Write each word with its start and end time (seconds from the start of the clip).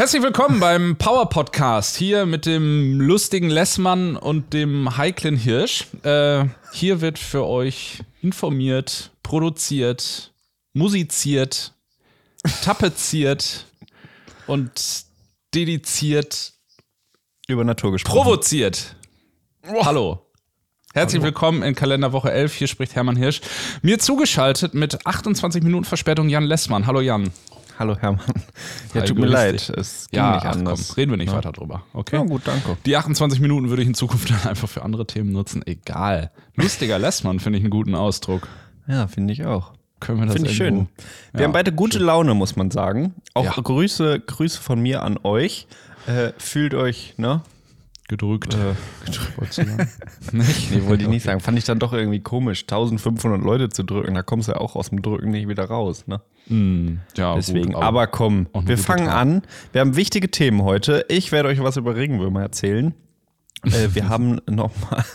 Herzlich 0.00 0.22
willkommen 0.22 0.60
beim 0.60 0.96
Power 0.96 1.28
Podcast. 1.28 1.94
Hier 1.94 2.24
mit 2.24 2.46
dem 2.46 2.98
lustigen 3.02 3.50
Lessmann 3.50 4.16
und 4.16 4.54
dem 4.54 4.96
heiklen 4.96 5.36
Hirsch. 5.36 5.88
Äh, 6.04 6.46
hier 6.72 7.02
wird 7.02 7.18
für 7.18 7.44
euch 7.44 7.98
informiert, 8.22 9.10
produziert, 9.22 10.32
musiziert, 10.72 11.74
tapeziert 12.64 13.66
und 14.46 15.04
dediziert 15.54 16.54
Über 17.46 17.64
Natur 17.64 17.92
gesprochen. 17.92 18.22
provoziert. 18.22 18.96
Hallo. 19.82 20.24
Herzlich 20.94 21.20
willkommen 21.20 21.62
in 21.62 21.74
Kalenderwoche 21.74 22.32
11. 22.32 22.54
Hier 22.54 22.68
spricht 22.68 22.94
Hermann 22.94 23.16
Hirsch. 23.16 23.42
Mir 23.82 23.98
zugeschaltet 23.98 24.72
mit 24.72 25.06
28 25.06 25.62
Minuten 25.62 25.84
Verspätung 25.84 26.30
Jan 26.30 26.44
Lessmann. 26.44 26.86
Hallo 26.86 27.02
Jan. 27.02 27.30
Hallo 27.80 27.96
Hermann. 27.98 28.20
Ja, 28.92 29.00
tut 29.02 29.18
mir 29.18 29.24
leid. 29.26 29.54
Es 29.74 30.08
ging 30.10 30.18
Ja, 30.18 30.34
nicht 30.34 30.44
ach, 30.44 30.50
komm, 30.52 30.58
anders. 30.58 30.96
reden 30.98 31.10
wir 31.12 31.16
nicht 31.16 31.32
weiter 31.32 31.50
drüber. 31.50 31.82
Okay. 31.94 32.16
Ja, 32.16 32.22
gut, 32.24 32.42
danke. 32.44 32.76
Die 32.84 32.94
28 32.94 33.40
Minuten 33.40 33.70
würde 33.70 33.80
ich 33.80 33.88
in 33.88 33.94
Zukunft 33.94 34.28
dann 34.30 34.42
einfach 34.46 34.68
für 34.68 34.82
andere 34.82 35.06
Themen 35.06 35.32
nutzen. 35.32 35.62
Egal. 35.66 36.30
Lustiger 36.56 36.98
Lessmann 37.00 37.40
finde 37.40 37.58
ich 37.58 37.64
einen 37.64 37.70
guten 37.70 37.94
Ausdruck. 37.94 38.48
Ja, 38.86 39.06
finde 39.06 39.32
ich 39.32 39.46
auch. 39.46 39.72
Können 39.98 40.18
wir 40.20 40.26
das 40.26 40.34
Finde 40.36 40.50
ich 40.50 40.56
schön. 40.58 40.88
Wir 41.32 41.40
Ja, 41.40 41.46
haben 41.46 41.52
beide 41.52 41.72
gute 41.72 41.98
Laune, 41.98 42.34
muss 42.34 42.54
man 42.54 42.70
sagen. 42.70 43.14
Auch 43.32 43.44
Ja. 43.44 43.52
Grüße, 43.52 44.20
Grüße 44.20 44.60
von 44.60 44.78
mir 44.80 45.02
an 45.02 45.18
euch. 45.22 45.66
Äh, 46.06 46.32
fühlt 46.36 46.74
euch, 46.74 47.14
ne? 47.16 47.40
Gedrückt. 48.10 48.54
Äh, 48.54 48.74
sagen? 49.50 49.88
nicht? 50.32 50.70
nee, 50.70 50.82
wollte 50.86 51.04
ich 51.04 51.08
nicht 51.08 51.22
sagen. 51.22 51.40
Fand 51.40 51.56
ich 51.56 51.64
dann 51.64 51.78
doch 51.78 51.94
irgendwie 51.94 52.20
komisch, 52.20 52.64
1500 52.64 53.40
Leute 53.42 53.70
zu 53.70 53.82
drücken. 53.82 54.12
Da 54.14 54.22
kommst 54.22 54.48
du 54.48 54.52
ja 54.52 54.58
auch 54.58 54.76
aus 54.76 54.90
dem 54.90 55.00
Drücken 55.00 55.30
nicht 55.30 55.48
wieder 55.48 55.64
raus, 55.64 56.06
ne? 56.06 56.20
Hm, 56.48 57.00
ja, 57.16 57.34
Deswegen, 57.34 57.72
gut, 57.72 57.82
aber 57.82 58.06
komm, 58.06 58.48
auch 58.52 58.60
eine 58.60 58.68
wir 58.68 58.78
fangen 58.78 59.06
Tat. 59.06 59.16
an. 59.16 59.42
Wir 59.72 59.80
haben 59.80 59.96
wichtige 59.96 60.30
Themen 60.30 60.62
heute. 60.62 61.06
Ich 61.08 61.32
werde 61.32 61.48
euch 61.48 61.62
was 61.62 61.78
über 61.78 61.96
Regenwürmer 61.96 62.42
erzählen. 62.42 62.94
Äh, 63.64 63.88
wir 63.94 64.08
haben 64.10 64.40
nochmal. 64.46 65.04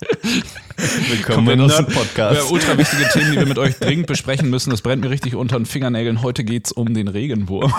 Willkommen 1.10 1.60
im 1.60 1.66
Nerd-Podcast. 1.66 2.50
ultra 2.50 2.78
wichtige 2.78 3.06
Themen, 3.10 3.32
die 3.32 3.38
wir 3.38 3.46
mit 3.46 3.58
euch 3.58 3.78
dringend 3.78 4.06
besprechen 4.06 4.48
müssen. 4.48 4.70
Das 4.70 4.82
brennt 4.82 5.02
mir 5.02 5.10
richtig 5.10 5.34
unter 5.34 5.56
den 5.58 5.66
Fingernägeln. 5.66 6.22
Heute 6.22 6.42
geht's 6.44 6.72
um 6.72 6.94
den 6.94 7.08
Regenwurm. 7.08 7.72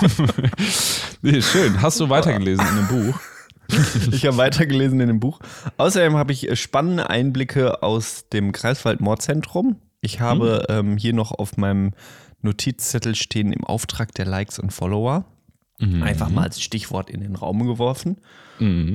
nee, 1.21 1.41
schön. 1.41 1.81
Hast 1.81 1.99
du 1.99 2.09
weitergelesen 2.09 2.65
in 2.67 2.75
dem 2.75 2.87
Buch? 2.87 3.19
Ich 4.11 4.25
habe 4.25 4.35
weitergelesen 4.35 4.99
in 4.99 5.07
dem 5.07 5.21
Buch. 5.21 5.39
Außerdem 5.77 6.17
habe 6.17 6.33
ich 6.33 6.59
spannende 6.59 7.09
Einblicke 7.09 7.81
aus 7.81 8.25
dem 8.27 8.51
Greifswald-Mordzentrum. 8.51 9.77
Ich 10.01 10.19
habe 10.19 10.65
ähm, 10.67 10.97
hier 10.97 11.13
noch 11.13 11.31
auf 11.31 11.55
meinem 11.55 11.93
Notizzettel 12.41 13.15
stehen 13.15 13.53
im 13.53 13.63
Auftrag 13.63 14.13
der 14.13 14.25
Likes 14.25 14.59
und 14.59 14.73
Follower. 14.73 15.23
Einfach 15.79 16.29
mal 16.29 16.43
als 16.43 16.61
Stichwort 16.61 17.09
in 17.09 17.21
den 17.21 17.35
Raum 17.37 17.65
geworfen. 17.65 18.17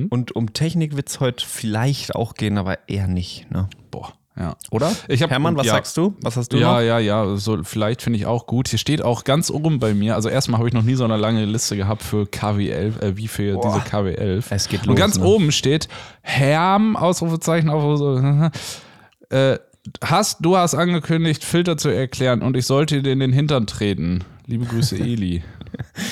Und 0.09 0.35
um 0.35 0.53
Technik 0.53 0.95
wird 0.95 1.09
es 1.09 1.19
heute 1.19 1.45
vielleicht 1.45 2.15
auch 2.15 2.33
gehen, 2.35 2.57
aber 2.57 2.87
eher 2.87 3.07
nicht. 3.07 3.51
Ne? 3.51 3.67
Boah, 3.91 4.13
ja. 4.39 4.55
Oder? 4.71 4.91
Ich 5.09 5.21
hab- 5.23 5.29
Hermann, 5.29 5.57
was 5.57 5.65
ja. 5.67 5.73
sagst 5.73 5.97
du? 5.97 6.13
Was 6.21 6.37
hast 6.37 6.53
du 6.53 6.57
Ja, 6.57 6.73
noch? 6.75 6.81
ja, 6.81 6.99
ja, 6.99 7.35
so 7.35 7.63
vielleicht 7.63 8.01
finde 8.01 8.17
ich 8.19 8.25
auch 8.25 8.45
gut. 8.47 8.67
Hier 8.69 8.79
steht 8.79 9.01
auch 9.01 9.23
ganz 9.25 9.49
oben 9.51 9.79
bei 9.79 9.93
mir, 9.93 10.15
also 10.15 10.29
erstmal 10.29 10.59
habe 10.59 10.69
ich 10.69 10.73
noch 10.73 10.83
nie 10.83 10.95
so 10.95 11.03
eine 11.03 11.17
lange 11.17 11.43
Liste 11.45 11.75
gehabt 11.75 12.01
für 12.03 12.23
KW11, 12.23 13.01
äh, 13.01 13.17
wie 13.17 13.27
für 13.27 13.53
Boah. 13.55 13.73
diese 13.83 13.89
KW11. 13.95 14.45
Es 14.49 14.69
geht 14.69 14.81
Und 14.81 14.87
los, 14.87 14.95
ganz 14.97 15.17
ne? 15.17 15.25
oben 15.25 15.51
steht 15.51 15.87
Herm, 16.21 16.95
Ausrufezeichen, 16.95 17.69
so, 17.69 18.19
äh, 19.35 19.57
hast, 20.03 20.37
du 20.45 20.55
hast 20.57 20.75
angekündigt, 20.75 21.43
Filter 21.43 21.77
zu 21.77 21.89
erklären 21.89 22.41
und 22.41 22.55
ich 22.55 22.65
sollte 22.65 23.01
dir 23.01 23.11
in 23.11 23.19
den 23.19 23.33
Hintern 23.33 23.67
treten. 23.67 24.23
Liebe 24.45 24.65
Grüße, 24.65 24.95
Eli. 24.99 25.43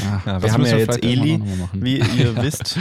Ah, 0.06 0.22
Ja, 0.26 0.44
wir 0.44 0.54
haben 0.54 0.66
ja 0.66 0.78
jetzt 0.78 1.04
Eli, 1.04 1.42
wie 1.74 1.98
ihr 1.98 2.36
wisst. 2.42 2.78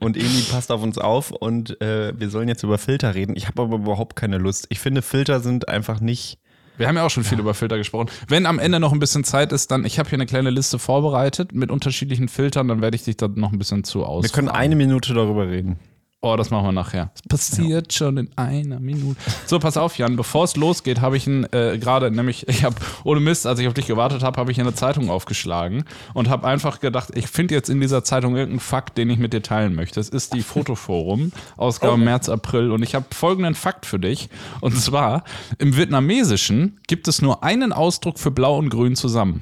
Und 0.00 0.16
Eli 0.16 0.42
passt 0.50 0.70
auf 0.72 0.82
uns 0.82 0.98
auf 0.98 1.30
und 1.30 1.80
äh, 1.80 2.12
wir 2.18 2.30
sollen 2.30 2.48
jetzt 2.48 2.62
über 2.62 2.78
Filter 2.78 3.14
reden. 3.14 3.34
Ich 3.36 3.46
habe 3.48 3.62
aber 3.62 3.76
überhaupt 3.76 4.16
keine 4.16 4.38
Lust. 4.38 4.66
Ich 4.70 4.80
finde, 4.80 5.02
Filter 5.02 5.40
sind 5.40 5.68
einfach 5.68 6.00
nicht. 6.00 6.38
Wir 6.76 6.88
haben 6.88 6.96
ja 6.96 7.04
auch 7.04 7.10
schon 7.10 7.24
viel 7.24 7.38
über 7.38 7.52
Filter 7.52 7.76
gesprochen. 7.76 8.08
Wenn 8.28 8.46
am 8.46 8.58
Ende 8.58 8.80
noch 8.80 8.92
ein 8.92 9.00
bisschen 9.00 9.22
Zeit 9.22 9.52
ist, 9.52 9.70
dann, 9.70 9.84
ich 9.84 9.98
habe 9.98 10.08
hier 10.08 10.16
eine 10.16 10.24
kleine 10.24 10.48
Liste 10.48 10.78
vorbereitet 10.78 11.54
mit 11.54 11.70
unterschiedlichen 11.70 12.28
Filtern, 12.28 12.68
dann 12.68 12.80
werde 12.80 12.96
ich 12.96 13.04
dich 13.04 13.18
da 13.18 13.28
noch 13.28 13.52
ein 13.52 13.58
bisschen 13.58 13.84
zu 13.84 14.04
aus. 14.06 14.22
Wir 14.24 14.30
können 14.30 14.48
eine 14.48 14.76
Minute 14.76 15.12
darüber 15.12 15.46
reden. 15.48 15.78
Oh, 16.22 16.36
das 16.36 16.50
machen 16.50 16.66
wir 16.66 16.72
nachher. 16.72 17.10
Es 17.14 17.22
passiert 17.22 17.94
schon 17.94 18.18
in 18.18 18.28
einer 18.36 18.78
Minute. 18.78 19.18
So, 19.46 19.58
pass 19.58 19.78
auf, 19.78 19.96
Jan. 19.96 20.16
Bevor 20.16 20.44
es 20.44 20.54
losgeht, 20.54 21.00
habe 21.00 21.16
ich 21.16 21.26
äh, 21.26 21.78
gerade, 21.78 22.10
nämlich, 22.10 22.46
ich 22.48 22.62
habe, 22.62 22.76
ohne 23.04 23.20
Mist, 23.20 23.46
als 23.46 23.58
ich 23.58 23.66
auf 23.66 23.72
dich 23.72 23.86
gewartet 23.86 24.22
habe, 24.22 24.38
habe 24.38 24.52
ich 24.52 24.60
eine 24.60 24.74
Zeitung 24.74 25.08
aufgeschlagen 25.08 25.84
und 26.12 26.28
habe 26.28 26.46
einfach 26.46 26.80
gedacht, 26.80 27.08
ich 27.14 27.28
finde 27.28 27.54
jetzt 27.54 27.70
in 27.70 27.80
dieser 27.80 28.04
Zeitung 28.04 28.36
irgendeinen 28.36 28.60
Fakt, 28.60 28.98
den 28.98 29.08
ich 29.08 29.18
mit 29.18 29.32
dir 29.32 29.42
teilen 29.42 29.74
möchte. 29.74 29.98
Es 29.98 30.10
ist 30.10 30.34
die 30.34 30.42
Fotoforum, 30.42 31.32
Ausgabe 31.56 31.96
März, 31.96 32.28
April. 32.28 32.70
Und 32.70 32.82
ich 32.82 32.94
habe 32.94 33.06
folgenden 33.14 33.54
Fakt 33.54 33.86
für 33.86 33.98
dich. 33.98 34.28
Und 34.60 34.76
zwar, 34.78 35.24
im 35.56 35.74
Vietnamesischen 35.74 36.80
gibt 36.86 37.08
es 37.08 37.22
nur 37.22 37.42
einen 37.44 37.72
Ausdruck 37.72 38.18
für 38.18 38.30
Blau 38.30 38.58
und 38.58 38.68
Grün 38.68 38.94
zusammen. 38.94 39.40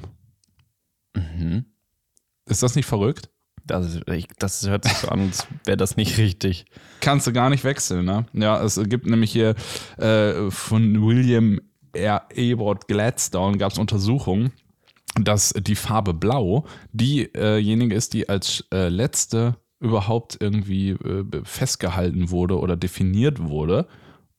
Ist 2.45 2.63
das 2.63 2.75
nicht 2.75 2.85
verrückt? 2.85 3.29
Das, 3.69 3.99
ich, 4.07 4.27
das 4.39 4.67
hört 4.67 4.85
sich 4.85 4.93
so 4.93 5.09
an, 5.09 5.21
als 5.21 5.47
wäre 5.65 5.77
das 5.77 5.95
nicht 5.95 6.17
richtig. 6.17 6.65
kannst 7.01 7.27
du 7.27 7.33
gar 7.33 7.49
nicht 7.49 7.63
wechseln, 7.63 8.05
ne? 8.05 8.25
Ja, 8.33 8.61
es 8.63 8.79
gibt 8.85 9.05
nämlich 9.05 9.31
hier 9.31 9.55
äh, 9.97 10.49
von 10.49 11.05
William 11.05 11.59
R. 11.93 12.23
Ebert 12.33 12.87
Gladstone 12.87 13.57
gab 13.57 13.71
es 13.71 13.77
Untersuchungen, 13.77 14.51
dass 15.19 15.53
die 15.53 15.75
Farbe 15.75 16.13
Blau 16.13 16.65
diejenige 16.91 17.95
ist, 17.95 18.13
die 18.13 18.29
als 18.29 18.65
äh, 18.73 18.89
letzte 18.89 19.55
überhaupt 19.79 20.37
irgendwie 20.39 20.91
äh, 20.91 21.23
festgehalten 21.43 22.31
wurde 22.31 22.59
oder 22.59 22.75
definiert 22.75 23.39
wurde. 23.39 23.87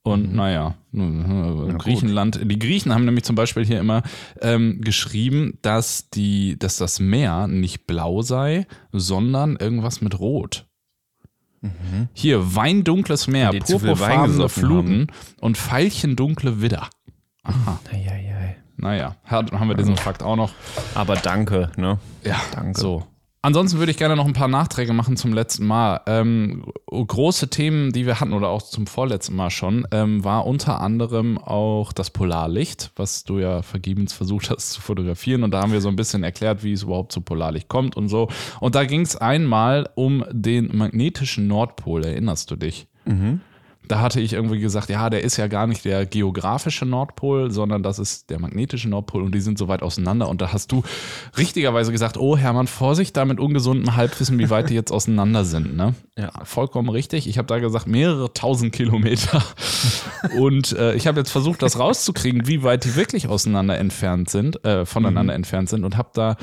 Und 0.03 0.33
naja, 0.33 0.73
äh, 0.93 1.73
Griechenland, 1.77 2.39
die 2.43 2.57
Griechen 2.59 2.91
haben 2.93 3.05
nämlich 3.05 3.23
zum 3.23 3.35
Beispiel 3.35 3.63
hier 3.65 3.79
immer 3.79 4.01
ähm, 4.41 4.81
geschrieben, 4.81 5.59
dass, 5.61 6.09
die, 6.09 6.57
dass 6.57 6.77
das 6.77 6.99
Meer 6.99 7.47
nicht 7.47 7.85
blau 7.85 8.21
sei, 8.23 8.65
sondern 8.91 9.57
irgendwas 9.57 10.01
mit 10.01 10.19
Rot. 10.19 10.65
Hier, 12.13 12.55
weindunkles 12.55 13.27
Meer, 13.27 13.51
purpurfarbene 13.93 14.49
Fluten 14.49 15.07
und 15.39 15.57
veilchendunkle 15.57 16.59
Widder. 16.61 16.89
Eieiei. 17.91 18.55
Naja, 18.77 19.15
hat- 19.25 19.51
haben 19.51 19.67
wir 19.67 19.75
diesen 19.75 19.95
Fakt 19.95 20.23
auch 20.23 20.35
noch. 20.35 20.53
Aber 20.95 21.15
danke, 21.15 21.71
ne? 21.77 21.99
Ja, 22.23 22.41
Danke. 22.55 22.79
So. 22.81 23.05
Ansonsten 23.43 23.79
würde 23.79 23.91
ich 23.91 23.97
gerne 23.97 24.15
noch 24.15 24.27
ein 24.27 24.33
paar 24.33 24.47
Nachträge 24.47 24.93
machen 24.93 25.17
zum 25.17 25.33
letzten 25.33 25.65
Mal. 25.65 26.01
Ähm, 26.05 26.63
große 26.85 27.49
Themen, 27.49 27.91
die 27.91 28.05
wir 28.05 28.19
hatten 28.19 28.33
oder 28.33 28.49
auch 28.49 28.61
zum 28.61 28.85
vorletzten 28.85 29.35
Mal 29.35 29.49
schon, 29.49 29.87
ähm, 29.91 30.23
war 30.23 30.45
unter 30.45 30.79
anderem 30.79 31.39
auch 31.39 31.91
das 31.91 32.11
Polarlicht, 32.11 32.91
was 32.95 33.23
du 33.23 33.39
ja 33.39 33.63
vergebens 33.63 34.13
versucht 34.13 34.51
hast 34.51 34.73
zu 34.73 34.81
fotografieren. 34.81 35.43
Und 35.43 35.51
da 35.51 35.61
haben 35.61 35.71
wir 35.71 35.81
so 35.81 35.89
ein 35.89 35.95
bisschen 35.95 36.23
erklärt, 36.23 36.63
wie 36.63 36.73
es 36.73 36.83
überhaupt 36.83 37.11
zu 37.11 37.21
Polarlicht 37.21 37.67
kommt 37.67 37.97
und 37.97 38.09
so. 38.09 38.27
Und 38.59 38.75
da 38.75 38.85
ging 38.85 39.01
es 39.01 39.15
einmal 39.15 39.89
um 39.95 40.23
den 40.31 40.77
magnetischen 40.77 41.47
Nordpol, 41.47 42.05
erinnerst 42.05 42.51
du 42.51 42.55
dich? 42.57 42.85
Da 43.91 43.99
hatte 43.99 44.21
ich 44.21 44.31
irgendwie 44.31 44.59
gesagt, 44.59 44.89
ja, 44.89 45.09
der 45.09 45.21
ist 45.21 45.35
ja 45.35 45.47
gar 45.47 45.67
nicht 45.67 45.83
der 45.83 46.05
geografische 46.05 46.85
Nordpol, 46.85 47.51
sondern 47.51 47.83
das 47.83 47.99
ist 47.99 48.29
der 48.29 48.39
magnetische 48.39 48.87
Nordpol 48.87 49.21
und 49.21 49.35
die 49.35 49.41
sind 49.41 49.57
so 49.57 49.67
weit 49.67 49.83
auseinander. 49.83 50.29
Und 50.29 50.39
da 50.39 50.53
hast 50.53 50.71
du 50.71 50.81
richtigerweise 51.37 51.91
gesagt, 51.91 52.15
oh 52.15 52.37
Hermann, 52.37 52.67
Vorsicht 52.67 53.17
da 53.17 53.25
mit 53.25 53.37
ungesundem 53.37 53.97
Halbwissen, 53.97 54.39
wie 54.39 54.49
weit 54.49 54.69
die 54.69 54.75
jetzt 54.75 54.93
auseinander 54.93 55.43
sind. 55.43 55.75
Ne? 55.75 55.93
Ja. 56.17 56.31
Vollkommen 56.45 56.87
richtig. 56.87 57.27
Ich 57.27 57.37
habe 57.37 57.47
da 57.47 57.59
gesagt, 57.59 57.85
mehrere 57.85 58.33
tausend 58.33 58.71
Kilometer. 58.71 59.43
Und 60.37 60.71
äh, 60.71 60.93
ich 60.93 61.05
habe 61.05 61.19
jetzt 61.19 61.31
versucht, 61.31 61.61
das 61.61 61.77
rauszukriegen, 61.77 62.47
wie 62.47 62.63
weit 62.63 62.85
die 62.85 62.95
wirklich 62.95 63.27
auseinander 63.27 63.77
entfernt 63.77 64.29
sind, 64.29 64.63
äh, 64.63 64.85
voneinander 64.85 65.33
entfernt 65.33 65.67
sind 65.67 65.83
und 65.83 65.97
habe 65.97 66.11
da 66.13 66.37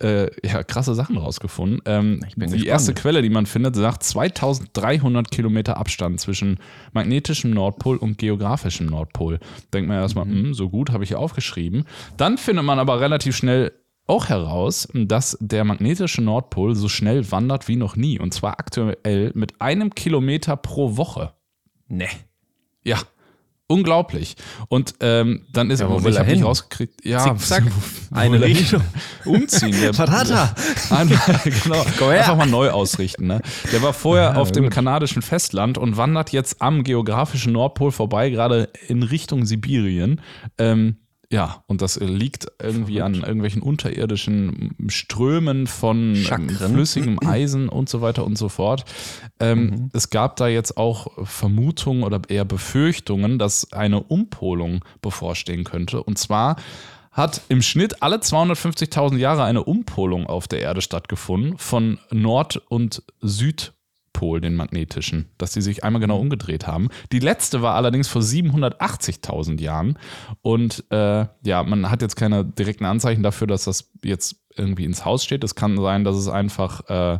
äh, 0.00 0.30
ja, 0.46 0.62
krasse 0.62 0.94
Sachen 0.94 1.16
rausgefunden. 1.16 1.80
Ähm, 1.86 2.20
die 2.36 2.40
gespannt. 2.40 2.64
erste 2.66 2.94
Quelle, 2.94 3.22
die 3.22 3.30
man 3.30 3.46
findet, 3.46 3.76
sagt 3.76 4.02
2300 4.02 5.30
Kilometer 5.30 5.76
Abstand 5.76 6.20
zwischen 6.20 6.58
magnetischem 6.92 7.50
Nordpol 7.50 7.96
und 7.96 8.18
geografischem 8.18 8.86
Nordpol. 8.86 9.38
Denkt 9.72 9.88
man 9.88 9.98
erstmal, 9.98 10.26
Mhm. 10.26 10.44
hm, 10.44 10.54
so 10.54 10.68
gut, 10.68 10.90
habe 10.90 11.04
ich 11.04 11.08
hier 11.08 11.18
aufgeschrieben. 11.18 11.84
Dann 12.16 12.38
findet 12.38 12.64
man 12.64 12.78
aber 12.78 13.00
relativ 13.00 13.36
schnell 13.36 13.72
auch 14.06 14.28
heraus, 14.28 14.86
dass 14.94 15.36
der 15.40 15.64
magnetische 15.64 16.22
Nordpol 16.22 16.76
so 16.76 16.88
schnell 16.88 17.30
wandert 17.32 17.66
wie 17.66 17.76
noch 17.76 17.96
nie. 17.96 18.20
Und 18.20 18.32
zwar 18.32 18.60
aktuell 18.60 19.32
mit 19.34 19.60
einem 19.60 19.94
Kilometer 19.94 20.56
pro 20.56 20.96
Woche. 20.96 21.32
Ne. 21.88 22.06
Ja. 22.84 22.98
Unglaublich. 23.68 24.36
Und 24.68 24.94
ähm, 25.00 25.44
dann 25.52 25.70
ist 25.70 25.80
Ja, 25.80 25.86
aber 25.86 26.08
ich 26.08 26.14
er 26.14 26.20
habe 26.20 26.30
nicht 26.32 26.44
rausgekriegt. 26.44 27.04
Ja, 27.04 27.34
wo 28.10 28.14
Eine? 28.14 28.40
Richtung. 28.40 28.82
Umziehen. 29.24 29.72
Der, 29.80 29.98
Was 29.98 30.10
hat 30.10 30.30
er? 30.30 30.54
Einfach, 30.96 31.44
genau, 31.44 31.82
einfach 32.08 32.36
mal 32.36 32.46
neu 32.46 32.70
ausrichten. 32.70 33.26
Ne? 33.26 33.40
Der 33.72 33.82
war 33.82 33.92
vorher 33.92 34.34
Ja, 34.34 34.36
auf 34.36 34.52
dem 34.52 34.64
gut. 34.64 34.72
kanadischen 34.72 35.20
Festland 35.20 35.78
und 35.78 35.96
wandert 35.96 36.30
jetzt 36.30 36.62
am 36.62 36.84
geografischen 36.84 37.52
Nordpol 37.54 37.90
vorbei, 37.90 38.30
gerade 38.30 38.68
in 38.86 39.02
Richtung 39.02 39.44
Sibirien. 39.46 40.20
Ähm, 40.58 40.98
Ja, 41.30 41.64
und 41.66 41.82
das 41.82 41.98
liegt 41.98 42.46
irgendwie 42.62 43.02
an 43.02 43.14
irgendwelchen 43.14 43.62
unterirdischen 43.62 44.74
Strömen 44.88 45.66
von 45.66 46.14
Chakren. 46.14 46.50
flüssigem 46.72 47.18
Eisen 47.26 47.68
und 47.68 47.88
so 47.88 48.00
weiter 48.00 48.24
und 48.24 48.38
so 48.38 48.48
fort. 48.48 48.84
Ähm, 49.40 49.90
Es 49.92 50.10
gab 50.10 50.36
da 50.36 50.46
jetzt 50.46 50.76
auch 50.76 51.08
Vermutungen 51.26 52.04
oder 52.04 52.20
eher 52.28 52.44
Befürchtungen, 52.44 53.38
dass 53.38 53.72
eine 53.72 54.02
Umpolung 54.02 54.84
bevorstehen 55.02 55.64
könnte. 55.64 56.02
Und 56.02 56.18
zwar 56.18 56.56
hat 57.10 57.40
im 57.48 57.62
Schnitt 57.62 58.02
alle 58.02 58.16
250.000 58.16 59.16
Jahre 59.16 59.42
eine 59.44 59.64
Umpolung 59.64 60.26
auf 60.26 60.48
der 60.48 60.60
Erde 60.60 60.82
stattgefunden 60.82 61.56
von 61.58 61.98
Nord- 62.10 62.62
und 62.68 63.02
Südpol, 63.22 63.74
den 64.40 64.54
magnetischen, 64.54 65.26
dass 65.38 65.52
sie 65.52 65.62
sich 65.62 65.84
einmal 65.84 66.00
genau 66.00 66.18
umgedreht 66.18 66.66
haben. 66.66 66.88
Die 67.12 67.18
letzte 67.18 67.62
war 67.62 67.74
allerdings 67.74 68.08
vor 68.08 68.22
780.000 68.22 69.60
Jahren 69.60 69.98
und 70.42 70.84
äh, 70.90 71.26
ja, 71.44 71.62
man 71.62 71.90
hat 71.90 72.02
jetzt 72.02 72.16
keine 72.16 72.44
direkten 72.44 72.84
Anzeichen 72.84 73.22
dafür, 73.22 73.46
dass 73.46 73.64
das 73.64 73.90
jetzt 74.02 74.36
irgendwie 74.56 74.84
ins 74.84 75.04
Haus 75.04 75.24
steht. 75.24 75.44
Es 75.44 75.54
kann 75.54 75.76
sein, 75.76 76.04
dass 76.04 76.16
es 76.16 76.28
einfach 76.28 76.88
äh, 76.88 77.18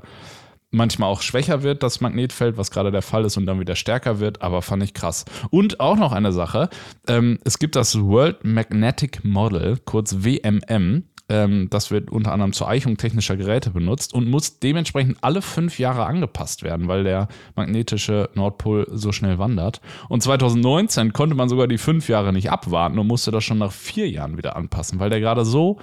manchmal 0.70 1.10
auch 1.10 1.22
schwächer 1.22 1.62
wird, 1.62 1.82
das 1.82 2.00
Magnetfeld, 2.00 2.56
was 2.56 2.70
gerade 2.70 2.90
der 2.90 3.02
Fall 3.02 3.24
ist, 3.24 3.36
und 3.36 3.46
dann 3.46 3.60
wieder 3.60 3.76
stärker 3.76 4.20
wird, 4.20 4.42
aber 4.42 4.62
fand 4.62 4.82
ich 4.82 4.94
krass. 4.94 5.24
Und 5.50 5.80
auch 5.80 5.96
noch 5.96 6.12
eine 6.12 6.32
Sache, 6.32 6.68
ähm, 7.08 7.38
es 7.44 7.58
gibt 7.58 7.76
das 7.76 8.00
World 8.00 8.44
Magnetic 8.44 9.24
Model, 9.24 9.78
kurz 9.84 10.16
WMM, 10.20 11.04
ähm, 11.28 11.68
das 11.70 11.90
wird 11.90 12.10
unter 12.10 12.32
anderem 12.32 12.52
zur 12.52 12.68
Eichung 12.68 12.96
technischer 12.96 13.36
Geräte 13.36 13.70
benutzt 13.70 14.14
und 14.14 14.28
muss 14.28 14.60
dementsprechend 14.60 15.18
alle 15.22 15.42
fünf 15.42 15.78
Jahre 15.78 16.06
angepasst 16.06 16.62
werden, 16.62 16.86
weil 16.86 17.02
der 17.04 17.28
magnetische 17.56 18.30
Nordpol 18.34 18.86
so 18.92 19.10
schnell 19.10 19.38
wandert. 19.38 19.80
Und 20.08 20.22
2019 20.22 21.12
konnte 21.12 21.34
man 21.34 21.48
sogar 21.48 21.66
die 21.66 21.78
fünf 21.78 22.08
Jahre 22.08 22.32
nicht 22.32 22.50
abwarten 22.50 22.98
und 22.98 23.08
musste 23.08 23.32
das 23.32 23.42
schon 23.42 23.58
nach 23.58 23.72
vier 23.72 24.08
Jahren 24.08 24.38
wieder 24.38 24.54
anpassen, 24.54 25.00
weil 25.00 25.10
der 25.10 25.20
gerade 25.20 25.44
so 25.44 25.78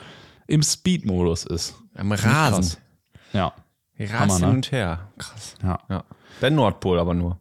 im 0.47 0.63
Speed-Modus 0.63 1.45
ist. 1.45 1.75
Am. 1.95 2.11
Rasen. 2.11 2.77
Ja. 3.33 3.53
Rasen 3.99 4.41
ne? 4.41 4.47
hin 4.47 4.55
und 4.55 4.71
her. 4.71 5.11
Krass. 5.17 5.55
Ja. 5.61 5.79
Ja. 5.89 6.03
Der 6.41 6.51
Nordpol 6.51 6.99
aber 6.99 7.13
nur. 7.13 7.39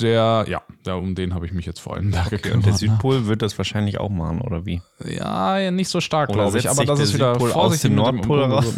Der, 0.00 0.44
ja, 0.48 0.62
der, 0.84 0.96
um 0.96 1.14
den 1.14 1.34
habe 1.34 1.46
ich 1.46 1.52
mich 1.52 1.66
jetzt 1.66 1.78
vor 1.78 1.94
allem 1.94 2.10
da 2.10 2.24
gekümmert. 2.24 2.56
Und 2.56 2.66
der? 2.66 2.72
Südpol 2.74 3.26
wird 3.26 3.42
das 3.42 3.56
wahrscheinlich 3.58 4.00
auch 4.00 4.08
machen, 4.08 4.40
oder 4.40 4.66
wie? 4.66 4.82
Ja, 5.04 5.56
ja, 5.56 5.70
nicht 5.70 5.88
so 5.88 6.00
stark, 6.00 6.32
glaube 6.32 6.58
ich. 6.58 6.68
Aber 6.68 6.84
das 6.84 6.98
ist 6.98 7.14
wieder 7.14 7.34
Südpol 7.34 7.50
aus 7.50 7.52
vorsichtig 7.52 7.90
mit 7.90 8.00
dem 8.00 8.16
Nordpol 8.16 8.42
raus? 8.42 8.74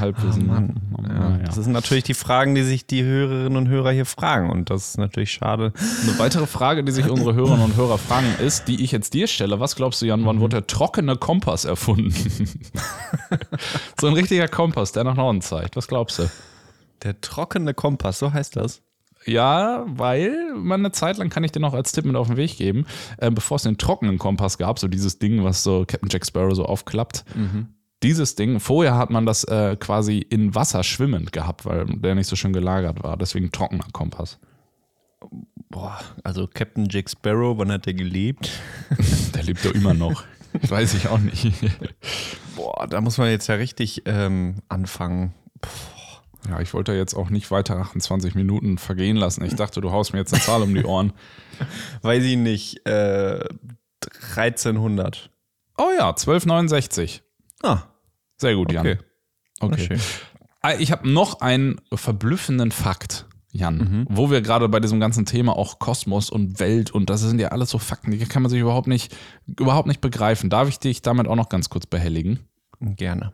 Halbwissen. 0.00 0.46
Mann. 0.46 0.80
Ja, 1.06 1.30
Ja. 1.30 1.38
Das 1.44 1.56
sind 1.56 1.72
natürlich 1.72 2.04
die 2.04 2.14
Fragen, 2.14 2.54
die 2.54 2.62
sich 2.62 2.86
die 2.86 3.02
Hörerinnen 3.02 3.56
und 3.58 3.68
Hörer 3.68 3.90
hier 3.92 4.06
fragen. 4.06 4.48
Und 4.48 4.70
das 4.70 4.88
ist 4.88 4.98
natürlich 4.98 5.32
schade. 5.32 5.74
Eine 6.02 6.18
weitere 6.18 6.46
Frage, 6.46 6.82
die 6.82 6.92
sich 6.92 7.10
unsere 7.10 7.34
Hörerinnen 7.34 7.64
und 7.64 7.76
Hörer 7.76 7.98
fragen, 7.98 8.34
ist, 8.40 8.68
die 8.68 8.82
ich 8.82 8.90
jetzt 8.90 9.12
dir 9.12 9.26
stelle. 9.26 9.60
Was 9.60 9.76
glaubst 9.76 10.00
du, 10.00 10.06
Jan, 10.06 10.24
wann 10.24 10.40
wurde 10.40 10.56
der 10.56 10.66
trockene 10.66 11.16
Kompass 11.16 11.66
erfunden? 11.66 12.10
so 14.00 14.06
ein 14.06 14.14
richtiger 14.14 14.48
Kompass, 14.48 14.92
der 14.92 15.04
nach 15.04 15.14
Norden 15.14 15.42
zeigt. 15.42 15.76
Was 15.76 15.88
glaubst 15.88 16.20
du? 16.20 16.30
Der 17.02 17.20
trockene 17.20 17.74
Kompass, 17.74 18.18
so 18.18 18.32
heißt 18.32 18.56
das. 18.56 18.80
Ja, 19.28 19.84
weil 19.86 20.54
man 20.54 20.80
eine 20.80 20.92
Zeit 20.92 21.18
lang 21.18 21.28
kann 21.28 21.44
ich 21.44 21.52
dir 21.52 21.60
noch 21.60 21.74
als 21.74 21.92
Tipp 21.92 22.06
mit 22.06 22.16
auf 22.16 22.28
den 22.28 22.36
Weg 22.36 22.56
geben, 22.56 22.86
äh, 23.18 23.30
bevor 23.30 23.56
es 23.56 23.64
den 23.64 23.76
trockenen 23.76 24.18
Kompass 24.18 24.56
gab, 24.56 24.78
so 24.78 24.88
dieses 24.88 25.18
Ding, 25.18 25.44
was 25.44 25.62
so 25.62 25.84
Captain 25.86 26.08
Jack 26.10 26.24
Sparrow 26.24 26.54
so 26.54 26.64
aufklappt. 26.64 27.24
Dieses 28.02 28.36
Ding, 28.36 28.58
vorher 28.60 28.96
hat 28.96 29.10
man 29.10 29.26
das 29.26 29.44
äh, 29.44 29.76
quasi 29.76 30.18
in 30.18 30.54
Wasser 30.54 30.82
schwimmend 30.82 31.32
gehabt, 31.32 31.66
weil 31.66 31.84
der 31.86 32.14
nicht 32.14 32.28
so 32.28 32.36
schön 32.36 32.52
gelagert 32.52 33.02
war. 33.02 33.16
Deswegen 33.16 33.52
trockener 33.52 33.86
Kompass. 33.92 34.38
Boah, 35.68 35.98
also 36.22 36.46
Captain 36.46 36.86
Jack 36.88 37.10
Sparrow, 37.10 37.58
wann 37.58 37.72
hat 37.72 37.86
der 37.86 37.94
gelebt? 37.94 38.50
Der 39.34 39.42
lebt 39.42 39.64
doch 39.64 39.72
immer 39.72 39.94
noch. 39.94 40.24
Weiß 40.68 40.94
ich 40.94 41.08
auch 41.08 41.18
nicht. 41.18 41.52
Boah, 42.56 42.86
da 42.88 43.00
muss 43.00 43.18
man 43.18 43.28
jetzt 43.28 43.48
ja 43.48 43.56
richtig 43.56 44.02
ähm, 44.06 44.56
anfangen. 44.68 45.34
Ja, 46.48 46.60
ich 46.60 46.72
wollte 46.72 46.92
jetzt 46.94 47.14
auch 47.14 47.30
nicht 47.30 47.50
weiter 47.50 47.76
28 47.76 48.34
Minuten 48.34 48.78
vergehen 48.78 49.16
lassen. 49.16 49.44
Ich 49.44 49.54
dachte, 49.54 49.80
du 49.80 49.90
haust 49.92 50.12
mir 50.12 50.20
jetzt 50.20 50.32
eine 50.32 50.42
Zahl 50.42 50.62
um 50.62 50.74
die 50.74 50.84
Ohren. 50.84 51.12
Weiß 52.02 52.24
ich 52.24 52.36
nicht, 52.36 52.86
äh, 52.86 53.44
1300. 54.36 55.30
Oh 55.76 55.90
ja, 55.96 56.08
1269. 56.08 57.22
Ah, 57.62 57.82
Sehr 58.36 58.54
gut, 58.54 58.72
Jan. 58.72 58.80
okay. 58.86 58.98
Okay. 59.60 59.98
Ah, 60.60 60.74
Ich 60.78 60.92
habe 60.92 61.08
noch 61.08 61.40
einen 61.40 61.80
verblüffenden 61.92 62.70
Fakt, 62.72 63.26
Jan, 63.52 63.76
Mhm. 63.78 64.06
wo 64.08 64.30
wir 64.30 64.40
gerade 64.40 64.68
bei 64.68 64.80
diesem 64.80 65.00
ganzen 65.00 65.26
Thema 65.26 65.56
auch 65.56 65.78
Kosmos 65.78 66.30
und 66.30 66.60
Welt 66.60 66.90
und 66.92 67.10
das 67.10 67.20
sind 67.22 67.40
ja 67.40 67.48
alles 67.48 67.70
so 67.70 67.78
Fakten, 67.78 68.10
die 68.12 68.18
kann 68.26 68.42
man 68.42 68.50
sich 68.50 68.60
überhaupt 68.60 68.86
nicht, 68.88 69.14
überhaupt 69.46 69.88
nicht 69.88 70.00
begreifen. 70.00 70.50
Darf 70.50 70.68
ich 70.68 70.78
dich 70.78 71.02
damit 71.02 71.26
auch 71.28 71.36
noch 71.36 71.48
ganz 71.48 71.68
kurz 71.68 71.86
behelligen? 71.86 72.40
Gerne. 72.80 73.32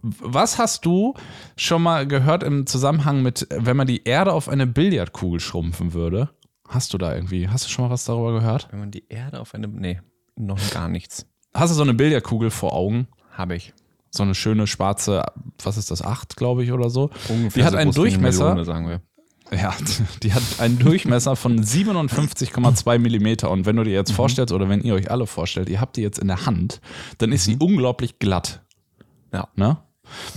Was 0.00 0.58
hast 0.58 0.86
du 0.86 1.14
schon 1.56 1.82
mal 1.82 2.06
gehört 2.06 2.42
im 2.42 2.66
Zusammenhang 2.66 3.22
mit, 3.22 3.46
wenn 3.50 3.76
man 3.76 3.86
die 3.86 4.04
Erde 4.04 4.32
auf 4.32 4.48
eine 4.48 4.66
Billardkugel 4.66 5.40
schrumpfen 5.40 5.92
würde? 5.92 6.30
Hast 6.68 6.94
du 6.94 6.98
da 6.98 7.14
irgendwie, 7.14 7.48
hast 7.48 7.64
du 7.64 7.68
schon 7.68 7.84
mal 7.84 7.90
was 7.90 8.04
darüber 8.04 8.32
gehört? 8.32 8.68
Wenn 8.70 8.80
man 8.80 8.90
die 8.90 9.04
Erde 9.08 9.40
auf 9.40 9.54
eine. 9.54 9.68
Nee, 9.68 10.00
noch 10.36 10.70
gar 10.70 10.88
nichts. 10.88 11.26
Hast 11.54 11.70
du 11.70 11.74
so 11.74 11.82
eine 11.82 11.94
Billardkugel 11.94 12.50
vor 12.50 12.72
Augen? 12.72 13.08
Habe 13.32 13.56
ich. 13.56 13.72
So 14.10 14.22
eine 14.22 14.34
schöne 14.34 14.66
schwarze, 14.66 15.24
was 15.62 15.76
ist 15.76 15.90
das, 15.90 16.02
acht, 16.02 16.36
glaube 16.36 16.64
ich, 16.64 16.72
oder 16.72 16.90
so? 16.90 17.10
Ungefähr 17.28 17.62
Die 17.62 17.64
hat 17.64 17.72
so 17.72 17.78
einen 17.78 17.92
Durchmesser. 17.92 18.44
Melone, 18.44 18.64
sagen 18.64 18.88
wir. 18.88 19.00
Ja, 19.52 19.74
die 20.22 20.32
hat 20.32 20.42
einen 20.58 20.78
Durchmesser 20.78 21.36
von 21.36 21.62
57,2 21.62 22.98
Millimeter. 22.98 23.50
Und 23.50 23.66
wenn 23.66 23.76
du 23.76 23.84
dir 23.84 23.92
jetzt 23.92 24.12
vorstellst, 24.12 24.52
oder 24.52 24.68
wenn 24.68 24.80
ihr 24.82 24.94
euch 24.94 25.10
alle 25.10 25.26
vorstellt, 25.26 25.68
ihr 25.68 25.80
habt 25.80 25.96
die 25.96 26.02
jetzt 26.02 26.18
in 26.18 26.28
der 26.28 26.46
Hand, 26.46 26.80
dann 27.18 27.32
ist 27.32 27.44
sie 27.44 27.56
unglaublich 27.56 28.18
glatt. 28.18 28.62
Ja. 29.32 29.48
Ne? 29.56 29.76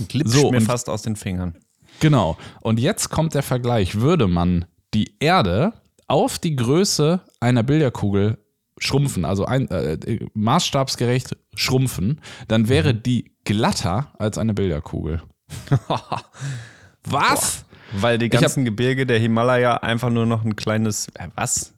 Glitscht 0.08 0.32
So, 0.34 0.50
mir 0.50 0.60
fast 0.60 0.88
aus 0.88 1.02
den 1.02 1.16
Fingern. 1.16 1.56
Genau. 2.00 2.36
Und 2.60 2.80
jetzt 2.80 3.10
kommt 3.10 3.34
der 3.34 3.42
Vergleich. 3.42 4.00
Würde 4.00 4.26
man 4.26 4.64
die 4.94 5.14
Erde 5.20 5.72
auf 6.08 6.38
die 6.38 6.56
Größe 6.56 7.20
einer 7.40 7.62
Billardkugel 7.62 8.38
schrumpfen, 8.78 9.24
also 9.24 9.44
ein, 9.44 9.68
äh, 9.70 10.26
maßstabsgerecht 10.34 11.36
schrumpfen, 11.54 12.20
dann 12.48 12.68
wäre 12.68 12.94
die 12.94 13.30
glatter 13.44 14.10
als 14.18 14.38
eine 14.38 14.54
Billardkugel. 14.54 15.22
Was? 17.04 17.64
Weil 17.92 18.18
die 18.18 18.26
hab- 18.30 18.40
ganzen 18.40 18.64
Gebirge 18.64 19.06
der 19.06 19.18
Himalaya 19.18 19.74
einfach 19.78 20.10
nur 20.10 20.26
noch 20.26 20.44
ein 20.44 20.56
kleines. 20.56 21.08
Äh, 21.14 21.28
was? 21.34 21.74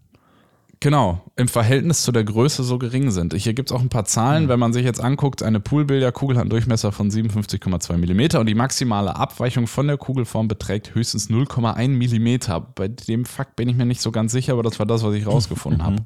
Genau, 0.82 1.22
im 1.36 1.46
Verhältnis 1.46 2.02
zu 2.02 2.10
der 2.10 2.24
Größe 2.24 2.64
so 2.64 2.76
gering 2.76 3.12
sind. 3.12 3.34
Hier 3.34 3.54
gibt 3.54 3.70
es 3.70 3.76
auch 3.76 3.80
ein 3.80 3.88
paar 3.88 4.04
Zahlen, 4.04 4.48
wenn 4.48 4.58
man 4.58 4.72
sich 4.72 4.84
jetzt 4.84 5.00
anguckt, 5.00 5.44
eine 5.44 5.60
Poolbillardkugel 5.60 6.36
hat 6.36 6.40
einen 6.40 6.50
Durchmesser 6.50 6.90
von 6.90 7.08
57,2 7.08 7.98
Millimeter 7.98 8.40
und 8.40 8.46
die 8.46 8.56
maximale 8.56 9.14
Abweichung 9.14 9.68
von 9.68 9.86
der 9.86 9.96
Kugelform 9.96 10.48
beträgt 10.48 10.96
höchstens 10.96 11.30
0,1 11.30 11.86
Millimeter. 11.90 12.60
Bei 12.60 12.88
dem 12.88 13.26
Fakt 13.26 13.54
bin 13.54 13.68
ich 13.68 13.76
mir 13.76 13.86
nicht 13.86 14.00
so 14.00 14.10
ganz 14.10 14.32
sicher, 14.32 14.54
aber 14.54 14.64
das 14.64 14.80
war 14.80 14.86
das, 14.86 15.04
was 15.04 15.14
ich 15.14 15.24
rausgefunden 15.24 15.84
habe. 15.84 15.98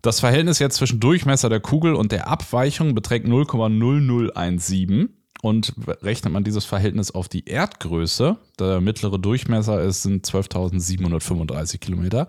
Das 0.00 0.20
Verhältnis 0.20 0.58
jetzt 0.58 0.76
zwischen 0.76 1.00
Durchmesser 1.00 1.50
der 1.50 1.60
Kugel 1.60 1.92
und 1.94 2.10
der 2.10 2.26
Abweichung 2.26 2.94
beträgt 2.94 3.26
0,0017. 3.26 5.10
Und 5.42 5.74
rechnet 6.00 6.32
man 6.32 6.42
dieses 6.42 6.64
Verhältnis 6.64 7.10
auf 7.10 7.28
die 7.28 7.44
Erdgröße, 7.44 8.38
der 8.58 8.80
mittlere 8.80 9.18
Durchmesser 9.18 9.82
ist, 9.82 10.02
sind 10.02 10.26
12.735 10.26 11.76
Kilometer, 11.80 12.28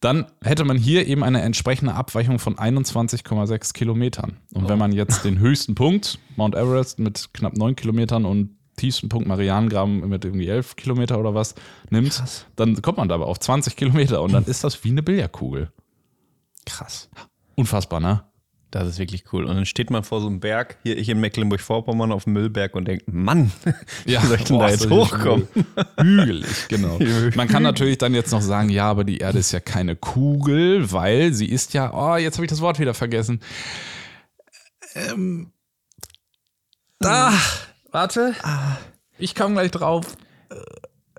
dann 0.00 0.26
hätte 0.42 0.64
man 0.64 0.76
hier 0.76 1.06
eben 1.06 1.24
eine 1.24 1.42
entsprechende 1.42 1.94
Abweichung 1.94 2.38
von 2.38 2.56
21,6 2.56 3.72
Kilometern. 3.72 4.36
Und 4.54 4.68
wenn 4.68 4.78
man 4.78 4.92
jetzt 4.92 5.24
den 5.24 5.40
höchsten 5.40 5.74
Punkt, 5.74 6.18
Mount 6.36 6.54
Everest 6.54 6.98
mit 6.98 7.30
knapp 7.34 7.56
9 7.56 7.74
Kilometern 7.74 8.24
und 8.24 8.56
tiefsten 8.76 9.08
Punkt 9.08 9.26
Marianengraben 9.26 10.08
mit 10.08 10.24
irgendwie 10.24 10.48
11 10.48 10.76
Kilometer 10.76 11.18
oder 11.18 11.34
was 11.34 11.54
nimmt, 11.90 12.22
dann 12.56 12.80
kommt 12.80 12.98
man 12.98 13.08
dabei 13.08 13.24
auf 13.24 13.40
20 13.40 13.74
Kilometer 13.74 14.22
und 14.22 14.32
dann 14.32 14.44
ist 14.44 14.62
das 14.62 14.84
wie 14.84 14.90
eine 14.90 15.02
Billardkugel. 15.02 15.72
Krass. 16.64 17.08
Unfassbar, 17.56 17.98
ne? 17.98 18.22
Das 18.70 18.86
ist 18.86 18.98
wirklich 18.98 19.24
cool. 19.32 19.44
Und 19.44 19.56
dann 19.56 19.64
steht 19.64 19.90
man 19.90 20.04
vor 20.04 20.20
so 20.20 20.26
einem 20.26 20.40
Berg, 20.40 20.76
hier 20.82 20.98
ich 20.98 21.08
in 21.08 21.20
Mecklenburg-Vorpommern 21.20 22.12
auf 22.12 22.24
dem 22.24 22.34
Müllberg 22.34 22.74
und 22.74 22.86
denkt, 22.86 23.04
Mann, 23.10 23.50
Ja, 24.04 24.22
wie 24.22 24.26
soll 24.26 24.36
ich 24.36 24.44
denn 24.44 24.58
boah, 24.58 24.66
da 24.66 24.70
jetzt 24.70 24.90
hochkommen? 24.90 25.48
Hügelig, 25.98 26.68
genau. 26.68 26.98
Man 27.34 27.48
kann 27.48 27.62
natürlich 27.62 27.96
dann 27.96 28.14
jetzt 28.14 28.30
noch 28.30 28.42
sagen, 28.42 28.68
ja, 28.68 28.90
aber 28.90 29.04
die 29.04 29.18
Erde 29.18 29.38
ist 29.38 29.52
ja 29.52 29.60
keine 29.60 29.96
Kugel, 29.96 30.92
weil 30.92 31.32
sie 31.32 31.46
ist 31.46 31.72
ja, 31.72 31.92
oh, 31.94 32.16
jetzt 32.16 32.36
habe 32.36 32.44
ich 32.44 32.50
das 32.50 32.60
Wort 32.60 32.78
wieder 32.78 32.92
vergessen. 32.92 33.40
Ähm, 34.94 35.52
da, 36.98 37.32
warte. 37.90 38.34
Ich 39.18 39.34
komme 39.34 39.54
gleich 39.54 39.70
drauf. 39.70 40.16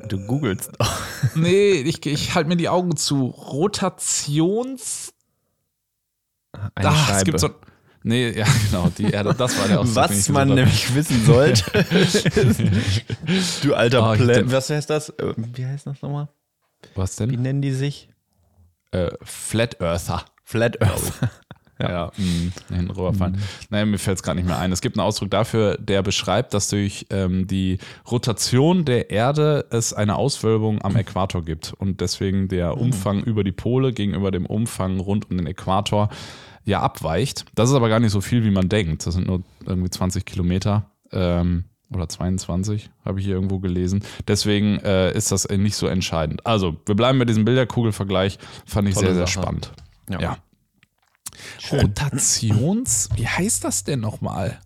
Du 0.08 0.20
googelst 0.26 0.72
doch. 0.78 1.02
Nee, 1.36 1.72
ich, 1.72 2.06
ich 2.06 2.36
halte 2.36 2.48
mir 2.48 2.58
die 2.58 2.70
Augen 2.70 2.96
zu. 2.96 3.28
Rotations. 3.28 5.14
Eine 6.76 6.90
Ah, 6.90 6.96
Scheibe. 6.96 7.18
es 7.18 7.24
gibt 7.26 7.40
so. 7.40 7.50
Nee, 8.04 8.32
ja, 8.38 8.46
genau, 8.72 8.90
die 8.98 9.12
Erde, 9.12 9.34
das 9.36 9.58
war 9.60 9.68
der 9.68 9.82
Ausdruck, 9.82 9.96
Was 10.10 10.30
man 10.30 10.48
nämlich 10.50 10.96
wissen 10.96 11.26
sollte. 11.26 11.64
du 13.64 13.74
alter 13.76 14.14
Plä 14.16 14.34
denk- 14.36 14.52
Was 14.52 14.70
heißt 14.70 14.90
das? 14.90 15.10
Äh, 15.10 15.34
Wie 15.36 15.66
heißt 15.66 15.86
das 15.88 16.02
nochmal? 16.02 16.30
Was 16.96 17.20
Wie 17.20 17.28
denn? 17.28 17.42
nennen 17.42 17.62
die 17.62 17.74
sich? 17.74 18.10
Äh, 18.92 19.10
Flat 19.22 19.82
Earther. 19.82 20.24
Flat 20.44 20.82
Earth. 20.82 21.12
Ja, 21.82 21.90
ja 21.90 22.12
mh, 22.18 22.76
hinten 22.76 22.92
rüberfallen. 22.92 23.36
Mhm. 23.36 23.42
Naja, 23.70 23.86
mir 23.86 23.98
fällt 23.98 24.18
es 24.18 24.24
gerade 24.24 24.38
nicht 24.38 24.48
mehr 24.48 24.60
ein. 24.60 24.72
Es 24.72 24.82
gibt 24.82 24.98
einen 24.98 25.06
Ausdruck 25.06 25.32
dafür, 25.32 25.78
der 25.78 26.04
beschreibt, 26.04 26.54
dass 26.54 26.70
durch 26.70 27.08
ähm, 27.10 27.48
die 27.48 27.78
Rotation 28.10 28.86
der 28.86 29.10
Erde 29.10 29.66
es 29.72 29.94
eine 29.94 30.16
Auswölbung 30.16 30.82
am 30.82 30.96
Äquator 30.96 31.44
gibt 31.44 31.74
und 31.74 32.02
deswegen 32.02 32.48
der 32.48 32.76
mhm. 32.76 32.82
Umfang 32.82 33.24
über 33.24 33.44
die 33.44 33.52
Pole 33.52 33.94
gegenüber 33.94 34.32
dem 34.32 34.46
Umfang 34.46 35.00
rund 35.00 35.30
um 35.30 35.38
den 35.38 35.48
Äquator 35.48 36.10
ja 36.66 36.82
abweicht. 36.82 37.46
Das 37.56 37.70
ist 37.70 37.76
aber 37.76 37.90
gar 37.90 38.00
nicht 38.00 38.12
so 38.12 38.22
viel, 38.22 38.44
wie 38.44 38.52
man 38.52 38.70
denkt. 38.70 39.06
Das 39.06 39.14
sind 39.14 39.28
nur 39.28 39.44
irgendwie 39.66 39.90
20 39.90 40.26
Kilometer. 40.26 40.92
Ähm, 41.12 41.66
oder 41.92 42.08
22, 42.08 42.92
habe 43.04 43.20
ich 43.20 43.26
hier 43.26 43.34
irgendwo 43.34 43.60
gelesen. 43.60 44.04
Deswegen 44.28 44.78
äh, 44.80 45.12
ist 45.12 45.32
das 45.32 45.48
nicht 45.50 45.76
so 45.76 45.88
entscheidend. 45.88 46.46
Also, 46.46 46.78
wir 46.86 46.96
bleiben 46.96 47.18
bei 47.18 47.26
diesem 47.26 47.46
Bilderkugelvergleich. 47.46 48.38
Fand 48.66 48.88
ich 48.88 48.94
Tolle 48.94 49.08
sehr, 49.08 49.16
sehr 49.16 49.28
Sache. 49.28 49.42
spannend. 49.42 49.72
Ja. 50.08 50.20
ja. 50.20 50.38
Rotations, 51.72 53.10
wie 53.16 53.28
heißt 53.28 53.64
das 53.64 53.84
denn 53.84 54.00
nochmal? 54.00 54.60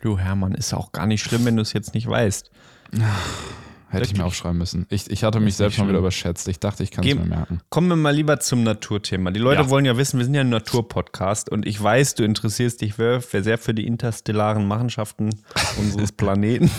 Du 0.00 0.18
Hermann, 0.18 0.54
ist 0.54 0.74
auch 0.74 0.92
gar 0.92 1.06
nicht 1.06 1.22
schlimm, 1.22 1.44
wenn 1.44 1.56
du 1.56 1.62
es 1.62 1.72
jetzt 1.72 1.94
nicht 1.94 2.08
weißt. 2.08 2.50
Hätte 3.92 4.06
ich 4.06 4.16
mir 4.16 4.24
aufschreiben 4.24 4.56
müssen. 4.56 4.86
Ich, 4.88 5.10
ich 5.10 5.22
hatte 5.22 5.38
mich 5.38 5.54
selbst 5.54 5.78
mal 5.78 5.86
wieder 5.86 5.98
überschätzt. 5.98 6.48
Ich 6.48 6.58
dachte, 6.58 6.82
ich 6.82 6.90
kann 6.90 7.06
es 7.06 7.14
mir 7.14 7.26
merken. 7.26 7.60
Kommen 7.68 7.88
wir 7.88 7.96
mal 7.96 8.14
lieber 8.14 8.40
zum 8.40 8.62
Naturthema. 8.62 9.30
Die 9.30 9.38
Leute 9.38 9.62
ja. 9.62 9.68
wollen 9.68 9.84
ja 9.84 9.98
wissen, 9.98 10.16
wir 10.16 10.24
sind 10.24 10.32
ja 10.32 10.40
ein 10.40 10.48
Naturpodcast 10.48 11.50
und 11.50 11.66
ich 11.66 11.80
weiß, 11.80 12.14
du 12.14 12.24
interessierst 12.24 12.80
dich 12.80 12.94
sehr 12.94 13.58
für 13.58 13.74
die 13.74 13.86
interstellaren 13.86 14.66
Machenschaften 14.66 15.28
unseres 15.78 16.10
Planeten. 16.10 16.70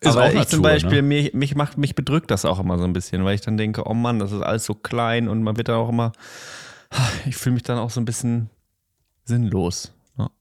ist 0.00 0.08
Aber 0.08 0.24
auch 0.24 0.28
ich 0.28 0.34
Natur, 0.34 0.50
zum 0.50 0.62
Beispiel, 0.62 1.02
ne? 1.02 1.08
mich, 1.08 1.32
mich, 1.32 1.54
macht, 1.54 1.78
mich 1.78 1.94
bedrückt 1.94 2.30
das 2.30 2.44
auch 2.44 2.60
immer 2.60 2.76
so 2.76 2.84
ein 2.84 2.92
bisschen, 2.92 3.24
weil 3.24 3.34
ich 3.34 3.40
dann 3.40 3.56
denke, 3.56 3.84
oh 3.86 3.94
Mann, 3.94 4.18
das 4.18 4.32
ist 4.32 4.42
alles 4.42 4.66
so 4.66 4.74
klein 4.74 5.28
und 5.28 5.42
man 5.42 5.56
wird 5.56 5.68
dann 5.68 5.76
auch 5.76 5.88
immer, 5.88 6.12
ich 7.24 7.36
fühle 7.36 7.54
mich 7.54 7.62
dann 7.62 7.78
auch 7.78 7.90
so 7.90 7.98
ein 7.98 8.04
bisschen 8.04 8.50
sinnlos. 9.28 9.92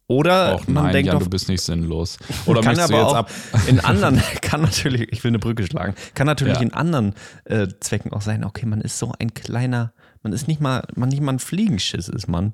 Oder 0.07 0.55
auch 0.55 0.67
man 0.67 0.85
nein, 0.85 0.93
denkt 0.93 1.07
Jan, 1.07 1.17
doch, 1.17 1.23
du 1.25 1.29
bist 1.29 1.49
nicht 1.49 1.61
sinnlos. 1.61 2.17
Oder 2.45 2.61
kann 2.61 2.79
aber 2.79 3.05
auch 3.05 3.13
ab? 3.13 3.31
in 3.67 3.81
anderen, 3.81 4.21
kann 4.41 4.61
natürlich, 4.61 5.11
ich 5.11 5.23
will 5.23 5.31
eine 5.31 5.39
Brücke 5.39 5.65
schlagen, 5.65 5.95
kann 6.15 6.27
natürlich 6.27 6.55
ja. 6.55 6.61
in 6.61 6.73
anderen 6.73 7.13
äh, 7.43 7.67
Zwecken 7.81 8.13
auch 8.13 8.21
sein, 8.21 8.45
okay, 8.45 8.65
man 8.65 8.79
ist 8.79 8.97
so 8.97 9.11
ein 9.19 9.33
kleiner, 9.33 9.91
man 10.23 10.31
ist 10.31 10.47
nicht 10.47 10.61
mal, 10.61 10.83
man 10.95 11.09
nicht 11.09 11.21
mal 11.21 11.33
ein 11.33 11.39
Fliegenschiss 11.39 12.07
ist 12.07 12.27
man. 12.27 12.53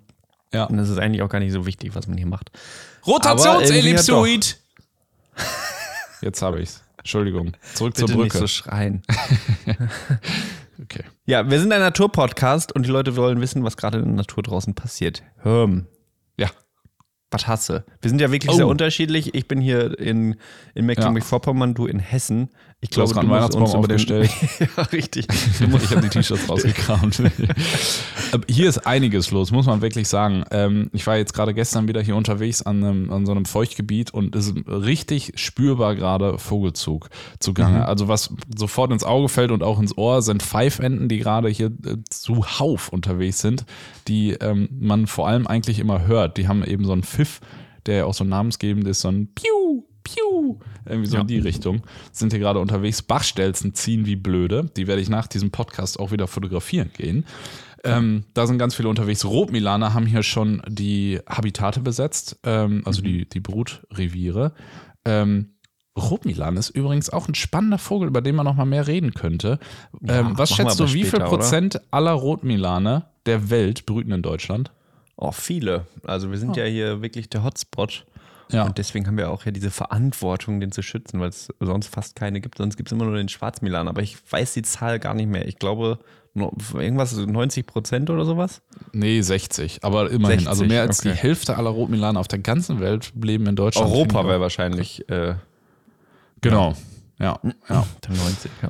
Ja. 0.52 0.66
Und 0.66 0.78
das 0.78 0.90
ist 0.90 0.98
eigentlich 0.98 1.22
auch 1.22 1.30
gar 1.30 1.40
nicht 1.40 1.54
so 1.54 1.66
wichtig, 1.66 1.96
was 1.96 2.08
man 2.08 2.18
hier 2.18 2.28
macht. 2.28 2.52
Rotationsellipsoid! 3.06 4.58
Jetzt 6.22 6.42
habe 6.42 6.62
ich's. 6.62 6.84
Entschuldigung. 6.98 7.54
Zurück 7.74 7.96
Bitte 7.96 8.08
zur 8.08 8.16
Brücke. 8.16 8.24
nicht 8.24 8.40
so 8.40 8.48
schreien. 8.48 9.04
okay. 10.82 11.04
Ja, 11.26 11.50
wir 11.50 11.60
sind 11.60 11.72
ein 11.72 11.82
Naturpodcast 11.82 12.72
und 12.72 12.86
die 12.86 12.92
Leute 12.92 13.16
wollen 13.16 13.42
wissen, 13.42 13.64
was 13.64 13.78
gerade 13.78 13.98
in 14.00 14.06
der 14.06 14.14
Natur 14.14 14.42
draußen 14.42 14.74
passiert. 14.74 15.22
Hörm. 15.42 15.88
Ja 16.38 16.50
was 17.34 17.48
hasse. 17.48 17.84
Wir 18.00 18.10
sind 18.10 18.22
ja 18.22 18.32
wirklich 18.32 18.52
oh. 18.52 18.56
sehr 18.56 18.68
unterschiedlich. 18.68 19.34
Ich 19.34 19.48
bin 19.48 19.60
hier 19.60 20.00
in, 20.00 20.36
in 20.76 20.86
Mecklenburg-Vorpommern, 20.86 21.74
du 21.74 21.88
in 21.88 22.00
Hessen. 22.00 22.50
Ich 22.84 22.90
glaube, 22.90 23.16
hast 23.16 23.30
Weihnachtsbaum 23.30 23.64
uns 23.64 23.74
über 23.74 23.88
den 23.88 23.98
ja, 24.78 24.84
richtig. 24.92 25.28
ich 25.30 25.62
habe 25.62 26.02
die 26.02 26.10
T-Shirts 26.10 26.50
rausgekramt. 26.50 27.24
hier 28.50 28.68
ist 28.68 28.86
einiges 28.86 29.32
los, 29.32 29.52
muss 29.52 29.68
man 29.68 29.82
wirklich 29.82 30.10
sagen. 30.10 30.44
Ähm, 30.52 30.90
ich 30.92 31.08
war 31.08 31.16
jetzt 31.16 31.34
gerade 31.34 31.54
gestern 31.54 31.88
wieder 31.88 32.02
hier 32.02 32.18
unterwegs 32.18 32.62
an, 32.62 32.84
einem, 32.84 33.10
an 33.10 33.26
so 33.26 33.32
einem 33.32 33.46
Feuchtgebiet 33.46 34.14
und 34.14 34.36
es 34.36 34.48
ist 34.48 34.56
richtig 34.68 35.32
spürbar 35.36 35.96
gerade 35.96 36.38
Vogelzug 36.38 37.10
zugange. 37.40 37.78
Mhm. 37.78 37.84
Also 37.84 38.10
was 38.10 38.34
sofort 38.54 38.92
ins 38.92 39.06
Auge 39.06 39.30
fällt 39.30 39.52
und 39.52 39.64
auch 39.64 39.80
ins 39.80 39.98
Ohr 39.98 40.22
sind 40.22 40.44
Pfeifenten, 40.44 41.08
die 41.08 41.20
gerade 41.20 41.48
hier 41.48 41.68
äh, 41.68 41.96
zuhauf 42.10 42.90
unterwegs 42.90 43.40
sind, 43.40 43.64
die 44.10 44.32
ähm, 44.34 44.68
man 44.78 45.08
vor 45.08 45.30
allem 45.30 45.48
eigentlich 45.48 45.80
immer 45.80 46.06
hört. 46.06 46.36
Die 46.36 46.50
haben 46.50 46.66
eben 46.66 46.84
so 46.84 46.92
einen 46.92 47.04
Pfiff, 47.04 47.40
der 47.86 47.96
ja 47.96 48.06
auch 48.06 48.14
so 48.14 48.26
namensgebend 48.26 48.86
ist, 48.90 49.00
so 49.00 49.08
ein 49.08 49.30
Piu, 49.34 49.86
Piu, 50.04 50.60
irgendwie 50.86 51.08
so 51.08 51.16
ja. 51.16 51.22
in 51.22 51.28
die 51.28 51.40
Richtung. 51.40 51.84
Sind 52.12 52.32
hier 52.32 52.40
gerade 52.40 52.60
unterwegs. 52.60 53.02
Bachstelzen 53.02 53.74
ziehen 53.74 54.06
wie 54.06 54.16
blöde. 54.16 54.70
Die 54.76 54.88
werde 54.88 55.02
ich 55.02 55.10
nach 55.10 55.28
diesem 55.28 55.52
Podcast 55.52 56.00
auch 56.00 56.12
wieder 56.12 56.28
fotografieren 56.28 56.92
gehen. 56.96 57.26
Ähm, 57.86 58.24
da 58.34 58.48
sind 58.48 58.58
ganz 58.58 58.76
viele 58.76 58.88
unterwegs. 58.88 59.26
Rotmilaner 59.26 59.94
haben 59.94 60.06
hier 60.06 60.24
schon 60.24 60.62
die 60.68 61.20
Habitate 61.28 61.82
besetzt, 61.82 62.40
ähm, 62.44 62.82
also 62.86 63.02
mhm. 63.02 63.06
die, 63.06 63.30
die 63.30 63.40
Brutreviere. 63.42 64.54
Ähm, 65.04 65.50
Rotmilan 65.98 66.58
ist 66.58 66.70
übrigens 66.70 67.10
auch 67.10 67.28
ein 67.28 67.36
spannender 67.36 67.78
Vogel, 67.78 68.08
über 68.08 68.22
den 68.22 68.36
man 68.36 68.46
noch 68.46 68.56
mal 68.56 68.66
mehr 68.66 68.88
reden 68.88 69.14
könnte. 69.14 69.60
Ja, 70.02 70.22
ähm, 70.22 70.38
was 70.38 70.52
schätzt 70.52 70.80
du, 70.80 70.92
wie 70.94 71.04
viel 71.04 71.20
Prozent 71.20 71.76
oder? 71.76 71.84
aller 71.92 72.12
Rotmilane 72.14 73.06
der 73.26 73.50
Welt 73.50 73.86
brüten 73.86 74.12
in 74.12 74.22
Deutschland? 74.22 74.72
Oh, 75.18 75.32
viele. 75.32 75.86
Also 76.04 76.32
wir 76.32 76.38
sind 76.38 76.52
oh. 76.52 76.60
ja 76.60 76.66
hier 76.66 77.02
wirklich 77.02 77.30
der 77.30 77.44
Hotspot. 77.44 78.06
Ja. 78.54 78.64
Und 78.66 78.78
deswegen 78.78 79.08
haben 79.08 79.18
wir 79.18 79.32
auch 79.32 79.46
ja 79.46 79.52
diese 79.52 79.72
Verantwortung, 79.72 80.60
den 80.60 80.72
zu 80.72 80.82
schützen, 80.82 81.20
weil 81.20 81.30
es 81.30 81.50
sonst 81.60 81.88
fast 81.88 82.16
keine 82.16 82.40
gibt. 82.40 82.58
Sonst 82.58 82.78
gibt 82.78 82.90
es 82.90 82.94
immer 82.94 83.06
nur 83.06 83.16
den 83.16 83.30
Schwarzmilan. 83.30 83.88
Aber 83.88 84.02
ich 84.02 84.18
weiß 84.30 84.54
die 84.54 84.62
Zahl 84.62 85.00
gar 85.00 85.14
nicht 85.14 85.28
mehr. 85.28 85.48
Ich 85.48 85.58
glaube, 85.58 86.00
irgendwas 86.36 87.16
90 87.16 87.66
Prozent 87.66 88.10
oder 88.10 88.26
sowas? 88.26 88.62
Nee, 88.92 89.22
60. 89.22 89.84
Aber 89.84 90.10
immerhin. 90.10 90.40
60, 90.40 90.48
also 90.48 90.66
mehr 90.66 90.82
als 90.82 91.00
okay. 91.00 91.12
die 91.12 91.16
Hälfte 91.16 91.58
aller 91.58 91.70
Rotmilaner 91.70 92.20
auf 92.20 92.28
der 92.28 92.40
ganzen 92.40 92.80
Welt 92.80 93.12
leben 93.22 93.48
in 93.48 93.56
Deutschland. 93.56 93.92
Europa 93.92 94.26
wäre 94.28 94.40
wahrscheinlich. 94.40 95.08
Äh, 95.10 95.36
genau. 96.42 96.76
Ja. 97.20 97.40
ja. 97.70 97.86
90, 98.08 98.52
ja. 98.62 98.70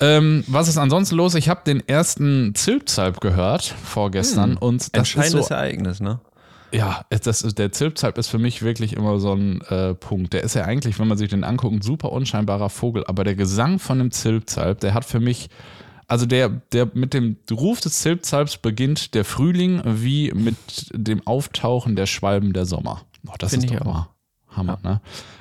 Ähm, 0.00 0.44
was 0.48 0.68
ist 0.68 0.76
ansonsten 0.76 1.14
los? 1.14 1.34
Ich 1.34 1.48
habe 1.48 1.60
den 1.64 1.86
ersten 1.88 2.54
Zilpzalp 2.54 3.20
gehört 3.20 3.62
vorgestern 3.62 4.52
hm. 4.52 4.58
und 4.58 4.80
das 4.80 4.88
Entscheidendes 4.92 5.42
ist 5.42 5.48
so, 5.48 5.54
Ereignis, 5.54 6.00
ne? 6.00 6.20
Ja, 6.72 7.04
das 7.08 7.42
der 7.42 7.72
Zilpzalp 7.72 8.18
ist 8.18 8.28
für 8.28 8.38
mich 8.38 8.62
wirklich 8.62 8.94
immer 8.94 9.18
so 9.20 9.32
ein 9.32 9.60
äh, 9.62 9.94
Punkt. 9.94 10.32
Der 10.32 10.42
ist 10.42 10.54
ja 10.54 10.64
eigentlich, 10.64 10.98
wenn 10.98 11.08
man 11.08 11.18
sich 11.18 11.30
den 11.30 11.44
anguckt, 11.44 11.74
ein 11.74 11.82
super 11.82 12.12
unscheinbarer 12.12 12.70
Vogel, 12.70 13.04
aber 13.06 13.24
der 13.24 13.36
Gesang 13.36 13.78
von 13.78 13.98
dem 13.98 14.10
Zilpzalp, 14.10 14.80
der 14.80 14.94
hat 14.94 15.04
für 15.04 15.20
mich, 15.20 15.50
also 16.08 16.26
der, 16.26 16.48
der 16.48 16.90
mit 16.94 17.14
dem 17.14 17.36
Ruf 17.50 17.80
des 17.80 18.00
Zilpzalps 18.00 18.56
beginnt 18.56 19.14
der 19.14 19.24
Frühling 19.24 19.82
wie 19.84 20.32
mit 20.32 20.56
dem 20.92 21.26
Auftauchen 21.26 21.96
der 21.96 22.06
Schwalben 22.06 22.52
der 22.52 22.66
Sommer. 22.66 23.02
Oh, 23.26 23.34
das 23.38 23.50
Find 23.50 23.64
ist 23.64 23.74
doch 23.74 23.80
immer 23.80 24.14
Hammer, 24.48 24.78
ja. 24.84 24.90
ne? 24.90 25.00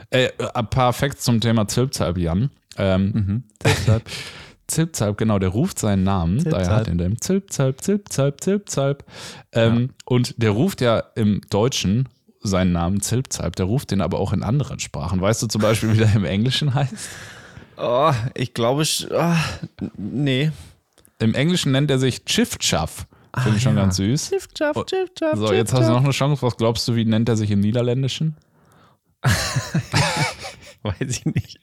Äh, 0.10 0.30
ein 0.54 0.70
paar 0.70 0.94
Facts 0.94 1.24
zum 1.24 1.42
Thema 1.42 1.68
Zilpzalp, 1.68 2.18
Jan. 2.18 2.52
Ähm, 2.78 3.12
mhm. 3.14 3.44
Zilpzalp. 4.68 5.18
Genau, 5.18 5.40
der 5.40 5.50
ruft 5.50 5.80
seinen 5.80 6.04
Namen, 6.04 6.40
Zilpzalp. 6.40 6.64
daher 6.64 6.76
hat 6.78 6.88
er 6.88 6.96
den 6.96 7.20
Zilpzalp, 7.20 7.82
Zilpzalp, 7.82 8.42
Zilpzalp. 8.42 9.04
Ähm, 9.52 9.82
ja. 9.82 9.88
Und 10.06 10.42
der 10.42 10.52
ruft 10.52 10.82
ja 10.82 11.04
im 11.16 11.42
Deutschen 11.50 12.10
seinen 12.42 12.74
Namen 12.74 13.02
Zilpzalp, 13.02 13.56
der 13.56 13.66
ruft 13.66 13.92
den 13.92 14.02
aber 14.02 14.20
auch 14.20 14.34
in 14.34 14.44
anderen 14.44 14.80
Sprachen. 14.80 15.22
Weißt 15.22 15.42
du 15.42 15.48
zum 15.48 15.62
Beispiel, 15.62 15.94
wie 15.94 15.98
der 15.98 16.14
im 16.14 16.26
Englischen 16.26 16.74
heißt? 16.74 16.94
Oh, 17.78 18.12
ich 18.36 18.54
glaube, 18.54 18.84
oh, 19.12 19.34
nee. 19.98 20.52
Im 21.20 21.34
Englischen 21.34 21.72
nennt 21.72 21.90
er 21.90 22.00
sich 22.00 22.26
Chifchaff. 22.26 23.08
Finde 23.36 23.58
ich 23.58 23.64
schon 23.64 23.76
ja. 23.76 23.84
ganz 23.84 23.96
süß. 23.98 24.30
Chifchaff, 24.30 24.86
Chifchaff. 24.86 25.38
So, 25.40 25.54
jetzt 25.54 25.74
hast 25.74 25.88
du 25.88 25.94
noch 25.94 26.04
eine 26.04 26.12
Chance. 26.12 26.42
Was 26.44 26.56
glaubst 26.56 26.88
du, 26.88 26.96
wie 26.96 27.06
nennt 27.06 27.30
er 27.30 27.36
sich 27.36 27.50
im 27.50 27.62
Niederländischen? 27.62 28.38
Weiß 31.00 31.10
ich 31.10 31.26
nicht. 31.26 31.60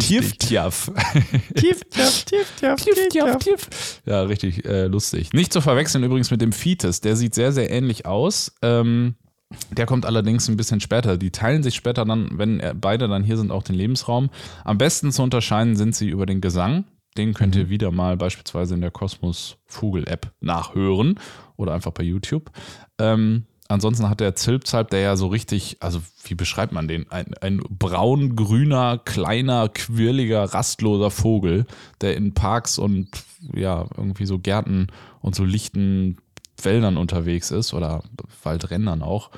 Tieftjaff. 0.00 0.92
Tieftjaff, 1.54 2.24
Tieftjaff, 2.24 2.84
Tieftjaff, 2.84 3.38
Tief. 3.38 4.00
Ja, 4.04 4.22
richtig 4.22 4.64
äh, 4.66 4.86
lustig. 4.86 5.32
Nicht 5.32 5.52
zu 5.52 5.62
verwechseln 5.62 6.04
übrigens 6.04 6.30
mit 6.30 6.42
dem 6.42 6.52
Fites. 6.52 7.00
Der 7.00 7.16
sieht 7.16 7.34
sehr, 7.34 7.52
sehr 7.52 7.70
ähnlich 7.70 8.04
aus. 8.04 8.54
Ähm, 8.60 9.14
der 9.74 9.86
kommt 9.86 10.04
allerdings 10.04 10.48
ein 10.48 10.56
bisschen 10.58 10.80
später. 10.80 11.16
Die 11.16 11.30
teilen 11.30 11.62
sich 11.62 11.74
später 11.74 12.04
dann, 12.04 12.30
wenn 12.32 12.60
beide 12.78 13.08
dann 13.08 13.24
hier 13.24 13.38
sind, 13.38 13.50
auch 13.50 13.62
den 13.62 13.76
Lebensraum. 13.76 14.28
Am 14.64 14.76
besten 14.76 15.12
zu 15.12 15.22
unterscheiden 15.22 15.76
sind 15.76 15.94
sie 15.94 16.08
über 16.08 16.26
den 16.26 16.42
Gesang. 16.42 16.84
Den 17.16 17.32
könnt 17.32 17.56
ihr 17.56 17.64
mhm. 17.64 17.70
wieder 17.70 17.90
mal 17.90 18.18
beispielsweise 18.18 18.74
in 18.74 18.82
der 18.82 18.90
Kosmos 18.90 19.56
Vogel 19.64 20.06
App 20.06 20.32
nachhören 20.40 21.18
oder 21.56 21.72
einfach 21.72 21.92
bei 21.92 22.02
YouTube. 22.02 22.50
Ähm, 22.98 23.46
ansonsten 23.68 24.08
hat 24.08 24.20
der 24.20 24.34
Zilpzalp, 24.34 24.90
der 24.90 25.00
ja 25.00 25.16
so 25.16 25.26
richtig, 25.28 25.78
also 25.80 26.00
wie 26.24 26.34
beschreibt 26.34 26.72
man 26.72 26.88
den? 26.88 27.10
Ein, 27.10 27.34
ein 27.40 27.60
braun-grüner, 27.68 28.98
kleiner, 28.98 29.68
quirliger, 29.68 30.44
rastloser 30.44 31.10
Vogel, 31.10 31.66
der 32.00 32.16
in 32.16 32.34
Parks 32.34 32.78
und 32.78 33.08
ja, 33.54 33.86
irgendwie 33.96 34.26
so 34.26 34.38
Gärten 34.38 34.88
und 35.20 35.34
so 35.34 35.44
lichten 35.44 36.18
Wäldern 36.62 36.96
unterwegs 36.96 37.50
ist 37.50 37.74
oder 37.74 38.02
Waldrändern 38.42 39.02
auch. 39.02 39.30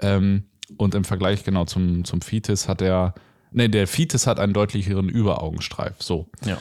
Ähm, 0.00 0.44
und 0.76 0.94
im 0.94 1.04
Vergleich 1.04 1.44
genau 1.44 1.64
zum, 1.64 2.04
zum 2.04 2.20
Fitis 2.20 2.68
hat 2.68 2.82
er, 2.82 3.14
ne, 3.52 3.68
der 3.68 3.86
Fitis 3.86 4.26
hat 4.26 4.40
einen 4.40 4.52
deutlicheren 4.52 5.08
Überaugenstreif. 5.08 5.94
So. 6.00 6.26
Ja. 6.44 6.58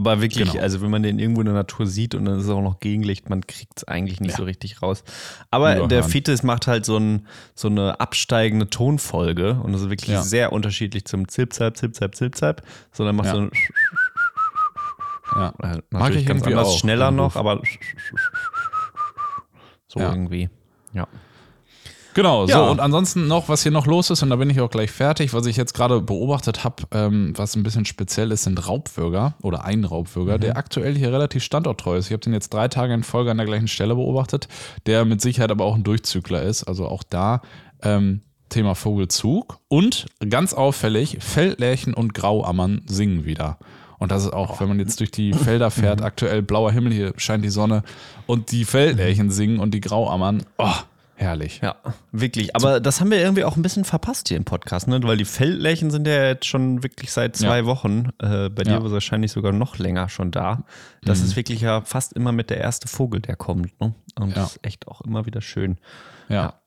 Aber 0.00 0.22
wirklich, 0.22 0.52
genau. 0.52 0.62
also 0.62 0.80
wenn 0.80 0.90
man 0.90 1.02
den 1.02 1.18
irgendwo 1.18 1.42
in 1.42 1.44
der 1.44 1.54
Natur 1.54 1.86
sieht 1.86 2.14
und 2.14 2.24
dann 2.24 2.38
ist 2.38 2.44
es 2.44 2.50
auch 2.50 2.62
noch 2.62 2.80
Gegenlicht, 2.80 3.28
man 3.28 3.46
kriegt 3.46 3.74
es 3.76 3.84
eigentlich 3.84 4.18
nicht 4.18 4.30
ja. 4.30 4.36
so 4.38 4.44
richtig 4.44 4.80
raus. 4.80 5.04
Aber 5.50 5.72
Überhand. 5.74 5.92
der 5.92 6.04
Fites 6.04 6.42
macht 6.42 6.66
halt 6.66 6.86
so, 6.86 6.96
ein, 6.96 7.26
so 7.54 7.68
eine 7.68 8.00
absteigende 8.00 8.70
Tonfolge 8.70 9.60
und 9.62 9.72
das 9.72 9.82
ist 9.82 9.90
wirklich 9.90 10.10
ja. 10.10 10.22
sehr 10.22 10.52
unterschiedlich 10.54 11.04
zum 11.04 11.28
Zilpzalp, 11.28 11.76
Zilpzalp, 11.76 12.14
Zilpzalp, 12.14 12.62
sondern 12.92 13.16
macht 13.16 13.26
ja. 13.26 13.34
so 13.34 13.40
ein 13.40 13.50
ja. 15.34 15.52
Mag 15.90 16.14
ich 16.14 16.24
ganz 16.24 16.42
anders, 16.44 16.68
auch, 16.68 16.78
schneller 16.78 17.10
noch, 17.10 17.36
aber 17.36 17.60
so 19.86 20.00
irgendwie. 20.00 20.48
Ja. 20.94 21.06
Genau, 22.14 22.46
Ja. 22.46 22.58
so 22.64 22.70
und 22.70 22.80
ansonsten 22.80 23.28
noch, 23.28 23.48
was 23.48 23.62
hier 23.62 23.72
noch 23.72 23.86
los 23.86 24.10
ist, 24.10 24.22
und 24.22 24.30
da 24.30 24.36
bin 24.36 24.50
ich 24.50 24.60
auch 24.60 24.70
gleich 24.70 24.90
fertig, 24.90 25.32
was 25.32 25.46
ich 25.46 25.56
jetzt 25.56 25.74
gerade 25.74 26.00
beobachtet 26.00 26.64
habe, 26.64 26.82
ähm, 26.92 27.32
was 27.36 27.54
ein 27.56 27.62
bisschen 27.62 27.84
speziell 27.84 28.32
ist, 28.32 28.44
sind 28.44 28.66
Raubwürger 28.66 29.34
oder 29.42 29.64
ein 29.64 29.84
Raubwürger, 29.84 30.38
der 30.38 30.56
aktuell 30.56 30.96
hier 30.96 31.12
relativ 31.12 31.42
standorttreu 31.44 31.96
ist. 31.96 32.06
Ich 32.06 32.12
habe 32.12 32.20
den 32.20 32.32
jetzt 32.32 32.52
drei 32.52 32.68
Tage 32.68 32.94
in 32.94 33.04
Folge 33.04 33.30
an 33.30 33.36
der 33.36 33.46
gleichen 33.46 33.68
Stelle 33.68 33.94
beobachtet, 33.94 34.48
der 34.86 35.04
mit 35.04 35.20
Sicherheit 35.20 35.50
aber 35.50 35.64
auch 35.64 35.74
ein 35.76 35.84
Durchzügler 35.84 36.42
ist. 36.42 36.64
Also 36.64 36.86
auch 36.88 37.02
da 37.08 37.42
ähm, 37.82 38.22
Thema 38.48 38.74
Vogelzug. 38.74 39.58
Und 39.68 40.06
ganz 40.28 40.52
auffällig, 40.52 41.18
Feldlärchen 41.20 41.94
und 41.94 42.14
Grauammern 42.14 42.82
singen 42.86 43.24
wieder. 43.24 43.58
Und 43.98 44.10
das 44.10 44.24
ist 44.24 44.32
auch, 44.32 44.60
wenn 44.60 44.68
man 44.68 44.78
jetzt 44.80 44.98
durch 44.98 45.10
die 45.10 45.32
Felder 45.34 45.70
fährt, 45.70 46.02
aktuell 46.02 46.40
blauer 46.42 46.72
Himmel, 46.72 46.92
hier 46.92 47.12
scheint 47.18 47.44
die 47.44 47.50
Sonne 47.50 47.82
und 48.26 48.50
die 48.50 48.64
Feldlärchen 48.64 49.30
singen 49.30 49.60
und 49.60 49.72
die 49.72 49.80
Grauammern, 49.80 50.42
oh, 50.56 50.72
herrlich. 51.20 51.60
Ja, 51.62 51.76
wirklich. 52.12 52.56
Aber 52.56 52.80
das 52.80 53.00
haben 53.00 53.10
wir 53.10 53.18
irgendwie 53.20 53.44
auch 53.44 53.56
ein 53.56 53.62
bisschen 53.62 53.84
verpasst 53.84 54.28
hier 54.28 54.36
im 54.36 54.44
Podcast, 54.44 54.88
ne? 54.88 55.00
Weil 55.02 55.16
die 55.16 55.24
Feldlärchen 55.24 55.90
sind 55.90 56.06
ja 56.06 56.26
jetzt 56.28 56.46
schon 56.46 56.82
wirklich 56.82 57.12
seit 57.12 57.36
zwei 57.36 57.58
Ja. 57.60 57.66
Wochen. 57.66 58.08
Äh, 58.18 58.48
bei 58.48 58.62
dir 58.64 58.72
Ja. 58.72 58.80
Mhm. 58.80 58.90
wahrscheinlich 58.90 59.32
sogar 59.32 59.52
noch 59.52 59.78
länger 59.78 60.08
schon 60.08 60.30
da. 60.30 60.64
Das 61.02 61.20
ist 61.20 61.36
wirklich 61.36 61.60
ja 61.60 61.82
fast 61.82 62.12
immer 62.14 62.32
mit 62.32 62.50
der 62.50 62.58
erste 62.58 62.88
Vogel, 62.88 63.20
der 63.20 63.36
kommt, 63.36 63.80
ne? 63.80 63.94
Und 64.18 64.30
Ja. 64.30 64.34
das 64.36 64.52
ist 64.56 64.64
echt 64.66 64.88
auch 64.88 65.00
immer 65.02 65.26
wieder 65.26 65.40
schön. 65.40 65.78
Ja, 66.28 66.60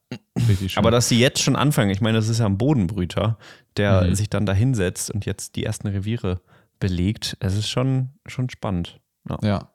richtig 0.48 0.74
schön. 0.74 0.80
Aber 0.80 0.92
dass 0.92 1.10
sie 1.10 1.20
jetzt 1.20 1.42
schon 1.42 1.56
anfangen, 1.56 1.90
ich 1.90 2.02
meine, 2.02 2.18
das 2.18 2.30
ist 2.30 2.40
ja 2.40 2.46
ein 2.46 2.58
Bodenbrüter, 2.58 3.38
der 3.78 4.04
Mhm. 4.04 4.16
sich 4.16 4.30
dann 4.30 4.46
da 4.46 4.54
hinsetzt 4.54 5.10
und 5.12 5.26
jetzt 5.26 5.56
die 5.56 5.64
ersten 5.66 5.88
Reviere 5.88 6.42
belegt. 6.80 7.38
Es 7.40 7.56
ist 7.56 7.70
schon, 7.70 8.10
schon 8.28 8.50
spannend. 8.50 9.00
Ja. 9.42 9.70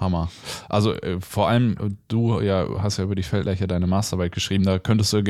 Ja, 0.00 0.06
Hammer. 0.06 0.30
Also 0.68 0.94
äh, 0.94 1.20
vor 1.20 1.48
allem, 1.48 1.72
äh, 1.72 1.90
du 2.08 2.40
ja, 2.40 2.66
hast 2.82 2.96
ja 2.96 3.04
über 3.04 3.14
die 3.14 3.22
Feldlärche 3.22 3.66
deine 3.66 3.86
Masterarbeit 3.86 4.32
geschrieben, 4.32 4.64
da 4.64 4.78
könntest 4.78 5.12
du, 5.12 5.22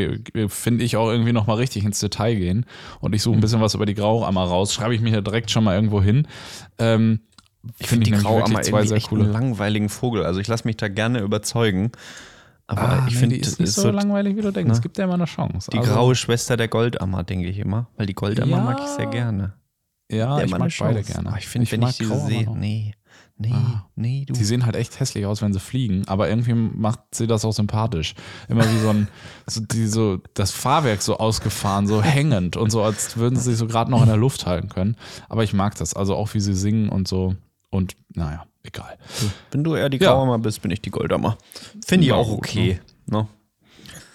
finde 0.48 0.84
ich, 0.84 0.96
auch 0.96 1.10
irgendwie 1.10 1.32
nochmal 1.32 1.56
richtig 1.56 1.84
ins 1.84 1.98
Detail 2.00 2.34
gehen. 2.36 2.66
Und 3.00 3.14
ich 3.14 3.22
suche 3.22 3.36
ein 3.36 3.40
bisschen 3.40 3.60
was 3.60 3.74
über 3.74 3.86
die 3.86 3.94
Grauammer 3.94 4.44
raus, 4.44 4.72
schreibe 4.72 4.94
ich 4.94 5.00
mir 5.00 5.10
hier 5.10 5.22
direkt 5.22 5.50
schon 5.50 5.64
mal 5.64 5.74
irgendwo 5.74 6.00
hin. 6.02 6.26
Ähm, 6.78 7.20
Ich 7.78 7.88
finde 7.88 8.04
die 8.04 8.10
nämlich 8.12 8.26
Grauammer 8.26 8.62
zwei 8.62 8.86
sehr 8.86 9.00
coole. 9.00 9.24
einen 9.24 9.32
langweiligen 9.32 9.88
Vogel. 9.88 10.24
Also 10.24 10.40
ich 10.40 10.48
lasse 10.48 10.66
mich 10.66 10.76
da 10.76 10.88
gerne 10.88 11.20
überzeugen. 11.20 11.92
Aber 12.66 12.82
Ah, 12.82 13.04
ich 13.08 13.14
nee, 13.14 13.20
finde, 13.20 13.34
die 13.34 13.40
ist 13.40 13.48
es 13.48 13.58
nicht 13.58 13.68
ist 13.70 13.74
so, 13.74 13.82
so 13.82 13.90
langweilig, 13.90 14.36
wie 14.36 14.42
du 14.42 14.52
denkst. 14.52 14.68
Ne? 14.68 14.72
Es 14.74 14.80
gibt 14.80 14.96
ja 14.96 15.04
immer 15.04 15.14
eine 15.14 15.24
Chance. 15.24 15.70
die 15.72 15.78
Also, 15.78 15.92
graue 15.92 16.14
Schwester 16.14 16.56
der 16.56 16.68
Goldammer, 16.68 17.24
denke 17.24 17.48
ich 17.48 17.58
immer. 17.58 17.88
Weil 17.96 18.06
die 18.06 18.14
Goldammer 18.14 18.58
Ja. 18.58 18.62
mag 18.62 18.78
ich 18.80 18.86
sehr 18.86 19.08
gerne. 19.08 19.54
Ja, 20.08 20.36
Der 20.36 20.44
ich 20.44 20.50
mag 20.52 20.60
eine 20.60 20.70
beide 20.78 20.94
Chance. 21.00 21.12
gerne. 21.12 21.28
Aber 21.30 21.38
ich 21.38 21.48
finde, 21.48 21.70
wenn 21.72 21.80
mag 21.80 21.90
ich 21.90 21.96
diese 21.98 22.10
Grauammer 22.10 22.28
sehe, 22.28 22.56
nee, 22.58 22.94
nee, 23.40 23.50
Ah. 23.52 23.86
nee, 23.96 24.24
du. 24.26 24.34
Die 24.34 24.44
sehen 24.44 24.64
halt 24.66 24.76
echt 24.76 25.00
hässlich 25.00 25.26
aus, 25.26 25.42
wenn 25.42 25.52
sie 25.52 25.58
fliegen, 25.60 26.06
aber 26.06 26.28
irgendwie 26.28 26.52
macht 26.54 27.00
sie 27.12 27.26
das 27.26 27.44
auch 27.44 27.52
sympathisch. 27.52 28.14
Immer 28.48 28.64
wie 28.72 28.78
so 28.78 28.90
ein, 28.90 29.08
so, 29.46 29.60
die, 29.60 29.86
so 29.86 30.18
das 30.34 30.52
Fahrwerk 30.52 31.02
so 31.02 31.16
ausgefahren, 31.18 31.86
so 31.86 32.02
hängend 32.02 32.56
und 32.56 32.70
so, 32.70 32.82
als 32.82 33.16
würden 33.16 33.36
sie 33.36 33.50
sich 33.50 33.56
so 33.56 33.66
gerade 33.66 33.90
noch 33.90 34.02
in 34.02 34.08
der 34.08 34.16
Luft 34.16 34.46
halten 34.46 34.68
können. 34.68 34.96
Aber 35.28 35.42
ich 35.42 35.52
mag 35.52 35.74
das, 35.76 35.94
also 35.94 36.14
auch 36.14 36.32
wie 36.34 36.40
sie 36.40 36.54
singen 36.54 36.88
und 36.88 37.08
so. 37.08 37.34
Und 37.70 37.96
naja, 38.14 38.44
egal. 38.62 38.98
Wenn 39.50 39.64
du 39.64 39.74
eher 39.74 39.88
die 39.88 39.98
Ja. 39.98 40.12
Grauammer 40.12 40.38
bist, 40.38 40.60
bin 40.62 40.70
ich 40.70 40.80
die 40.82 40.90
Goldammer. 40.90 41.38
Finde 41.86 42.06
ich 42.06 42.12
auch 42.12 42.28
gut, 42.28 42.38
okay. 42.38 42.80
Ne? 43.06 43.26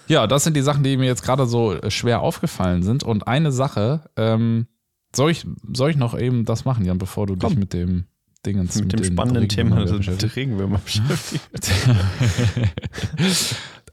Ja, 0.08 0.26
das 0.26 0.44
sind 0.44 0.54
die 0.56 0.62
Sachen, 0.62 0.84
die 0.84 0.96
mir 0.96 1.06
jetzt 1.06 1.22
gerade 1.24 1.46
so 1.46 1.72
äh, 1.74 1.90
schwer 1.90 2.20
aufgefallen 2.20 2.82
sind. 2.84 3.02
Und 3.02 3.26
eine 3.26 3.50
Sache, 3.50 4.08
ähm, 4.16 4.66
soll 5.14 5.30
ich, 5.32 5.46
soll 5.72 5.90
ich 5.90 5.96
noch 5.96 6.16
eben 6.16 6.44
das 6.44 6.64
machen, 6.64 6.84
Jan, 6.84 6.98
bevor 6.98 7.26
du 7.26 7.34
dich 7.34 7.48
Komm. 7.50 7.58
mit 7.58 7.72
dem 7.72 8.04
Dingens 8.46 8.76
Mit 8.76 8.92
dem 8.92 9.02
den 9.02 9.12
spannenden 9.12 9.48
Thema, 9.48 9.76
also 9.78 9.96
Regenwürmer 9.96 10.78
beschäftigt. 10.78 11.70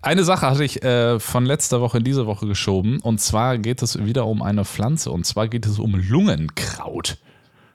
Eine 0.02 0.24
Sache 0.26 0.48
hatte 0.50 0.64
ich 0.66 0.84
äh, 0.84 1.18
von 1.20 1.46
letzter 1.46 1.80
Woche 1.80 1.98
in 2.00 2.04
diese 2.04 2.26
Woche 2.26 2.46
geschoben. 2.46 3.00
Und 3.00 3.22
zwar 3.22 3.58
geht 3.58 3.82
es 3.82 4.04
wieder 4.06 4.28
um 4.28 4.42
eine 4.42 4.66
Pflanze. 4.66 5.12
Und 5.12 5.26
zwar 5.26 5.48
geht 5.48 5.66
es 5.66 5.80
um 5.80 5.96
Lungenkraut. 5.96 7.18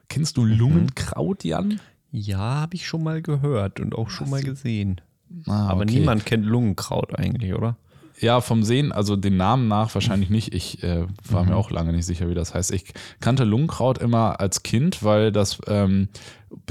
Kennst 0.09 0.37
Mhm. 0.37 0.41
du 0.41 0.47
Lungenkraut, 0.47 1.43
Jan? 1.43 1.79
Ja, 2.11 2.37
habe 2.37 2.75
ich 2.75 2.87
schon 2.87 3.03
mal 3.03 3.21
gehört 3.21 3.79
und 3.79 3.95
auch 3.95 4.09
schon 4.09 4.29
mal 4.29 4.41
gesehen. 4.43 5.01
Ah, 5.47 5.69
Aber 5.69 5.81
okay. 5.83 5.99
niemand 5.99 6.25
kennt 6.25 6.45
Lungenkraut 6.45 7.17
eigentlich, 7.17 7.53
oder? 7.53 7.77
Ja, 8.19 8.41
vom 8.41 8.63
Sehen, 8.63 8.91
also 8.91 9.15
den 9.15 9.37
Namen 9.37 9.67
nach 9.67 9.93
wahrscheinlich 9.93 10.29
nicht. 10.29 10.53
Ich 10.53 10.83
äh, 10.83 11.05
war 11.29 11.43
Mhm. 11.43 11.49
mir 11.49 11.55
auch 11.55 11.71
lange 11.71 11.93
nicht 11.93 12.05
sicher, 12.05 12.29
wie 12.29 12.33
das 12.35 12.53
heißt. 12.53 12.71
Ich 12.71 12.85
kannte 13.19 13.43
Lungenkraut 13.43 13.97
immer 13.97 14.39
als 14.39 14.63
Kind, 14.63 15.03
weil 15.03 15.31
das 15.31 15.59
ähm, 15.67 16.09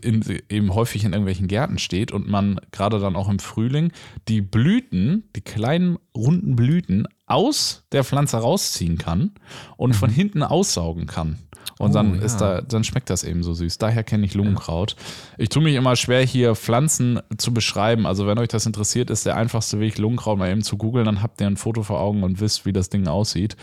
in, 0.03 0.23
eben 0.49 0.75
häufig 0.75 1.05
in 1.05 1.13
irgendwelchen 1.13 1.49
Gärten 1.49 1.79
steht 1.79 2.13
und 2.13 2.29
man 2.29 2.61
gerade 2.73 2.99
dann 2.99 3.17
auch 3.17 3.29
im 3.29 3.39
Frühling 3.39 3.93
die 4.29 4.41
Blüten, 4.41 5.25
die 5.37 5.41
kleinen 5.41 5.99
runden 6.17 6.57
Blüten 6.57 7.07
aus 7.29 7.85
der 7.93 8.05
Pflanze 8.05 8.38
rausziehen 8.38 8.99
kann 8.99 9.33
und 9.77 9.95
von 9.95 10.11
hinten 10.11 10.43
aussaugen 10.43 11.07
kann. 11.07 11.38
Und 11.79 11.91
Mhm. 11.91 11.91
Oh, 11.91 11.95
dann 11.95 12.14
ja. 12.17 12.23
ist 12.23 12.38
da, 12.38 12.61
dann 12.61 12.83
schmeckt 12.83 13.09
das 13.09 13.23
eben 13.23 13.43
so 13.45 13.55
süß. 13.55 13.79
Daher 13.79 14.03
kenne 14.03 14.27
ich 14.27 14.35
Lungenkraut. 14.35 14.97
Ich 15.37 15.49
tue 15.49 15.62
mich 15.62 15.75
immer 15.77 15.95
schwer, 15.95 16.25
hier 16.25 16.57
Pflanzen 16.57 17.21
zu 17.37 17.55
beschreiben. 17.55 18.05
Also, 18.07 18.27
wenn 18.27 18.38
euch 18.38 18.49
das 18.49 18.67
interessiert, 18.67 19.11
ist 19.11 19.27
der 19.27 19.37
einfachste 19.37 19.79
Weg, 19.79 19.97
Lungenkraut 19.99 20.38
mal 20.38 20.51
eben 20.51 20.62
zu 20.62 20.77
googeln. 20.77 21.05
Dann 21.05 21.23
habt 21.23 21.41
ihr 21.41 21.47
ein 21.47 21.57
Foto 21.57 21.83
vor 21.85 22.01
Augen 22.01 22.25
und 22.25 22.41
wisst, 22.41 22.67
wie 22.67 22.73
das 22.73 22.88
Ding 22.88 23.07
aussieht. 23.07 23.57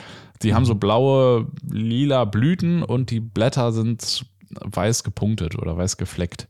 Die 0.44 0.54
haben 0.54 0.64
Mhm. 0.64 0.68
so 0.68 0.76
blaue, 0.76 1.48
lila 1.70 2.24
Blüten 2.26 2.84
und 2.84 3.10
die 3.12 3.20
Blätter 3.20 3.74
sind 3.74 4.26
weiß 4.62 5.04
gepunktet 5.04 5.58
oder 5.58 5.76
weiß 5.76 5.98
gefleckt. 5.98 6.48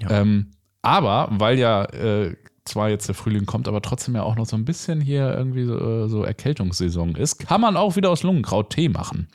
Ja. 0.00 0.22
Ähm, 0.22 0.52
aber, 0.80 1.28
weil 1.32 1.58
ja 1.58 1.84
äh, 1.84 2.36
zwar 2.64 2.88
jetzt 2.88 3.08
der 3.08 3.14
Frühling 3.14 3.46
kommt, 3.46 3.68
aber 3.68 3.82
trotzdem 3.82 4.14
ja 4.14 4.22
auch 4.22 4.36
noch 4.36 4.46
so 4.46 4.56
ein 4.56 4.64
bisschen 4.64 5.00
hier 5.00 5.34
irgendwie 5.34 5.64
so, 5.64 5.78
äh, 5.78 6.08
so 6.08 6.22
Erkältungssaison 6.22 7.14
ist, 7.16 7.38
kann 7.38 7.60
man 7.60 7.76
auch 7.76 7.96
wieder 7.96 8.10
aus 8.10 8.22
Lungenkraut 8.22 8.70
Tee 8.70 8.88
machen. 8.88 9.28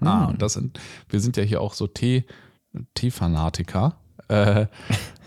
Ah, 0.00 0.26
und 0.26 0.42
das 0.42 0.54
sind, 0.54 0.78
wir 1.08 1.20
sind 1.20 1.36
ja 1.36 1.42
hier 1.42 1.60
auch 1.60 1.74
so 1.74 1.86
Tee, 1.86 2.24
Teefanatiker. 2.94 3.96
Äh, 4.28 4.66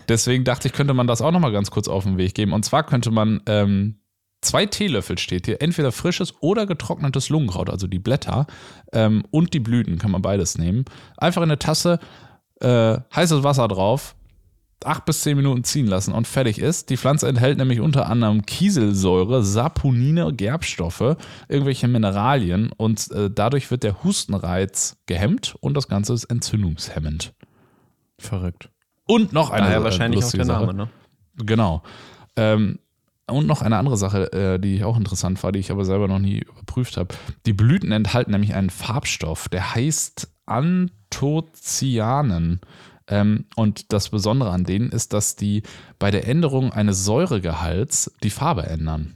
deswegen 0.08 0.44
dachte 0.44 0.68
ich, 0.68 0.74
könnte 0.74 0.94
man 0.94 1.06
das 1.06 1.20
auch 1.20 1.32
nochmal 1.32 1.52
ganz 1.52 1.70
kurz 1.70 1.88
auf 1.88 2.04
den 2.04 2.16
Weg 2.16 2.34
geben. 2.34 2.52
Und 2.52 2.64
zwar 2.64 2.84
könnte 2.84 3.10
man 3.10 3.42
ähm, 3.46 3.96
zwei 4.40 4.66
Teelöffel 4.66 5.18
steht 5.18 5.46
hier, 5.46 5.60
entweder 5.60 5.92
frisches 5.92 6.34
oder 6.40 6.66
getrocknetes 6.66 7.28
Lungenkraut, 7.28 7.70
also 7.70 7.86
die 7.86 7.98
Blätter 7.98 8.46
ähm, 8.92 9.24
und 9.30 9.54
die 9.54 9.60
Blüten, 9.60 9.98
kann 9.98 10.10
man 10.10 10.22
beides 10.22 10.58
nehmen. 10.58 10.84
Einfach 11.16 11.42
in 11.42 11.50
eine 11.50 11.58
Tasse, 11.58 11.98
äh, 12.60 12.98
heißes 13.14 13.42
Wasser 13.42 13.68
drauf, 13.68 14.14
acht 14.84 15.04
bis 15.04 15.22
zehn 15.22 15.36
Minuten 15.36 15.64
ziehen 15.64 15.86
lassen 15.86 16.12
und 16.12 16.26
fertig 16.26 16.58
ist. 16.58 16.90
Die 16.90 16.96
Pflanze 16.96 17.28
enthält 17.28 17.58
nämlich 17.58 17.80
unter 17.80 18.08
anderem 18.08 18.46
Kieselsäure, 18.46 19.42
Saponine, 19.42 20.32
Gerbstoffe, 20.32 21.16
irgendwelche 21.48 21.88
Mineralien 21.88 22.70
und 22.76 23.10
äh, 23.10 23.30
dadurch 23.30 23.70
wird 23.70 23.82
der 23.82 24.04
Hustenreiz 24.04 24.96
gehemmt 25.06 25.56
und 25.60 25.74
das 25.74 25.88
Ganze 25.88 26.14
ist 26.14 26.24
entzündungshemmend. 26.24 27.34
Verrückt. 28.18 28.70
Und 29.06 29.32
noch 29.32 29.50
eine 29.50 29.66
Daher 29.66 29.84
wahrscheinlich 29.84 30.24
auch 30.24 30.30
der 30.30 30.44
Sache. 30.44 30.66
Name, 30.66 30.74
ne? 30.74 30.88
Genau. 31.36 31.82
Ähm, 32.36 32.78
und 33.26 33.46
noch 33.46 33.62
eine 33.62 33.76
andere 33.76 33.96
Sache, 33.96 34.32
äh, 34.32 34.58
die 34.58 34.82
auch 34.84 34.96
interessant 34.96 35.42
war, 35.42 35.52
die 35.52 35.58
ich 35.58 35.70
aber 35.70 35.84
selber 35.84 36.08
noch 36.08 36.18
nie 36.18 36.38
überprüft 36.38 36.96
habe. 36.96 37.14
Die 37.46 37.52
Blüten 37.52 37.92
enthalten 37.92 38.32
nämlich 38.32 38.54
einen 38.54 38.70
Farbstoff, 38.70 39.48
der 39.48 39.74
heißt 39.74 40.32
Anthocyanen. 40.46 42.60
Ähm, 43.08 43.46
und 43.56 43.92
das 43.92 44.10
Besondere 44.10 44.50
an 44.50 44.64
denen 44.64 44.90
ist, 44.90 45.12
dass 45.12 45.36
die 45.36 45.62
bei 45.98 46.10
der 46.10 46.28
Änderung 46.28 46.72
eines 46.72 47.04
Säuregehalts 47.04 48.12
die 48.22 48.30
Farbe 48.30 48.66
ändern. 48.66 49.14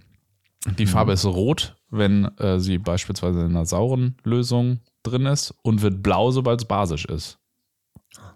Die 0.79 0.87
Farbe 0.87 1.13
ist 1.13 1.25
rot, 1.25 1.77
wenn 1.91 2.25
äh, 2.39 2.61
sie 2.61 2.79
beispielsweise 2.79 3.41
in 3.41 3.51
einer 3.51 3.67
sauren 3.67 4.17
Lösung 4.23 4.81
drin 5.03 5.27
ist 5.27 5.55
und 5.63 5.83
wird 5.83 6.03
blau, 6.03 6.31
sobald 6.31 6.61
es 6.61 6.69
basisch 6.69 7.05
ist. 7.05 7.39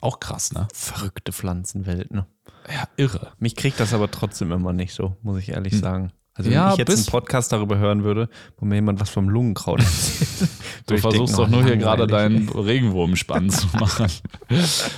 Auch 0.01 0.19
krass, 0.21 0.53
ne? 0.53 0.67
Verrückte 0.75 1.33
Pflanzenwelt, 1.33 2.13
ne? 2.13 2.27
Ja, 2.69 2.89
irre. 2.97 3.33
Mich 3.39 3.55
kriegt 3.55 3.79
das 3.79 3.95
aber 3.95 4.11
trotzdem 4.11 4.51
immer 4.51 4.73
nicht 4.73 4.93
so, 4.93 5.17
muss 5.23 5.39
ich 5.39 5.51
ehrlich 5.51 5.79
sagen. 5.79 6.13
Also 6.37 6.51
wenn 6.51 6.55
Ja, 6.55 6.73
ich 6.73 6.77
jetzt 6.77 6.95
einen 6.95 7.07
Podcast 7.07 7.51
darüber 7.51 7.79
hören 7.79 8.05
würde, 8.05 8.29
wo 8.59 8.67
mir 8.67 8.75
jemand 8.75 9.01
was 9.01 9.09
vom 9.09 9.29
Lungenkraut 9.31 9.81
erzählt. 9.81 10.51
Du 10.87 10.95
ich 10.95 11.01
versuchst 11.01 11.39
denken, 11.39 11.51
doch 11.53 11.59
oh, 11.59 11.61
nur 11.63 11.65
hier 11.69 11.77
gerade 11.79 12.07
deinen 12.07 12.49
Regenwurmspann 12.51 13.49
zu 13.49 13.67
machen. 13.73 14.07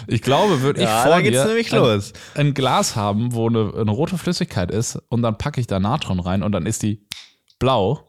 Ich 0.09 0.22
glaube, 0.22 0.62
würde 0.62 0.81
ich 0.81 0.87
Ja, 0.87 1.03
vor 1.03 1.12
da 1.12 1.20
geht's 1.20 1.40
dir 1.40 1.46
nämlich 1.46 1.72
ein, 1.72 1.79
los. 1.79 2.12
ein 2.35 2.55
Glas 2.55 2.96
haben, 2.96 3.33
wo 3.35 3.48
eine, 3.48 3.72
eine 3.77 3.90
rote 3.90 4.18
Flüssigkeit 4.18 4.70
ist 4.72 4.96
und 5.09 5.22
dann 5.22 5.38
packe 5.38 5.61
ich 5.61 5.68
da 5.68 5.79
Natron 5.79 6.18
rein 6.20 6.42
und 6.42 6.51
dann 6.53 6.66
ist 6.66 6.83
die 6.83 7.07
blau. 7.61 8.01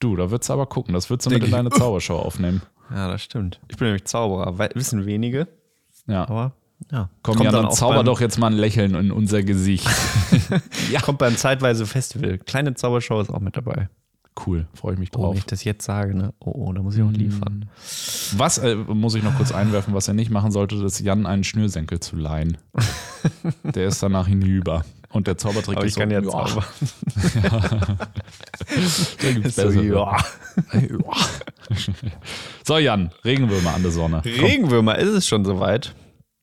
Du, 0.00 0.16
da 0.16 0.30
würdest 0.30 0.48
du 0.48 0.52
aber 0.54 0.66
gucken. 0.66 0.94
Das 0.94 1.10
würdest 1.10 1.26
du 1.26 1.30
mit 1.30 1.38
in 1.40 1.46
ich, 1.46 1.50
deine 1.52 1.70
Zaubershow 1.70 2.16
aufnehmen. 2.16 2.62
Ja, 2.90 3.08
das 3.08 3.22
stimmt. 3.22 3.60
Ich 3.68 3.76
bin 3.76 3.86
nämlich 3.86 4.04
Zauberer. 4.04 4.58
Wissen 4.74 5.06
wenige, 5.06 5.46
Ja. 6.06 6.22
aber 6.28 6.52
ja. 6.90 7.08
Komm, 7.22 7.36
kommt 7.36 7.44
Jan, 7.44 7.54
dann 7.54 7.64
auch 7.66 7.72
zauber 7.74 8.04
doch 8.04 8.20
jetzt 8.20 8.38
mal 8.38 8.48
ein 8.48 8.56
Lächeln 8.56 8.94
in 8.94 9.10
unser 9.12 9.42
Gesicht. 9.42 9.88
ja. 10.92 11.00
Kommt 11.00 11.18
beim 11.18 11.36
zeitweise 11.36 11.86
Festival. 11.86 12.38
Kleine 12.38 12.74
Zaubershow 12.74 13.20
ist 13.20 13.30
auch 13.30 13.40
mit 13.40 13.56
dabei. 13.56 13.88
Cool, 14.46 14.66
freue 14.72 14.92
ich 14.94 14.98
mich 15.00 15.10
Oh, 15.14 15.18
wenn 15.18 15.22
drauf. 15.24 15.36
ich 15.38 15.46
das 15.46 15.64
jetzt 15.64 15.84
sage, 15.84 16.16
ne? 16.16 16.32
Oh, 16.38 16.52
oh, 16.54 16.72
da 16.72 16.80
muss 16.80 16.96
ich 16.96 17.02
auch 17.02 17.10
liefern. 17.10 17.68
Was 18.36 18.58
äh, 18.58 18.76
muss 18.76 19.16
ich 19.16 19.24
noch 19.24 19.34
kurz 19.36 19.50
einwerfen, 19.50 19.94
was 19.94 20.06
er 20.06 20.14
nicht 20.14 20.30
machen 20.30 20.52
sollte, 20.52 20.76
ist 20.76 21.00
Jan 21.00 21.26
einen 21.26 21.42
Schnürsenkel 21.42 21.98
zu 21.98 22.14
leihen. 22.16 22.56
Der 23.64 23.88
ist 23.88 24.02
danach 24.02 24.28
hinüber. 24.28 24.84
Und 25.10 25.26
der 25.26 25.38
Zaubertrick 25.38 25.78
Aber 25.78 25.86
ist 25.86 25.96
ich 25.96 25.98
kann 25.98 26.10
so, 26.10 26.14
ja 26.16 26.20
ja, 26.22 26.30
zaubern. 26.30 26.64
da 29.22 29.32
gibt's 29.32 29.56
So, 29.56 29.70
ja. 29.70 30.16
so, 32.62 32.76
Jan, 32.76 33.10
Regenwürmer 33.24 33.74
an 33.74 33.82
der 33.82 33.90
Sonne. 33.90 34.20
Komm. 34.22 34.44
Regenwürmer, 34.44 34.98
ist 34.98 35.08
es 35.08 35.26
schon 35.26 35.46
soweit? 35.46 35.94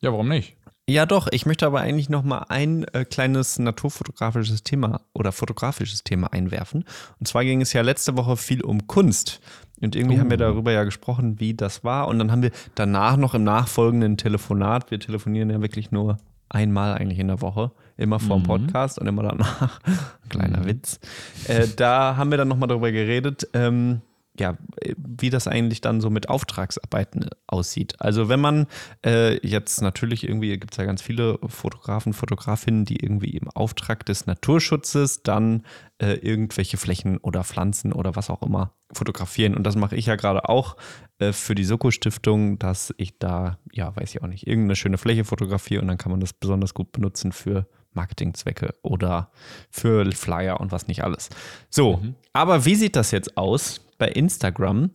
Ja, 0.05 0.11
warum 0.11 0.29
nicht? 0.29 0.55
Ja, 0.87 1.07
doch. 1.07 1.27
Ich 1.31 1.47
möchte 1.47 1.65
aber 1.65 1.81
eigentlich 1.81 2.09
noch 2.09 2.21
mal 2.21 2.45
ein 2.49 2.83
äh, 2.93 3.05
kleines 3.05 3.57
naturfotografisches 3.57 4.61
Thema 4.61 5.01
oder 5.13 5.31
fotografisches 5.31 6.03
Thema 6.03 6.31
einwerfen. 6.31 6.85
Und 7.19 7.27
zwar 7.27 7.43
ging 7.43 7.59
es 7.59 7.73
ja 7.73 7.81
letzte 7.81 8.15
Woche 8.15 8.37
viel 8.37 8.61
um 8.61 8.85
Kunst. 8.85 9.39
Und 9.81 9.95
irgendwie 9.95 10.19
haben 10.19 10.29
wir 10.29 10.37
darüber 10.37 10.71
ja 10.71 10.83
gesprochen, 10.83 11.39
wie 11.39 11.55
das 11.55 11.83
war. 11.83 12.07
Und 12.07 12.19
dann 12.19 12.31
haben 12.31 12.43
wir 12.43 12.51
danach 12.75 13.17
noch 13.17 13.33
im 13.33 13.43
nachfolgenden 13.43 14.15
Telefonat, 14.15 14.91
wir 14.91 14.99
telefonieren 14.99 15.49
ja 15.49 15.59
wirklich 15.59 15.89
nur 15.89 16.17
einmal 16.49 16.93
eigentlich 16.93 17.17
in 17.17 17.29
der 17.29 17.41
Woche, 17.41 17.71
immer 17.97 18.19
vor 18.19 18.37
dem 18.37 18.43
Podcast 18.43 18.99
und 18.99 19.07
immer 19.07 19.23
danach. 19.23 19.81
Kleiner 20.29 20.65
Witz. 20.65 20.99
Äh, 21.47 21.67
da 21.75 22.15
haben 22.15 22.29
wir 22.29 22.37
dann 22.37 22.47
nochmal 22.47 22.67
darüber 22.67 22.91
geredet, 22.91 23.47
ähm, 23.53 24.01
ja, 24.39 24.57
wie 24.97 25.29
das 25.29 25.47
eigentlich 25.47 25.81
dann 25.81 26.01
so 26.01 26.09
mit 26.09 26.29
Auftragsarbeiten 26.29 27.29
aussieht. 27.47 27.95
Also 27.99 28.29
wenn 28.29 28.39
man 28.39 28.67
äh, 29.05 29.35
jetzt 29.47 29.81
natürlich 29.81 30.23
irgendwie, 30.23 30.57
gibt 30.57 30.73
es 30.73 30.77
ja 30.77 30.85
ganz 30.85 31.01
viele 31.01 31.39
Fotografen, 31.47 32.13
Fotografinnen, 32.13 32.85
die 32.85 32.97
irgendwie 32.97 33.31
im 33.37 33.49
Auftrag 33.49 34.05
des 34.05 34.25
Naturschutzes 34.25 35.23
dann 35.23 35.63
äh, 35.99 36.13
irgendwelche 36.15 36.77
Flächen 36.77 37.17
oder 37.17 37.43
Pflanzen 37.43 37.93
oder 37.93 38.15
was 38.15 38.29
auch 38.29 38.41
immer 38.41 38.73
fotografieren. 38.91 39.55
Und 39.55 39.63
das 39.63 39.75
mache 39.75 39.95
ich 39.95 40.07
ja 40.07 40.15
gerade 40.15 40.49
auch 40.49 40.75
äh, 41.19 41.31
für 41.31 41.55
die 41.55 41.65
Soko-Stiftung, 41.65 42.59
dass 42.59 42.93
ich 42.97 43.17
da, 43.17 43.59
ja, 43.71 43.95
weiß 43.95 44.15
ich 44.15 44.21
auch 44.21 44.27
nicht, 44.27 44.47
irgendeine 44.47 44.75
schöne 44.75 44.97
Fläche 44.97 45.23
fotografiere 45.23 45.81
und 45.81 45.87
dann 45.87 45.97
kann 45.97 46.11
man 46.11 46.19
das 46.19 46.33
besonders 46.33 46.73
gut 46.73 46.91
benutzen 46.91 47.31
für 47.31 47.67
Marketingzwecke 47.93 48.75
oder 48.81 49.31
für 49.69 50.11
Flyer 50.11 50.59
und 50.59 50.71
was 50.71 50.87
nicht 50.87 51.03
alles. 51.03 51.29
So, 51.69 52.01
aber 52.33 52.65
wie 52.65 52.75
sieht 52.75 52.95
das 52.97 53.11
jetzt 53.11 53.37
aus 53.37 53.84
bei 53.97 54.07
Instagram, 54.07 54.91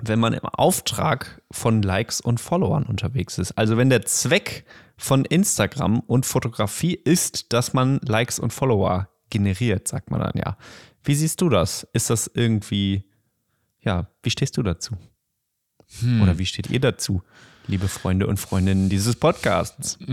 wenn 0.00 0.18
man 0.18 0.32
im 0.32 0.44
Auftrag 0.44 1.42
von 1.50 1.82
Likes 1.82 2.20
und 2.20 2.40
Followern 2.40 2.84
unterwegs 2.84 3.38
ist? 3.38 3.52
Also 3.52 3.76
wenn 3.76 3.90
der 3.90 4.04
Zweck 4.04 4.64
von 4.96 5.24
Instagram 5.24 6.00
und 6.00 6.26
Fotografie 6.26 6.94
ist, 6.94 7.52
dass 7.52 7.72
man 7.72 8.00
Likes 8.02 8.38
und 8.38 8.52
Follower 8.52 9.08
generiert, 9.30 9.88
sagt 9.88 10.10
man 10.10 10.20
dann 10.20 10.32
ja. 10.36 10.56
Wie 11.02 11.14
siehst 11.14 11.40
du 11.40 11.48
das? 11.48 11.86
Ist 11.92 12.10
das 12.10 12.30
irgendwie, 12.32 13.04
ja, 13.80 14.08
wie 14.22 14.30
stehst 14.30 14.56
du 14.56 14.62
dazu? 14.62 14.96
Oder 16.20 16.38
wie 16.38 16.46
steht 16.46 16.68
ihr 16.68 16.80
dazu, 16.80 17.22
liebe 17.68 17.86
Freunde 17.86 18.26
und 18.26 18.38
Freundinnen 18.38 18.88
dieses 18.88 19.16
Podcasts? 19.16 19.98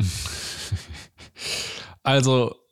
Also, 2.05 2.49
hm, 2.49 2.62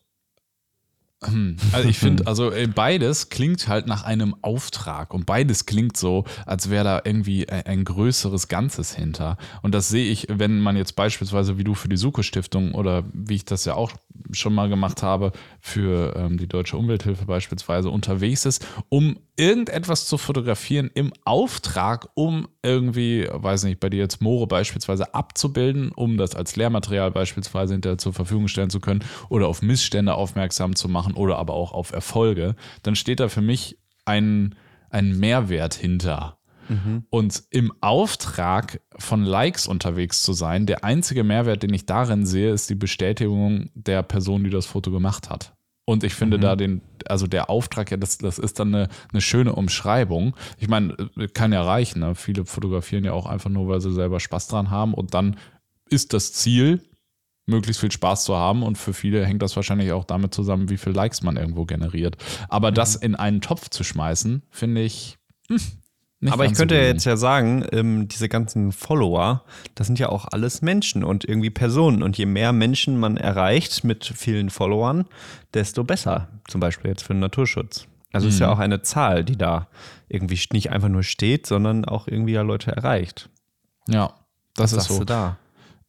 also 1.72 1.88
ich 1.88 2.00
finde, 2.00 2.26
also 2.26 2.52
äh, 2.52 2.66
beides 2.66 3.30
klingt 3.30 3.68
halt 3.68 3.86
nach 3.86 4.04
einem 4.04 4.36
Auftrag 4.42 5.14
und 5.14 5.28
beides 5.28 5.68
klingt 5.68 5.96
so, 5.96 6.26
als 6.48 6.72
wäre 6.72 6.84
da 6.84 7.02
irgendwie 7.04 7.48
ein, 7.48 7.66
ein 7.68 7.84
größeres 7.84 8.48
Ganzes 8.48 8.96
hinter. 8.96 9.38
Und 9.62 9.76
das 9.76 9.90
sehe 9.90 10.12
ich, 10.12 10.28
wenn 10.30 10.60
man 10.60 10.76
jetzt 10.76 10.96
beispielsweise 10.96 11.60
wie 11.60 11.64
du 11.64 11.76
für 11.76 11.90
die 11.90 11.98
Suko-Stiftung 11.98 12.74
oder 12.74 13.04
wie 13.14 13.36
ich 13.36 13.46
das 13.46 13.66
ja 13.66 13.76
auch 13.76 13.92
schon 14.32 14.56
mal 14.56 14.68
gemacht 14.70 15.04
habe, 15.04 15.32
für 15.60 16.16
ähm, 16.16 16.38
die 16.38 16.48
Deutsche 16.48 16.76
Umwelthilfe 16.76 17.26
beispielsweise 17.26 17.92
unterwegs 17.92 18.46
ist, 18.46 18.66
um 18.90 19.18
irgendetwas 19.36 20.06
zu 20.06 20.18
fotografieren 20.18 20.92
im 20.94 21.14
Auftrag, 21.26 22.10
um 22.14 22.48
irgendwie, 22.62 23.28
weiß 23.32 23.64
nicht, 23.64 23.80
bei 23.80 23.90
dir 23.90 23.98
jetzt 23.98 24.22
Moore 24.22 24.48
beispielsweise 24.48 25.16
abzubilden, 25.16 25.92
um 25.92 26.18
das 26.18 26.36
als 26.36 26.56
Lehrmaterial 26.56 27.12
beispielsweise 27.12 27.74
hinterher 27.74 27.98
zur 27.98 28.14
Verfügung 28.14 28.48
stellen 28.48 28.70
zu 28.70 28.80
können 28.80 29.04
oder 29.30 29.48
auf 29.48 29.62
Missstände 29.62 30.14
aufmerksam 30.14 30.76
zu 30.76 30.90
machen 30.90 31.11
oder 31.14 31.38
aber 31.38 31.54
auch 31.54 31.72
auf 31.72 31.92
Erfolge, 31.92 32.56
dann 32.84 32.96
steht 32.96 33.20
da 33.20 33.30
für 33.30 33.42
mich 33.42 33.78
ein, 34.06 34.56
ein 34.90 35.18
Mehrwert 35.18 35.74
hinter. 35.74 36.38
Und 37.10 37.44
im 37.50 37.74
Auftrag 37.82 38.82
von 38.98 39.24
Likes 39.24 39.68
unterwegs 39.68 40.24
zu 40.24 40.34
sein, 40.34 40.66
der 40.66 40.84
einzige 40.84 41.24
Mehrwert, 41.24 41.64
den 41.64 41.74
ich 41.74 41.86
darin 41.86 42.26
sehe, 42.26 42.52
ist 42.52 42.70
die 42.70 42.76
Bestätigung 42.76 43.70
der 43.74 44.04
Person, 44.04 44.44
die 44.44 44.50
das 44.50 44.66
Foto 44.66 44.92
gemacht 44.92 45.30
hat. 45.30 45.54
Und 45.84 46.04
ich 46.06 46.14
finde 46.14 46.40
da 46.40 46.56
den, 46.56 46.82
also 47.08 47.28
der 47.28 47.50
Auftrag, 47.50 47.92
ja, 47.92 47.98
das, 47.98 48.20
das 48.20 48.40
ist 48.40 48.60
dann 48.60 48.74
eine, 48.74 48.88
eine 49.12 49.22
schöne 49.22 49.54
Umschreibung. 49.54 50.36
Ich 50.58 50.70
meine, 50.70 50.96
kann 51.34 51.52
ja 51.52 51.64
reichen. 51.64 52.00
Ne? 52.00 52.16
Viele 52.16 52.46
fotografieren 52.46 53.04
ja 53.04 53.12
auch 53.12 53.26
einfach 53.26 53.50
nur, 53.50 53.68
weil 53.68 53.82
sie 53.82 53.92
selber 53.92 54.22
Spaß 54.22 54.48
dran 54.48 54.70
haben. 54.70 54.94
Und 54.94 55.14
dann 55.14 55.36
ist 55.90 56.14
das 56.14 56.32
Ziel, 56.32 56.82
möglichst 57.46 57.82
viel 57.82 57.92
Spaß 57.92 58.24
zu 58.24 58.36
haben. 58.36 58.64
Und 58.64 58.78
für 58.78 58.94
viele 58.94 59.26
hängt 59.26 59.42
das 59.42 59.56
wahrscheinlich 59.56 59.92
auch 59.92 60.06
damit 60.06 60.34
zusammen, 60.34 60.70
wie 60.70 60.78
viel 60.78 60.94
Likes 60.94 61.22
man 61.22 61.38
irgendwo 61.38 61.66
generiert. 61.66 62.18
Aber 62.50 62.72
das 62.72 62.96
in 62.96 63.16
einen 63.16 63.42
Topf 63.42 63.70
zu 63.70 63.84
schmeißen, 63.84 64.44
finde 64.50 64.82
ich. 64.82 65.18
Hm, 65.50 65.60
nicht 66.24 66.34
Aber 66.34 66.46
ich 66.46 66.54
könnte 66.54 66.76
ja 66.76 66.84
jetzt 66.84 67.06
ja 67.06 67.18
sagen, 67.18 67.66
ähm, 67.72 68.08
diese 68.08 68.30
ganzen 68.30 68.72
Follower, 68.72 69.44
das 69.74 69.88
sind 69.88 69.98
ja 69.98 70.10
auch 70.10 70.28
alles 70.32 70.62
Menschen 70.62 71.04
und 71.04 71.26
irgendwie 71.26 71.50
Personen. 71.50 72.04
Und 72.04 72.16
je 72.16 72.28
mehr 72.28 72.54
Menschen 72.54 73.00
man 73.00 73.18
erreicht 73.18 73.84
mit 73.84 74.06
vielen 74.06 74.52
Followern, 74.52 75.06
desto 75.56 75.84
besser. 75.84 76.28
Zum 76.48 76.62
Beispiel 76.62 76.92
jetzt 76.92 77.02
für 77.04 77.14
den 77.14 77.22
Naturschutz. 77.22 77.88
Also 78.14 78.28
ist 78.28 78.40
ja 78.40 78.52
auch 78.52 78.60
eine 78.60 78.82
Zahl, 78.82 79.24
die 79.24 79.38
da 79.38 79.68
irgendwie 80.10 80.40
nicht 80.52 80.70
einfach 80.70 80.90
nur 80.90 81.04
steht, 81.04 81.48
sondern 81.48 81.86
auch 81.86 82.08
irgendwie 82.08 82.34
ja 82.34 82.42
Leute 82.42 82.72
erreicht. 82.72 83.30
Ja, 83.88 84.14
das 84.56 84.74
ist 84.74 84.84
Sagst 84.84 84.98
so. 84.98 85.04
da? 85.06 85.38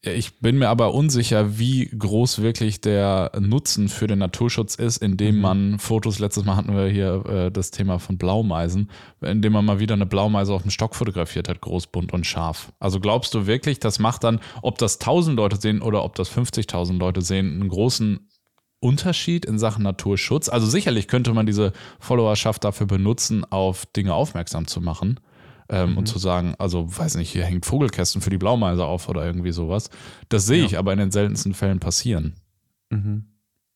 Ich 0.04 0.40
bin 0.40 0.58
mir 0.58 0.68
aber 0.68 0.94
unsicher, 0.94 1.60
wie 1.60 1.86
groß 1.86 2.42
wirklich 2.42 2.80
der 2.80 3.30
Nutzen 3.38 3.88
für 3.88 4.08
den 4.08 4.18
Naturschutz 4.18 4.74
ist, 4.74 4.96
indem 4.96 5.40
man 5.40 5.78
Fotos, 5.78 6.18
letztes 6.18 6.44
Mal 6.44 6.56
hatten 6.56 6.74
wir 6.74 6.88
hier 6.88 7.24
äh, 7.24 7.50
das 7.52 7.70
Thema 7.70 8.00
von 8.00 8.18
Blaumeisen, 8.18 8.90
indem 9.20 9.52
man 9.52 9.64
mal 9.64 9.78
wieder 9.78 9.94
eine 9.94 10.06
Blaumeise 10.06 10.54
auf 10.54 10.62
dem 10.62 10.72
Stock 10.72 10.96
fotografiert 10.96 11.48
hat, 11.48 11.60
groß, 11.60 11.86
bunt 11.86 12.12
und 12.12 12.26
scharf. 12.26 12.72
Also 12.80 12.98
glaubst 12.98 13.32
du 13.34 13.46
wirklich, 13.46 13.78
das 13.78 14.00
macht 14.00 14.24
dann, 14.24 14.40
ob 14.60 14.78
das 14.78 14.98
1000 14.98 15.36
Leute 15.36 15.56
sehen 15.56 15.80
oder 15.80 16.02
ob 16.02 16.16
das 16.16 16.36
50.000 16.36 16.98
Leute 16.98 17.22
sehen, 17.22 17.60
einen 17.60 17.68
großen 17.68 18.28
Unterschied 18.80 19.44
in 19.44 19.60
Sachen 19.60 19.84
Naturschutz? 19.84 20.48
Also 20.48 20.66
sicherlich 20.66 21.06
könnte 21.06 21.32
man 21.32 21.46
diese 21.46 21.72
Followerschaft 22.00 22.64
dafür 22.64 22.88
benutzen, 22.88 23.44
auf 23.44 23.86
Dinge 23.86 24.14
aufmerksam 24.14 24.66
zu 24.66 24.80
machen 24.80 25.20
ähm, 25.72 25.98
und 25.98 26.06
zu 26.06 26.18
sagen, 26.18 26.54
also 26.58 26.87
weiß 26.96 27.16
nicht, 27.16 27.30
hier 27.30 27.44
hängt 27.44 27.66
Vogelkästen 27.66 28.20
für 28.20 28.30
die 28.30 28.38
Blaumeise 28.38 28.85
auf 28.85 29.08
oder 29.08 29.24
irgendwie 29.24 29.52
sowas. 29.52 29.90
Das 30.28 30.46
sehe 30.46 30.64
ich 30.64 30.78
aber 30.78 30.92
in 30.92 30.98
den 30.98 31.11
seltensten 31.11 31.54
Fällen 31.54 31.80
passieren. 31.80 32.35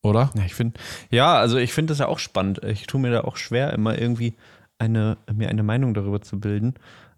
Oder? 0.03 0.31
Ja, 0.37 0.45
ich 0.45 0.55
finde, 0.55 0.79
ja, 1.11 1.35
also 1.35 1.57
ich 1.57 1.73
finde 1.73 1.93
das 1.93 1.99
ja 1.99 2.07
auch 2.07 2.19
spannend. 2.19 2.63
Ich 2.65 2.87
tue 2.87 3.01
mir 3.01 3.11
da 3.11 3.23
auch 3.23 3.37
schwer, 3.37 3.73
immer 3.73 3.99
irgendwie 3.99 4.35
eine, 4.79 5.17
mir 5.35 5.49
eine 5.49 5.63
Meinung 5.63 5.95
darüber 5.95 6.21
zu 6.21 6.39
bilden. 6.39 6.75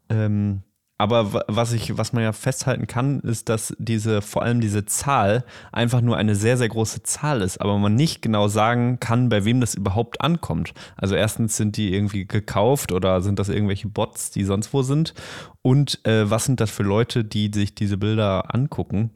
Ähm, 0.08 0.62
aber 0.98 1.32
wa- 1.32 1.44
was 1.46 1.72
ich, 1.72 1.96
was 1.96 2.12
man 2.12 2.24
ja 2.24 2.32
festhalten 2.32 2.86
kann, 2.86 3.20
ist, 3.20 3.48
dass 3.48 3.74
diese, 3.78 4.20
vor 4.20 4.42
allem 4.42 4.60
diese 4.60 4.84
Zahl 4.84 5.44
einfach 5.72 6.00
nur 6.00 6.16
eine 6.16 6.34
sehr, 6.34 6.56
sehr 6.56 6.68
große 6.68 7.04
Zahl 7.04 7.40
ist, 7.40 7.60
aber 7.60 7.78
man 7.78 7.94
nicht 7.94 8.20
genau 8.20 8.48
sagen 8.48 8.98
kann, 9.00 9.28
bei 9.28 9.44
wem 9.44 9.60
das 9.60 9.74
überhaupt 9.74 10.20
ankommt. 10.20 10.74
Also 10.96 11.14
erstens 11.14 11.56
sind 11.56 11.76
die 11.76 11.94
irgendwie 11.94 12.26
gekauft 12.26 12.92
oder 12.92 13.20
sind 13.20 13.38
das 13.38 13.48
irgendwelche 13.48 13.88
Bots, 13.88 14.30
die 14.32 14.44
sonst 14.44 14.72
wo 14.74 14.82
sind? 14.82 15.14
Und 15.62 16.04
äh, 16.04 16.28
was 16.28 16.44
sind 16.44 16.60
das 16.60 16.70
für 16.70 16.82
Leute, 16.82 17.24
die 17.24 17.50
sich 17.54 17.74
diese 17.74 17.96
Bilder 17.96 18.54
angucken? 18.54 19.10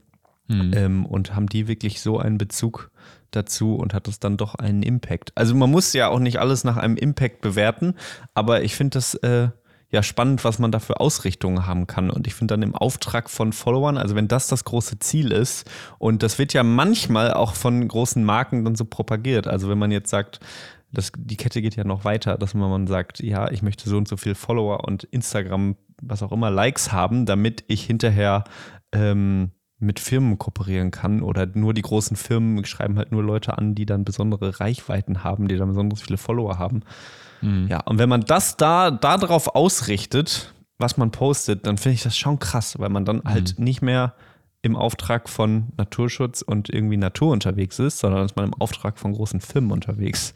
Ähm, 0.74 1.06
und 1.06 1.34
haben 1.34 1.46
die 1.48 1.66
wirklich 1.66 2.00
so 2.00 2.18
einen 2.18 2.36
Bezug 2.38 2.90
dazu 3.30 3.76
und 3.76 3.94
hat 3.94 4.06
das 4.06 4.20
dann 4.20 4.36
doch 4.36 4.54
einen 4.54 4.82
Impact? 4.82 5.32
Also 5.34 5.54
man 5.54 5.70
muss 5.70 5.92
ja 5.94 6.08
auch 6.08 6.18
nicht 6.18 6.38
alles 6.38 6.64
nach 6.64 6.76
einem 6.76 6.96
Impact 6.96 7.40
bewerten, 7.40 7.94
aber 8.34 8.62
ich 8.62 8.74
finde 8.74 8.98
das 8.98 9.14
äh, 9.14 9.48
ja 9.92 10.02
spannend, 10.02 10.42
was 10.42 10.58
man 10.58 10.72
da 10.72 10.80
für 10.80 10.98
Ausrichtungen 11.00 11.66
haben 11.66 11.86
kann. 11.86 12.10
Und 12.10 12.26
ich 12.26 12.34
finde 12.34 12.54
dann 12.54 12.62
im 12.62 12.74
Auftrag 12.74 13.30
von 13.30 13.52
Followern, 13.52 13.98
also 13.98 14.16
wenn 14.16 14.26
das 14.26 14.48
das 14.48 14.64
große 14.64 14.98
Ziel 14.98 15.30
ist, 15.30 15.70
und 15.98 16.22
das 16.22 16.38
wird 16.38 16.54
ja 16.54 16.62
manchmal 16.62 17.32
auch 17.32 17.54
von 17.54 17.86
großen 17.86 18.24
Marken 18.24 18.64
dann 18.64 18.74
so 18.74 18.86
propagiert. 18.86 19.46
Also 19.46 19.68
wenn 19.68 19.78
man 19.78 19.92
jetzt 19.92 20.10
sagt, 20.10 20.40
das, 20.92 21.12
die 21.16 21.36
Kette 21.36 21.62
geht 21.62 21.76
ja 21.76 21.84
noch 21.84 22.04
weiter, 22.04 22.36
dass 22.38 22.54
man, 22.54 22.86
sagt, 22.86 23.20
ja, 23.20 23.50
ich 23.50 23.62
möchte 23.62 23.88
so 23.88 23.96
und 23.96 24.08
so 24.08 24.16
viel 24.16 24.34
Follower 24.34 24.84
und 24.84 25.04
Instagram, 25.04 25.76
was 26.02 26.22
auch 26.22 26.32
immer, 26.32 26.50
Likes 26.50 26.92
haben, 26.92 27.26
damit 27.26 27.64
ich 27.68 27.84
hinterher 27.84 28.44
ähm, 28.92 29.52
mit 29.78 30.00
Firmen 30.00 30.38
kooperieren 30.38 30.90
kann 30.90 31.22
oder 31.22 31.46
nur 31.46 31.74
die 31.74 31.82
großen 31.82 32.16
Firmen 32.16 32.64
schreiben 32.64 32.96
halt 32.98 33.10
nur 33.10 33.22
Leute 33.22 33.58
an, 33.58 33.74
die 33.74 33.84
dann 33.84 34.04
besondere 34.04 34.60
Reichweiten 34.60 35.24
haben, 35.24 35.48
die 35.48 35.56
dann 35.56 35.68
besonders 35.68 36.02
viele 36.02 36.18
Follower 36.18 36.58
haben. 36.58 36.82
Ja, 37.68 37.80
und 37.80 37.98
wenn 37.98 38.08
man 38.08 38.20
das 38.22 38.56
da 38.56 38.90
darauf 38.90 39.48
ausrichtet, 39.54 40.52
was 40.78 40.96
man 40.96 41.10
postet, 41.10 41.66
dann 41.66 41.76
finde 41.78 41.94
ich 41.94 42.02
das 42.02 42.16
schon 42.16 42.38
krass, 42.38 42.78
weil 42.78 42.88
man 42.88 43.04
dann 43.04 43.22
halt 43.24 43.58
nicht 43.58 43.82
mehr 43.82 44.14
im 44.64 44.76
Auftrag 44.76 45.28
von 45.28 45.72
Naturschutz 45.76 46.40
und 46.40 46.68
irgendwie 46.68 46.96
Natur 46.96 47.32
unterwegs 47.32 47.80
ist, 47.80 47.98
sondern 47.98 48.24
ist 48.24 48.36
man 48.36 48.44
im 48.46 48.54
Auftrag 48.54 48.98
von 48.98 49.12
großen 49.12 49.40
Firmen 49.40 49.72
unterwegs, 49.72 50.34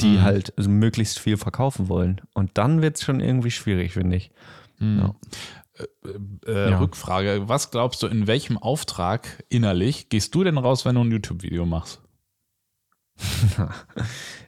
die 0.00 0.20
halt 0.20 0.52
also 0.58 0.68
möglichst 0.68 1.20
viel 1.20 1.36
verkaufen 1.36 1.88
wollen. 1.88 2.20
Und 2.34 2.50
dann 2.58 2.82
wird 2.82 2.96
es 2.96 3.04
schon 3.04 3.20
irgendwie 3.20 3.52
schwierig, 3.52 3.92
finde 3.92 4.16
ich. 4.16 4.32
Ja. 4.80 5.14
Äh, 6.46 6.70
Ja. 6.70 6.78
Rückfrage, 6.80 7.48
was 7.48 7.70
glaubst 7.70 8.02
du, 8.02 8.08
in 8.08 8.26
welchem 8.26 8.58
Auftrag 8.58 9.44
innerlich 9.48 10.08
gehst 10.08 10.34
du 10.34 10.42
denn 10.42 10.58
raus, 10.58 10.84
wenn 10.84 10.96
du 10.96 11.02
ein 11.04 11.12
YouTube-Video 11.12 11.64
machst? 11.66 12.00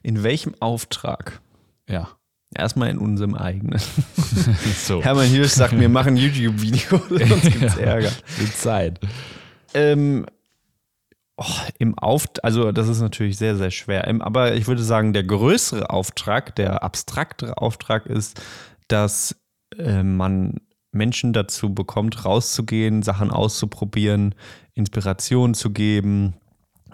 In 0.03 0.23
welchem 0.23 0.55
Auftrag? 0.61 1.41
Ja. 1.91 2.09
Erstmal 2.55 2.91
in 2.91 2.99
unserem 2.99 3.35
eigenen. 3.37 3.81
so. 4.85 5.03
Hermann 5.03 5.29
Hirsch 5.29 5.53
sagt, 5.53 5.79
wir 5.79 5.89
machen 5.89 6.17
YouTube-Video, 6.17 6.99
sonst 7.09 7.53
gibt's 7.53 7.77
Ärger. 7.77 8.11
Die 8.41 8.53
Zeit. 8.53 8.99
Ähm, 9.73 10.27
oh, 11.37 11.45
Im 11.79 11.97
Auft 11.97 12.43
also 12.43 12.73
das 12.73 12.89
ist 12.89 13.01
natürlich 13.01 13.39
sehr, 13.39 13.57
sehr 13.57 13.71
schwer. 13.71 14.09
Aber 14.23 14.55
ich 14.55 14.67
würde 14.67 14.83
sagen, 14.83 15.13
der 15.13 15.23
größere 15.23 15.91
Auftrag, 15.91 16.57
der 16.57 16.83
abstraktere 16.83 17.57
Auftrag 17.59 18.07
ist, 18.07 18.41
dass 18.89 19.37
äh, 19.79 20.03
man 20.03 20.57
Menschen 20.91 21.33
dazu 21.33 21.73
bekommt, 21.73 22.25
rauszugehen, 22.25 23.05
Sachen 23.05 23.31
auszuprobieren, 23.31 24.35
Inspiration 24.75 25.55
zu 25.55 25.71
geben 25.71 26.35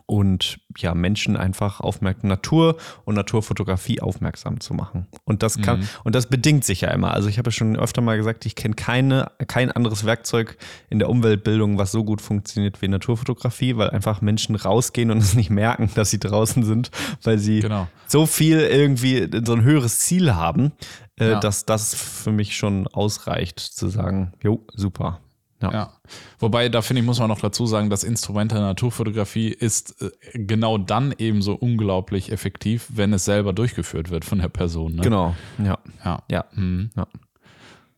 und 0.07 0.59
ja, 0.79 0.95
Menschen 0.95 1.37
einfach 1.37 1.81
aufmerksam, 1.81 2.29
Natur 2.29 2.77
und 3.05 3.17
Naturfotografie 3.17 4.01
aufmerksam 4.01 4.61
zu 4.61 4.73
machen. 4.73 5.07
Und 5.25 5.43
das 5.43 5.61
kann, 5.61 5.81
Mhm. 5.81 5.89
und 6.05 6.15
das 6.15 6.27
bedingt 6.29 6.65
sich 6.65 6.83
ja 6.83 6.91
immer. 6.91 7.13
Also 7.13 7.29
ich 7.29 7.39
habe 7.39 7.49
ja 7.49 7.53
schon 7.53 7.77
öfter 7.77 8.03
mal 8.03 8.17
gesagt, 8.17 8.47
ich 8.47 8.55
kenne 8.55 8.75
keine, 8.75 9.33
kein 9.49 9.73
anderes 9.73 10.05
Werkzeug 10.05 10.59
in 10.91 10.99
der 11.01 11.09
Umweltbildung, 11.11 11.77
was 11.79 11.91
so 11.93 12.05
gut 12.05 12.21
funktioniert 12.21 12.81
wie 12.83 12.89
Naturfotografie, 12.89 13.77
weil 13.77 13.91
einfach 13.91 14.21
Menschen 14.21 14.55
rausgehen 14.55 15.11
und 15.11 15.19
es 15.23 15.35
nicht 15.35 15.51
merken, 15.51 15.91
dass 15.97 16.11
sie 16.11 16.21
draußen 16.21 16.63
sind, 16.63 16.91
weil 17.25 17.39
sie 17.39 17.61
Genau. 17.61 17.89
so 18.07 18.27
viel 18.27 18.61
irgendwie 18.61 19.29
so 19.45 19.55
ein 19.55 19.63
höheres 19.63 19.99
Ziel 20.01 20.35
haben, 20.35 20.73
äh, 21.19 21.31
Ja. 21.31 21.41
dass 21.41 21.65
das 21.67 21.95
für 21.95 22.31
mich 22.31 22.57
schon 22.57 22.87
ausreicht, 22.87 23.59
zu 23.59 23.89
sagen, 23.89 24.35
jo, 24.43 24.65
super. 24.75 25.21
Ja. 25.63 25.73
Ja. 25.73 25.93
Wobei, 26.39 26.69
da 26.69 26.83
finde 26.83 27.01
ich, 27.01 27.07
muss 27.07 27.19
man 27.19 27.29
noch 27.29 27.41
dazu 27.41 27.67
sagen, 27.67 27.89
das 27.89 28.05
Instrument 28.05 28.53
der 28.53 28.61
Naturfotografie 28.61 29.49
ist 29.49 30.03
äh, 30.03 30.11
genau 30.35 30.77
dann 30.77 31.15
ebenso 31.17 31.55
unglaublich 31.55 32.31
effektiv, 32.31 32.89
wenn 32.93 33.13
es 33.13 33.25
selber 33.25 33.53
durchgeführt 33.53 34.11
wird 34.11 34.25
von 34.25 34.39
der 34.39 34.49
Person. 34.49 34.97
Ne? 34.97 35.03
Genau, 35.03 35.35
ja. 35.59 35.79
Ja. 36.05 36.23
Ja. 36.31 36.45
Mhm. 36.53 36.91
Ja. 36.97 37.07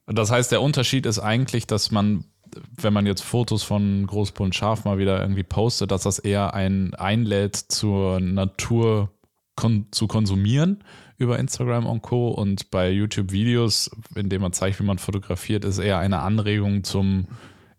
Das 0.07 0.31
heißt, 0.31 0.53
der 0.53 0.63
Unterschied 0.63 1.05
ist 1.05 1.19
eigentlich, 1.19 1.67
dass 1.67 1.91
man, 1.91 2.25
wenn 2.77 2.93
man 2.93 3.07
jetzt 3.07 3.23
Fotos 3.23 3.63
von 3.63 4.07
Großbund 4.07 4.55
Schaf 4.55 4.85
mal 4.85 4.99
wieder 4.99 5.21
irgendwie 5.21 5.43
postet, 5.43 5.91
dass 5.91 6.05
das 6.05 6.19
eher 6.19 6.55
ein 6.55 6.95
einlädt 6.95 7.57
zur 7.57 8.21
Natur 8.21 9.11
kon 9.57 9.87
zu 9.91 10.07
konsumieren 10.07 10.85
über 11.19 11.39
Instagram 11.39 11.87
und 11.87 12.03
Co. 12.03 12.29
Und 12.29 12.71
bei 12.71 12.91
YouTube-Videos, 12.91 13.91
in 14.15 14.29
denen 14.29 14.43
man 14.43 14.53
zeigt, 14.53 14.81
wie 14.81 14.85
man 14.85 14.99
fotografiert, 14.99 15.65
ist 15.65 15.79
eher 15.79 15.99
eine 15.99 16.21
Anregung 16.21 16.85
zum 16.85 17.27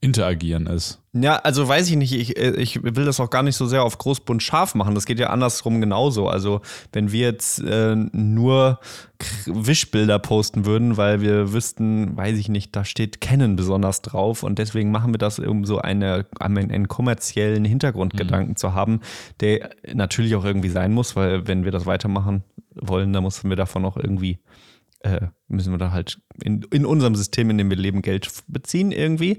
Interagieren 0.01 0.67
ist. 0.67 0.99
Ja, 1.11 1.37
also 1.37 1.67
weiß 1.67 1.89
ich 1.89 1.97
nicht, 1.97 2.13
ich, 2.13 2.37
äh, 2.37 2.51
ich 2.51 2.81
will 2.83 3.03
das 3.03 3.19
auch 3.19 3.29
gar 3.29 3.43
nicht 3.43 3.57
so 3.57 3.65
sehr 3.65 3.83
auf 3.83 3.97
großbunt 3.97 4.41
scharf 4.41 4.73
machen. 4.75 4.95
Das 4.95 5.05
geht 5.05 5.19
ja 5.19 5.29
andersrum 5.29 5.81
genauso. 5.81 6.29
Also, 6.29 6.61
wenn 6.93 7.11
wir 7.11 7.27
jetzt 7.27 7.59
äh, 7.59 7.95
nur 7.95 8.79
Wischbilder 9.45 10.17
posten 10.19 10.65
würden, 10.65 10.95
weil 10.95 11.19
wir 11.19 11.51
wüssten, 11.51 12.15
weiß 12.15 12.37
ich 12.37 12.47
nicht, 12.47 12.75
da 12.75 12.85
steht 12.85 13.19
Canon 13.19 13.57
besonders 13.57 14.01
drauf 14.01 14.43
und 14.43 14.57
deswegen 14.57 14.91
machen 14.91 15.13
wir 15.13 15.17
das, 15.17 15.39
um 15.39 15.65
so 15.65 15.79
eine, 15.79 16.25
einen, 16.39 16.71
einen 16.71 16.87
kommerziellen 16.87 17.65
Hintergrundgedanken 17.65 18.55
zu 18.55 18.73
haben, 18.73 19.01
der 19.41 19.71
natürlich 19.91 20.35
auch 20.35 20.45
irgendwie 20.45 20.69
sein 20.69 20.93
muss, 20.93 21.17
weil 21.17 21.47
wenn 21.47 21.65
wir 21.65 21.71
das 21.71 21.85
weitermachen 21.85 22.43
wollen, 22.75 23.11
dann 23.11 23.23
müssen 23.23 23.49
wir 23.49 23.57
davon 23.57 23.83
auch 23.83 23.97
irgendwie 23.97 24.39
äh, 25.01 25.27
müssen 25.47 25.71
wir 25.71 25.77
da 25.77 25.91
halt 25.91 26.21
in, 26.43 26.61
in 26.71 26.85
unserem 26.85 27.15
System, 27.15 27.49
in 27.49 27.57
dem 27.57 27.69
wir 27.69 27.77
leben, 27.77 28.01
Geld 28.01 28.29
beziehen 28.47 28.91
irgendwie. 28.91 29.37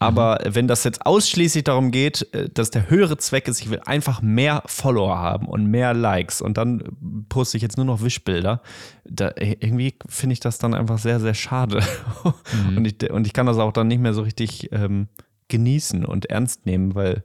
Aber 0.00 0.38
wenn 0.44 0.68
das 0.68 0.84
jetzt 0.84 1.04
ausschließlich 1.04 1.64
darum 1.64 1.90
geht, 1.90 2.32
äh, 2.34 2.48
dass 2.48 2.70
der 2.70 2.88
höhere 2.88 3.16
Zweck 3.16 3.48
ist, 3.48 3.60
ich 3.60 3.70
will 3.70 3.80
einfach 3.84 4.22
mehr 4.22 4.62
Follower 4.66 5.18
haben 5.18 5.46
und 5.46 5.66
mehr 5.66 5.94
Likes 5.94 6.40
und 6.40 6.56
dann 6.56 6.82
poste 7.28 7.56
ich 7.56 7.62
jetzt 7.62 7.76
nur 7.76 7.86
noch 7.86 8.02
Wischbilder, 8.02 8.62
da, 9.04 9.28
äh, 9.28 9.56
irgendwie 9.60 9.94
finde 10.08 10.34
ich 10.34 10.40
das 10.40 10.58
dann 10.58 10.74
einfach 10.74 10.98
sehr, 10.98 11.20
sehr 11.20 11.34
schade. 11.34 11.82
und, 12.76 12.84
ich, 12.84 13.10
und 13.10 13.26
ich 13.26 13.32
kann 13.32 13.46
das 13.46 13.58
auch 13.58 13.72
dann 13.72 13.88
nicht 13.88 14.00
mehr 14.00 14.14
so 14.14 14.22
richtig 14.22 14.70
ähm, 14.72 15.08
genießen 15.48 16.04
und 16.04 16.26
ernst 16.26 16.66
nehmen, 16.66 16.94
weil 16.94 17.24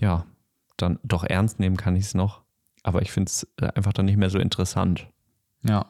ja, 0.00 0.26
dann 0.76 0.98
doch 1.02 1.24
ernst 1.24 1.60
nehmen 1.60 1.76
kann 1.76 1.96
ich 1.96 2.04
es 2.04 2.14
noch. 2.14 2.42
Aber 2.82 3.02
ich 3.02 3.10
finde 3.10 3.30
es 3.30 3.48
äh, 3.60 3.68
einfach 3.74 3.92
dann 3.92 4.06
nicht 4.06 4.18
mehr 4.18 4.30
so 4.30 4.38
interessant. 4.38 5.08
Ja. 5.62 5.86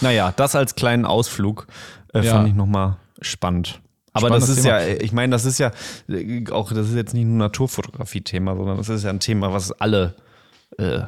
Naja, 0.00 0.32
das 0.34 0.54
als 0.56 0.74
kleinen 0.74 1.04
Ausflug 1.04 1.66
äh, 2.14 2.24
Ja. 2.24 2.32
fand 2.34 2.48
ich 2.48 2.54
nochmal 2.54 2.96
spannend. 3.20 3.80
Aber 4.14 4.26
Spannendes 4.26 4.48
das 4.50 4.58
ist 4.58 4.64
Thema. 4.64 4.80
ja, 4.80 4.96
ich 5.00 5.12
meine, 5.12 5.30
das 5.30 5.44
ist 5.46 5.58
ja 5.58 5.70
äh, 6.08 6.44
auch, 6.50 6.72
das 6.72 6.88
ist 6.88 6.94
jetzt 6.94 7.14
nicht 7.14 7.24
nur 7.24 7.34
ein 7.34 7.38
Naturfotografie-Thema, 7.38 8.56
sondern 8.56 8.76
das 8.76 8.88
ist 8.88 9.04
ja 9.04 9.10
ein 9.10 9.20
Thema, 9.20 9.52
was 9.52 9.72
alle 9.72 10.14
äh, 10.78 11.00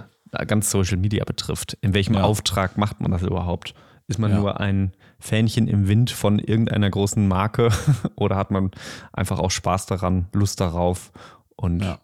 ganz 0.47 0.71
Social 0.71 0.97
Media 0.97 1.25
betrifft. 1.25 1.77
In 1.81 1.93
welchem 1.95 2.15
Ja. 2.15 2.23
Auftrag 2.23 2.79
macht 2.79 3.01
man 3.01 3.11
das 3.11 3.23
überhaupt? 3.23 3.75
Ist 4.09 4.19
man 4.19 4.31
Ja. 4.31 4.39
nur 4.39 4.61
ein 4.61 4.93
Fähnchen 5.19 5.69
im 5.69 5.87
Wind 5.89 6.11
von 6.11 6.39
irgendeiner 6.39 6.89
großen 6.91 7.27
Marke 7.29 7.69
oder 8.17 8.37
hat 8.37 8.51
man 8.51 8.71
einfach 9.13 9.39
auch 9.39 9.51
Spaß 9.51 9.87
daran, 9.87 10.27
Lust 10.33 10.61
darauf? 10.61 11.13
Und 11.57 11.83
Ja. 11.83 11.99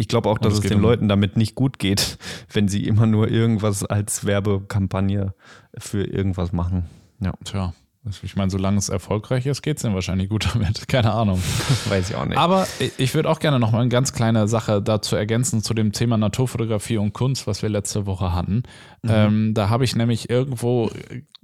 Ich 0.00 0.08
glaube 0.08 0.30
auch, 0.30 0.38
dass 0.38 0.54
es 0.54 0.60
es 0.60 0.68
den 0.68 0.78
um- 0.78 0.82
Leuten 0.82 1.08
damit 1.08 1.36
nicht 1.36 1.54
gut 1.54 1.78
geht, 1.78 2.16
wenn 2.52 2.68
sie 2.68 2.84
immer 2.86 3.06
nur 3.06 3.28
irgendwas 3.30 3.84
als 3.84 4.24
Werbekampagne 4.24 5.34
für 5.76 6.04
irgendwas 6.04 6.52
machen. 6.52 6.84
Ja, 7.20 7.34
Tja. 7.44 7.74
Ich 8.22 8.34
meine, 8.34 8.50
solange 8.50 8.78
es 8.78 8.88
erfolgreich 8.88 9.44
ist, 9.44 9.60
geht 9.60 9.76
es 9.76 9.82
dann 9.82 9.92
wahrscheinlich 9.92 10.30
gut 10.30 10.48
damit. 10.54 10.88
Keine 10.88 11.12
Ahnung. 11.12 11.38
weiß 11.90 12.08
ich 12.08 12.16
auch 12.16 12.24
nicht. 12.24 12.38
Aber 12.38 12.66
ich 12.96 13.14
würde 13.14 13.28
auch 13.28 13.40
gerne 13.40 13.60
noch 13.60 13.72
mal 13.72 13.80
eine 13.80 13.90
ganz 13.90 14.14
kleine 14.14 14.48
Sache 14.48 14.80
dazu 14.80 15.16
ergänzen 15.16 15.62
zu 15.62 15.74
dem 15.74 15.92
Thema 15.92 16.16
Naturfotografie 16.16 16.96
und 16.96 17.12
Kunst, 17.12 17.46
was 17.46 17.60
wir 17.60 17.68
letzte 17.68 18.06
Woche 18.06 18.32
hatten. 18.32 18.62
Ähm, 19.06 19.52
da 19.52 19.68
habe 19.68 19.84
ich 19.84 19.94
nämlich 19.96 20.30
irgendwo 20.30 20.90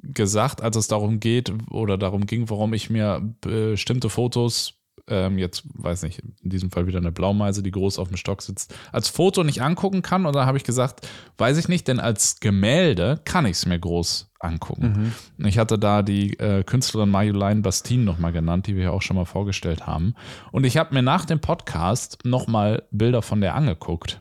gesagt, 0.00 0.62
als 0.62 0.76
es 0.76 0.88
darum 0.88 1.20
geht 1.20 1.52
oder 1.70 1.98
darum 1.98 2.24
ging, 2.24 2.48
warum 2.48 2.72
ich 2.72 2.88
mir 2.88 3.20
bestimmte 3.42 4.08
Fotos 4.08 4.72
ähm, 5.08 5.38
jetzt 5.38 5.64
weiß 5.74 6.02
nicht, 6.02 6.20
in 6.42 6.50
diesem 6.50 6.70
Fall 6.70 6.86
wieder 6.86 6.98
eine 6.98 7.12
Blaumeise, 7.12 7.62
die 7.62 7.70
groß 7.70 7.98
auf 7.98 8.08
dem 8.08 8.16
Stock 8.16 8.42
sitzt, 8.42 8.74
als 8.92 9.08
Foto 9.08 9.44
nicht 9.44 9.62
angucken 9.62 10.02
kann. 10.02 10.26
Und 10.26 10.34
da 10.34 10.46
habe 10.46 10.58
ich 10.58 10.64
gesagt, 10.64 11.06
weiß 11.38 11.58
ich 11.58 11.68
nicht, 11.68 11.88
denn 11.88 12.00
als 12.00 12.40
Gemälde 12.40 13.20
kann 13.24 13.46
ich 13.46 13.52
es 13.52 13.66
mir 13.66 13.78
groß 13.78 14.30
angucken. 14.38 15.14
Ich 15.38 15.58
hatte 15.58 15.78
da 15.78 16.02
die 16.02 16.38
äh, 16.38 16.62
Künstlerin 16.62 17.10
Marjolaine 17.10 17.62
Bastin 17.62 18.04
nochmal 18.04 18.32
genannt, 18.32 18.66
die 18.66 18.76
wir 18.76 18.84
ja 18.84 18.90
auch 18.90 19.02
schon 19.02 19.16
mal 19.16 19.24
vorgestellt 19.24 19.86
haben. 19.86 20.14
Und 20.52 20.64
ich 20.64 20.76
habe 20.76 20.94
mir 20.94 21.02
nach 21.02 21.24
dem 21.24 21.40
Podcast 21.40 22.18
nochmal 22.24 22.82
Bilder 22.90 23.22
von 23.22 23.40
der 23.40 23.54
angeguckt, 23.54 24.20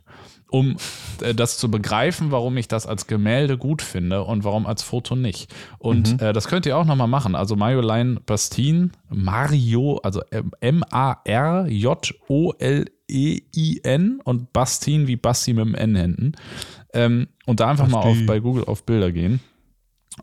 um 0.55 0.77
äh, 1.21 1.35
das 1.35 1.57
zu 1.57 1.69
begreifen, 1.69 2.31
warum 2.31 2.55
ich 2.55 2.69
das 2.69 2.87
als 2.87 3.07
Gemälde 3.07 3.57
gut 3.57 3.81
finde 3.81 4.23
und 4.23 4.45
warum 4.45 4.65
als 4.65 4.83
Foto 4.83 5.15
nicht. 5.17 5.53
Und 5.79 6.21
äh, 6.21 6.31
das 6.31 6.47
könnt 6.47 6.65
ihr 6.65 6.77
auch 6.77 6.85
nochmal 6.85 7.09
machen. 7.09 7.35
Also 7.35 7.57
Marjolaine 7.57 8.21
Bastin, 8.25 8.93
Mario, 9.09 9.97
also 9.97 10.21
M-A-R-J-O-L-E-I-N 10.61 11.71
und 14.23 14.53
Bastin 14.53 15.07
wie 15.07 15.17
Basti 15.17 15.53
mit 15.53 15.65
dem 15.65 15.75
N 15.75 15.95
hinten. 15.95 16.31
Ähm, 16.93 17.27
und 17.45 17.59
da 17.59 17.67
einfach 17.67 17.89
mal 17.89 17.99
auf, 17.99 18.17
bei 18.25 18.39
Google 18.39 18.63
auf 18.63 18.85
Bilder 18.85 19.11
gehen. 19.11 19.41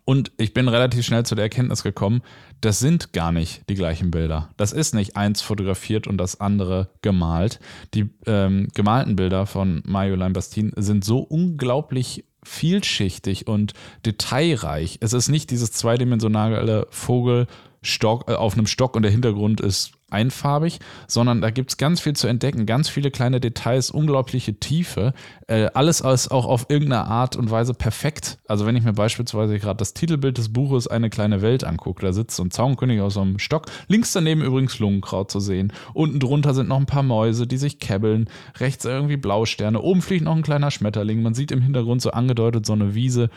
Und 0.05 0.33
ich 0.39 0.55
bin 0.55 0.69
relativ 0.69 1.05
schnell 1.05 1.25
zu 1.25 1.35
der 1.35 1.45
Erkenntnis 1.45 1.83
gekommen, 1.83 2.23
das 2.61 2.79
sind 2.79 3.13
gar 3.13 3.31
nicht 3.31 3.69
die 3.69 3.75
gleichen 3.75 4.11
Bilder. 4.11 4.51
Das 4.57 4.73
ist 4.73 4.95
nicht 4.95 5.17
eins 5.17 5.43
fotografiert 5.43 6.07
und 6.07 6.17
das 6.19 6.41
andere 6.41 6.89
gemalt. 7.03 7.61
Die 7.95 8.11
ähm, 8.27 8.69
gemalten 8.75 9.17
Bilder 9.17 9.47
von 9.47 9.83
Marjolaine 9.85 10.33
Bastin 10.33 10.73
sind 10.77 11.05
so 11.05 11.19
unglaublich 11.19 12.25
vielschichtig 12.45 13.47
und 13.47 13.75
detailreich. 14.05 14.99
Es 15.01 15.13
ist 15.13 15.29
nicht 15.29 15.51
dieses 15.51 15.73
zweidimensionale 15.73 16.87
Vogelstock 16.91 18.31
äh, 18.31 18.35
auf 18.35 18.55
einem 18.55 18.67
Stock 18.67 18.97
und 18.97 19.03
der 19.03 19.13
Hintergrund 19.13 19.61
ist 19.61 19.93
einfarbig, 20.13 20.79
sondern 21.07 21.41
da 21.41 21.51
gibt 21.51 21.71
es 21.71 21.77
ganz 21.77 22.01
viel 22.01 22.15
zu 22.15 22.27
entdecken, 22.27 22.67
ganz 22.67 22.89
viele 22.89 23.11
kleine 23.11 23.41
Details, 23.41 23.91
unglaubliche 23.91 24.55
Tiefe. 24.55 25.15
Äh, 25.47 25.71
alles 25.75 26.01
ist 26.01 26.31
auch 26.31 26.47
auf 26.47 26.67
irgendeine 26.69 27.07
Art 27.07 27.37
und 27.37 27.51
Weise 27.51 27.75
perfekt. 27.75 28.39
Also 28.47 28.67
wenn 28.67 28.77
ich 28.77 28.85
mir 28.85 28.93
beispielsweise 28.93 29.59
gerade 29.59 29.79
das 29.79 29.95
Titelbild 29.95 30.39
des 30.39 30.53
Buches 30.53 30.87
Eine 30.87 31.11
kleine 31.11 31.43
Welt 31.43 31.65
angucke, 31.65 32.03
da 32.03 32.13
sitzt 32.13 32.37
so 32.37 32.45
ein 32.45 32.51
Zaunkönig 32.51 33.01
aus 33.01 33.15
so 33.15 33.23
einem 33.23 33.39
Stock, 33.39 33.67
links 33.89 34.13
daneben 34.13 34.43
übrigens 34.43 34.79
Lungenkraut 34.79 35.31
zu 35.31 35.41
sehen. 35.41 35.73
Unten 35.95 36.21
drunter 36.21 36.55
sind 36.55 36.69
noch 36.69 36.79
ein 36.79 36.87
paar 36.87 37.03
Mäuse, 37.03 37.47
die 37.47 37.57
sich 37.57 37.79
kebbeln, 37.79 38.29
rechts 38.59 38.85
irgendwie 38.85 39.17
Blausterne, 39.17 39.81
oben 39.81 40.03
fliegt 40.03 40.25
noch 40.25 40.37
ein 40.37 40.43
kleiner 40.43 40.71
Schmetterling, 40.71 41.23
man 41.23 41.35
sieht 41.35 41.53
im 41.53 41.63
Hintergrund 41.63 42.03
so 42.03 42.11
angedeutet 42.11 42.67
so 42.67 42.73
eine 42.73 42.95
Wiese 42.95 43.31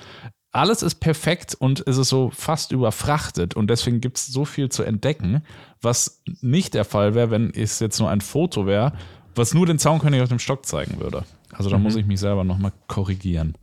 alles 0.56 0.82
ist 0.82 0.96
perfekt 0.96 1.56
und 1.56 1.84
es 1.88 1.98
ist 1.98 2.10
so 2.10 2.32
fast 2.34 2.72
überfrachtet 2.72 3.56
und 3.56 3.68
deswegen 3.70 4.02
gibt 4.02 4.18
es 4.18 4.28
so 4.28 4.46
viel 4.46 4.70
zu 4.70 4.84
entdecken, 4.84 5.44
was 5.82 6.22
nicht 6.42 6.74
der 6.74 6.86
Fall 6.86 7.14
wäre, 7.16 7.30
wenn 7.30 7.52
es 7.54 7.80
jetzt 7.80 8.00
nur 8.00 8.10
ein 8.10 8.22
Foto 8.22 8.66
wäre, 8.66 8.94
was 9.36 9.54
nur 9.54 9.66
den 9.66 9.80
Zaunkönig 9.80 10.22
auf 10.22 10.30
dem 10.30 10.40
Stock 10.40 10.66
zeigen 10.66 11.00
würde. 11.00 11.24
Also 11.52 11.70
da 11.70 11.78
muss 11.78 11.96
ich 11.96 12.06
mich 12.06 12.20
selber 12.20 12.44
nochmal 12.44 12.72
korrigieren. 12.88 13.58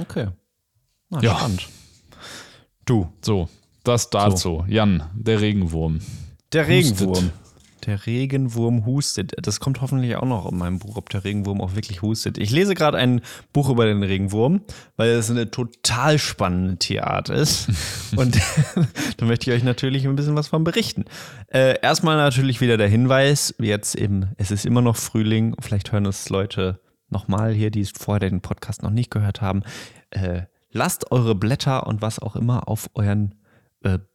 okay. 0.00 0.28
Na, 1.10 1.20
Ja. 1.20 1.36
spannend. 1.36 1.68
Du, 2.84 3.08
So, 3.22 3.48
das 3.82 4.10
dazu. 4.10 4.64
Jan, 4.68 5.04
der 5.14 5.40
Regenwurm. 5.40 6.00
der 6.52 6.68
Hustet. 6.68 7.32
Der 7.86 8.06
Regenwurm 8.06 8.86
hustet. 8.86 9.32
Das 9.42 9.60
kommt 9.60 9.80
hoffentlich 9.82 10.16
auch 10.16 10.24
noch 10.24 10.50
in 10.50 10.56
meinem 10.56 10.78
Buch, 10.78 10.96
ob 10.96 11.10
der 11.10 11.24
Regenwurm 11.24 11.60
auch 11.60 11.74
wirklich 11.74 12.00
hustet. 12.00 12.38
Ich 12.38 12.50
lese 12.50 12.74
gerade 12.74 12.96
ein 12.96 13.20
Buch 13.52 13.68
über 13.68 13.84
den 13.84 14.02
Regenwurm, 14.02 14.62
weil 14.96 15.10
es 15.10 15.30
eine 15.30 15.50
total 15.50 16.18
spannende 16.18 16.76
Tierart 16.78 17.28
ist. 17.28 17.68
Und 18.16 18.38
da 19.18 19.26
möchte 19.26 19.50
ich 19.50 19.56
euch 19.56 19.64
natürlich 19.64 20.06
ein 20.06 20.16
bisschen 20.16 20.34
was 20.34 20.48
von 20.48 20.64
berichten. 20.64 21.04
Äh, 21.48 21.78
erstmal 21.82 22.16
natürlich 22.16 22.60
wieder 22.60 22.78
der 22.78 22.88
Hinweis, 22.88 23.54
jetzt 23.58 23.96
eben, 23.96 24.30
es 24.38 24.50
ist 24.50 24.64
immer 24.64 24.80
noch 24.80 24.96
Frühling. 24.96 25.54
Vielleicht 25.60 25.92
hören 25.92 26.06
es 26.06 26.30
Leute 26.30 26.80
nochmal 27.10 27.52
hier, 27.52 27.70
die 27.70 27.84
vorher 27.84 28.30
den 28.30 28.40
Podcast 28.40 28.82
noch 28.82 28.90
nicht 28.90 29.10
gehört 29.10 29.42
haben. 29.42 29.62
Äh, 30.10 30.42
lasst 30.70 31.12
eure 31.12 31.34
Blätter 31.34 31.86
und 31.86 32.00
was 32.02 32.18
auch 32.18 32.34
immer 32.34 32.68
auf 32.68 32.88
euren 32.94 33.34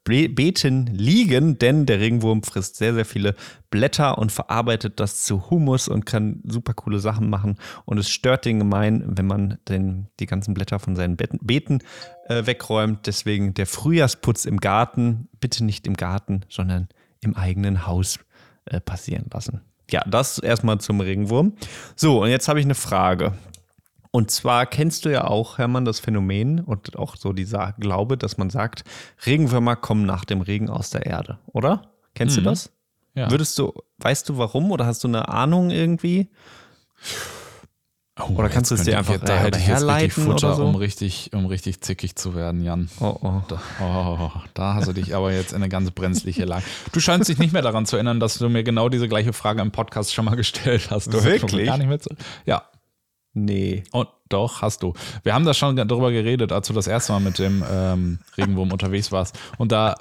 Beeten 0.04 0.88
liegen, 0.88 1.60
denn 1.60 1.86
der 1.86 2.00
Regenwurm 2.00 2.42
frisst 2.42 2.78
sehr, 2.78 2.96
sehr 2.96 3.06
viele 3.06 3.36
Blätter 3.70 4.18
und 4.18 4.32
verarbeitet 4.32 5.00
das 5.00 5.24
zu 5.24 5.50
Humus 5.50 5.88
und 5.88 6.06
kann 6.06 6.42
super 6.44 6.74
coole 6.74 7.00
Sachen 7.00 7.30
machen. 7.30 7.58
Und 7.86 8.00
es 8.00 8.10
stört 8.10 8.46
den 8.46 8.58
gemein, 8.58 9.04
wenn 9.06 9.28
man 9.28 9.60
den, 9.68 10.08
die 10.20 10.26
ganzen 10.26 10.56
Blätter 10.56 10.80
von 10.80 10.96
seinen 10.96 11.18
Beeten 11.18 11.80
äh, 12.28 12.48
wegräumt. 12.48 13.06
Deswegen 13.06 13.54
der 13.54 13.68
Frühjahrsputz 13.68 14.46
im 14.46 14.58
Garten, 14.58 15.30
bitte 15.40 15.64
nicht 15.64 15.86
im 15.86 15.96
Garten, 15.96 16.42
sondern 16.50 16.88
im 17.22 17.36
eigenen 17.36 17.86
Haus 17.86 18.20
äh, 18.66 18.80
passieren 18.80 19.26
lassen. 19.32 19.62
Ja, 19.92 20.02
das 20.08 20.40
erstmal 20.40 20.80
zum 20.80 21.00
Regenwurm. 21.00 21.54
So, 21.96 22.24
und 22.24 22.30
jetzt 22.30 22.48
habe 22.48 22.60
ich 22.60 22.66
eine 22.66 22.76
Frage. 22.76 23.34
Und 24.12 24.32
zwar 24.32 24.66
kennst 24.66 25.06
du 25.06 25.10
ja 25.10 25.26
auch, 25.26 25.58
Hermann, 25.60 25.86
das 25.86 26.00
Phänomen 26.00 26.62
und 26.62 26.98
auch 26.98 27.16
so 27.16 27.32
dieser 27.32 27.74
Glaube, 27.80 28.18
dass 28.18 28.38
man 28.38 28.50
sagt, 28.50 28.84
Regenwürmer 29.26 29.76
kommen 29.76 30.06
nach 30.06 30.26
dem 30.26 30.42
Regen 30.42 30.70
aus 30.70 30.90
der 30.90 31.06
Erde, 31.06 31.38
oder? 31.48 31.92
Kennst 32.16 32.38
mhm. 32.38 32.44
du 32.44 32.50
das? 32.50 32.72
Ja. 33.14 33.30
Würdest 33.30 33.58
du, 33.60 33.74
weißt 34.00 34.28
du 34.30 34.38
warum 34.38 34.72
oder 34.72 34.86
hast 34.86 35.04
du 35.04 35.08
eine 35.08 35.30
Ahnung 35.30 35.70
irgendwie? 35.70 36.30
Oh, 38.20 38.34
oder 38.36 38.50
kannst 38.50 38.72
du 38.72 38.76
es 38.76 38.84
dir 38.84 38.98
einfach 38.98 39.18
da 39.18 39.36
äh, 39.36 39.40
hätte 39.40 39.60
ich 39.60 39.66
herleiten 39.66 40.24
Futter, 40.24 40.48
oder 40.48 40.56
so? 40.56 40.66
um 40.66 40.76
richtig, 40.76 41.32
um 41.34 41.46
richtig 41.46 41.82
zickig 41.82 42.16
zu 42.16 42.36
werden, 42.36 42.62
Jan. 42.62 42.90
Oh, 43.00 43.18
oh. 43.22 43.42
Da, 43.48 43.62
oh, 43.82 44.32
da 44.54 44.74
hast 44.74 44.88
du 44.88 44.94
dich 44.94 45.16
aber 45.16 45.32
jetzt 45.32 45.52
in 45.52 45.58
eine 45.58 45.70
ganz 45.70 45.92
brenzliche 45.92 46.46
Lage. 46.46 46.64
Du 46.92 47.00
scheinst 47.00 47.30
dich 47.30 47.38
nicht 47.38 47.54
mehr 47.54 47.62
daran 47.62 47.86
zu 47.86 47.96
erinnern, 47.96 48.20
dass 48.20 48.38
du 48.38 48.50
mir 48.50 48.64
genau 48.64 48.90
diese 48.90 49.08
gleiche 49.08 49.32
Frage 49.32 49.62
im 49.62 49.72
Podcast 49.72 50.14
schon 50.14 50.26
mal 50.26 50.36
gestellt 50.36 50.90
hast. 50.92 51.14
Du 51.14 51.24
Wirklich? 51.24 51.68
Gar 51.68 51.78
nicht 51.78 51.88
mehr 51.88 52.00
zu, 52.00 52.10
ja, 52.46 52.64
Nee. 53.34 53.84
Und 53.92 54.08
oh, 54.08 54.12
doch, 54.30 54.62
hast 54.62 54.84
du. 54.84 54.94
Wir 55.24 55.34
haben 55.34 55.46
da 55.46 55.54
schon 55.54 55.76
darüber 55.76 56.12
geredet, 56.12 56.52
als 56.52 56.68
du 56.68 56.74
das 56.74 56.88
erste 56.88 57.14
Mal 57.14 57.20
mit 57.20 57.40
dem 57.40 57.64
ähm, 57.70 58.20
Regenwurm 58.38 58.72
unterwegs 58.72 59.12
warst. 59.12 59.38
Und 59.58 59.72
da 59.72 59.96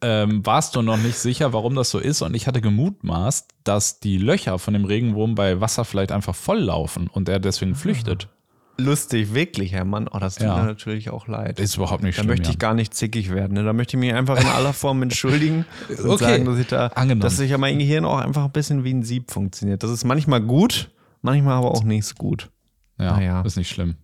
ähm, 0.00 0.44
warst 0.46 0.76
du 0.76 0.82
noch 0.82 0.96
nicht 0.96 1.18
sicher, 1.18 1.52
warum 1.52 1.74
das 1.74 1.90
so 1.90 1.98
ist. 1.98 2.22
Und 2.22 2.34
ich 2.34 2.46
hatte 2.46 2.60
gemutmaßt, 2.60 3.48
dass 3.64 4.00
die 4.00 4.18
Löcher 4.18 4.58
von 4.58 4.74
dem 4.74 4.84
Regenwurm 4.84 5.34
bei 5.34 5.60
Wasser 5.60 5.84
vielleicht 5.84 6.12
einfach 6.12 6.34
volllaufen 6.34 7.08
und 7.08 7.28
er 7.28 7.40
deswegen 7.40 7.74
flüchtet. 7.74 8.28
Lustig, 8.76 9.34
wirklich, 9.34 9.72
Herr 9.72 9.84
Mann. 9.84 10.08
Oh, 10.08 10.18
das 10.18 10.34
tut 10.34 10.46
ja. 10.46 10.56
mir 10.56 10.64
natürlich 10.64 11.10
auch 11.10 11.28
leid. 11.28 11.60
Ist 11.60 11.76
überhaupt 11.76 12.02
nicht 12.02 12.16
schlimm. 12.16 12.26
Da 12.26 12.32
möchte 12.32 12.50
ich 12.50 12.58
gar 12.58 12.74
nicht 12.74 12.92
zickig 12.92 13.32
werden. 13.32 13.54
Ne? 13.54 13.62
Da 13.62 13.72
möchte 13.72 13.96
ich 13.96 14.00
mich 14.00 14.12
einfach 14.12 14.40
in 14.40 14.48
aller 14.48 14.72
Form 14.72 15.00
entschuldigen 15.02 15.64
und 15.88 16.10
okay. 16.10 16.24
sagen, 16.24 16.44
dass 16.44 16.58
ich 16.58 16.66
da, 16.66 16.88
Angenommen. 16.88 17.20
dass 17.20 17.38
ich 17.38 17.50
ja 17.50 17.58
mein 17.58 17.78
Gehirn 17.78 18.04
auch 18.04 18.18
einfach 18.18 18.44
ein 18.44 18.52
bisschen 18.52 18.82
wie 18.82 18.92
ein 18.92 19.04
Sieb 19.04 19.30
funktioniert. 19.30 19.84
Das 19.84 19.90
ist 19.90 20.04
manchmal 20.04 20.40
gut, 20.40 20.90
manchmal 21.22 21.54
aber 21.54 21.70
auch 21.70 21.84
nicht 21.84 22.18
gut. 22.18 22.50
Ja, 22.98 23.16
naja. 23.16 23.42
ist 23.42 23.56
nicht 23.56 23.70
schlimm. 23.70 23.96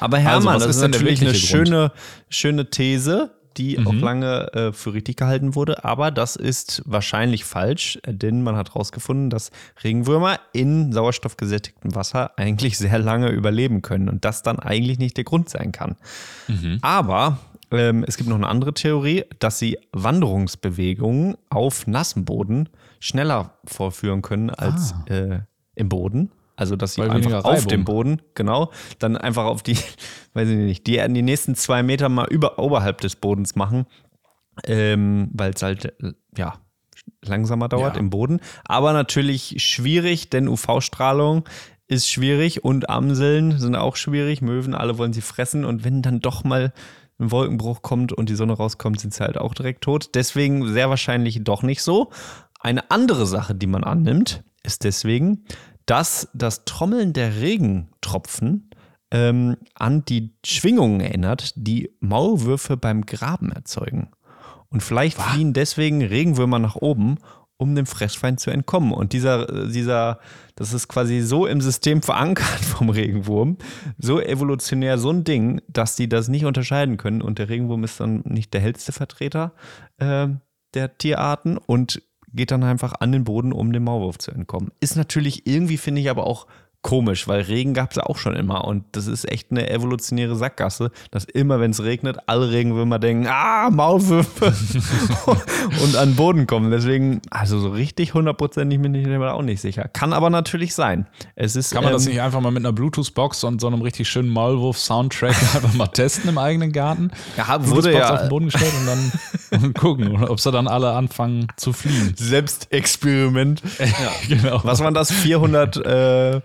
Aber 0.00 0.18
Hermann, 0.18 0.54
also, 0.54 0.66
das 0.66 0.76
ist, 0.76 0.82
natürlich 0.82 1.20
eine 1.20 1.34
schöne, 1.34 1.92
schöne 2.28 2.70
These, 2.70 3.30
die 3.56 3.76
mhm. 3.76 3.86
auch 3.86 3.94
lange 3.94 4.52
äh, 4.54 4.72
für 4.72 4.94
richtig 4.94 5.16
gehalten 5.16 5.54
wurde. 5.54 5.84
Aber 5.84 6.10
das 6.10 6.36
ist 6.36 6.82
wahrscheinlich 6.86 7.44
falsch, 7.44 7.98
denn 8.06 8.42
man 8.42 8.56
hat 8.56 8.70
herausgefunden, 8.70 9.30
dass 9.30 9.50
Regenwürmer 9.82 10.38
in 10.52 10.92
sauerstoffgesättigtem 10.92 11.94
Wasser 11.94 12.32
eigentlich 12.38 12.78
sehr 12.78 12.98
lange 12.98 13.28
überleben 13.28 13.82
können 13.82 14.08
und 14.08 14.24
das 14.24 14.42
dann 14.42 14.58
eigentlich 14.58 14.98
nicht 14.98 15.16
der 15.16 15.24
Grund 15.24 15.48
sein 15.48 15.72
kann. 15.72 15.96
Mhm. 16.48 16.78
Aber 16.82 17.38
ähm, 17.70 18.04
es 18.06 18.16
gibt 18.16 18.28
noch 18.28 18.36
eine 18.36 18.48
andere 18.48 18.74
Theorie, 18.74 19.24
dass 19.38 19.58
sie 19.58 19.78
Wanderungsbewegungen 19.92 21.36
auf 21.50 21.86
nassem 21.86 22.24
Boden 22.24 22.68
schneller 22.98 23.54
vorführen 23.64 24.22
können 24.22 24.50
als 24.50 24.94
ah. 24.94 25.12
äh, 25.12 25.40
im 25.74 25.88
Boden. 25.88 26.30
Also, 26.60 26.76
dass 26.76 26.92
sie 26.92 27.00
Weil 27.00 27.10
einfach 27.10 27.44
auf 27.44 27.66
dem 27.66 27.86
Boden, 27.86 28.20
genau, 28.34 28.70
dann 28.98 29.16
einfach 29.16 29.46
auf 29.46 29.62
die, 29.62 29.78
weiß 30.34 30.46
ich 30.46 30.58
nicht, 30.58 30.86
die, 30.86 31.02
die 31.08 31.22
nächsten 31.22 31.54
zwei 31.54 31.82
Meter 31.82 32.10
mal 32.10 32.26
über, 32.28 32.58
oberhalb 32.58 33.00
des 33.00 33.16
Bodens 33.16 33.56
machen, 33.56 33.86
ähm, 34.66 35.30
weil 35.32 35.52
es 35.54 35.62
halt, 35.62 35.94
ja, 36.36 36.60
langsamer 37.24 37.70
dauert 37.70 37.94
ja. 37.94 38.00
im 38.00 38.10
Boden. 38.10 38.40
Aber 38.66 38.92
natürlich 38.92 39.54
schwierig, 39.56 40.28
denn 40.28 40.48
UV-Strahlung 40.48 41.48
ist 41.88 42.10
schwierig 42.10 42.62
und 42.62 42.90
Amseln 42.90 43.58
sind 43.58 43.74
auch 43.74 43.96
schwierig. 43.96 44.42
Möwen, 44.42 44.74
alle 44.74 44.98
wollen 44.98 45.14
sie 45.14 45.22
fressen 45.22 45.64
und 45.64 45.82
wenn 45.82 46.02
dann 46.02 46.20
doch 46.20 46.44
mal 46.44 46.74
ein 47.18 47.30
Wolkenbruch 47.30 47.80
kommt 47.80 48.12
und 48.12 48.28
die 48.28 48.34
Sonne 48.34 48.52
rauskommt, 48.52 49.00
sind 49.00 49.14
sie 49.14 49.24
halt 49.24 49.38
auch 49.38 49.54
direkt 49.54 49.82
tot. 49.84 50.10
Deswegen 50.12 50.70
sehr 50.70 50.90
wahrscheinlich 50.90 51.42
doch 51.42 51.62
nicht 51.62 51.82
so. 51.82 52.10
Eine 52.60 52.90
andere 52.90 53.24
Sache, 53.24 53.54
die 53.54 53.66
man 53.66 53.82
annimmt, 53.82 54.44
ist 54.62 54.84
deswegen, 54.84 55.46
dass 55.90 56.28
das 56.34 56.64
Trommeln 56.64 57.12
der 57.12 57.40
Regentropfen 57.40 58.70
ähm, 59.10 59.56
an 59.74 60.04
die 60.04 60.36
Schwingungen 60.46 61.00
erinnert, 61.00 61.52
die 61.56 61.90
Maulwürfe 61.98 62.76
beim 62.76 63.06
Graben 63.06 63.50
erzeugen. 63.50 64.12
Und 64.68 64.84
vielleicht 64.84 65.18
Was? 65.18 65.26
fliehen 65.26 65.52
deswegen 65.52 66.00
Regenwürmer 66.00 66.60
nach 66.60 66.76
oben, 66.76 67.18
um 67.56 67.74
dem 67.74 67.86
Fressfeind 67.86 68.38
zu 68.38 68.52
entkommen. 68.52 68.92
Und 68.92 69.12
dieser, 69.12 69.66
dieser, 69.66 70.20
das 70.54 70.72
ist 70.72 70.86
quasi 70.86 71.22
so 71.22 71.44
im 71.46 71.60
System 71.60 72.02
verankert 72.02 72.64
vom 72.64 72.88
Regenwurm, 72.88 73.58
so 73.98 74.20
evolutionär 74.20 74.96
so 74.96 75.10
ein 75.10 75.24
Ding, 75.24 75.60
dass 75.66 75.96
die 75.96 76.08
das 76.08 76.28
nicht 76.28 76.44
unterscheiden 76.44 76.98
können. 76.98 77.20
Und 77.20 77.40
der 77.40 77.48
Regenwurm 77.48 77.82
ist 77.82 77.98
dann 77.98 78.22
nicht 78.24 78.54
der 78.54 78.60
hellste 78.60 78.92
Vertreter 78.92 79.54
äh, 79.98 80.28
der 80.72 80.96
Tierarten 80.98 81.58
und 81.58 82.00
geht 82.32 82.50
dann 82.50 82.62
einfach 82.62 82.94
an 83.00 83.12
den 83.12 83.24
Boden, 83.24 83.52
um 83.52 83.72
dem 83.72 83.84
Maulwurf 83.84 84.18
zu 84.18 84.30
entkommen. 84.30 84.70
Ist 84.80 84.96
natürlich 84.96 85.46
irgendwie, 85.46 85.76
finde 85.76 86.00
ich, 86.00 86.10
aber 86.10 86.26
auch 86.26 86.46
komisch, 86.82 87.28
weil 87.28 87.42
Regen 87.42 87.74
gab 87.74 87.90
es 87.90 87.96
ja 87.96 88.04
auch 88.04 88.16
schon 88.16 88.34
immer 88.34 88.64
und 88.64 88.84
das 88.92 89.06
ist 89.06 89.30
echt 89.30 89.50
eine 89.50 89.68
evolutionäre 89.68 90.34
Sackgasse, 90.34 90.90
dass 91.10 91.24
immer, 91.24 91.60
wenn 91.60 91.72
es 91.72 91.82
regnet, 91.82 92.18
alle 92.26 92.50
Regenwürmer 92.50 92.98
denken, 92.98 93.26
ah, 93.28 93.68
Maulwürfe 93.70 94.46
und 95.82 95.96
an 95.96 96.10
den 96.10 96.16
Boden 96.16 96.46
kommen. 96.46 96.70
Deswegen, 96.70 97.20
also 97.30 97.58
so 97.58 97.68
richtig 97.68 98.14
hundertprozentig 98.14 98.80
bin 98.80 98.94
ich 98.94 99.06
mir 99.06 99.32
auch 99.32 99.42
nicht 99.42 99.60
sicher. 99.60 99.88
Kann 99.92 100.14
aber 100.14 100.30
natürlich 100.30 100.74
sein. 100.74 101.06
Es 101.34 101.54
ist, 101.54 101.72
Kann 101.72 101.84
man 101.84 101.92
ähm, 101.92 101.96
das 101.98 102.06
nicht 102.06 102.20
einfach 102.20 102.40
mal 102.40 102.50
mit 102.50 102.64
einer 102.64 102.72
Bluetooth-Box 102.72 103.44
und 103.44 103.60
so 103.60 103.66
einem 103.66 103.82
richtig 103.82 104.08
schönen 104.08 104.30
Maulwurf-Soundtrack 104.30 105.36
einfach 105.54 105.74
mal 105.74 105.88
testen 105.88 106.30
im 106.30 106.38
eigenen 106.38 106.72
Garten? 106.72 107.10
Ja, 107.36 107.68
wurde 107.68 107.92
ja 107.92 108.14
auf 108.14 108.20
den 108.20 108.28
Boden 108.30 108.46
gestellt 108.46 108.72
und 108.80 108.86
dann 109.52 109.74
gucken, 109.74 110.24
ob 110.24 110.40
sie 110.40 110.50
dann 110.50 110.66
alle 110.66 110.92
anfangen 110.92 111.46
zu 111.56 111.74
fliehen. 111.74 112.14
Selbstexperiment. 112.16 113.62
ja, 113.78 114.12
genau. 114.28 114.60
Was 114.64 114.80
waren 114.80 114.94
das? 114.94 115.10
400 115.12 115.76
äh, 115.76 116.40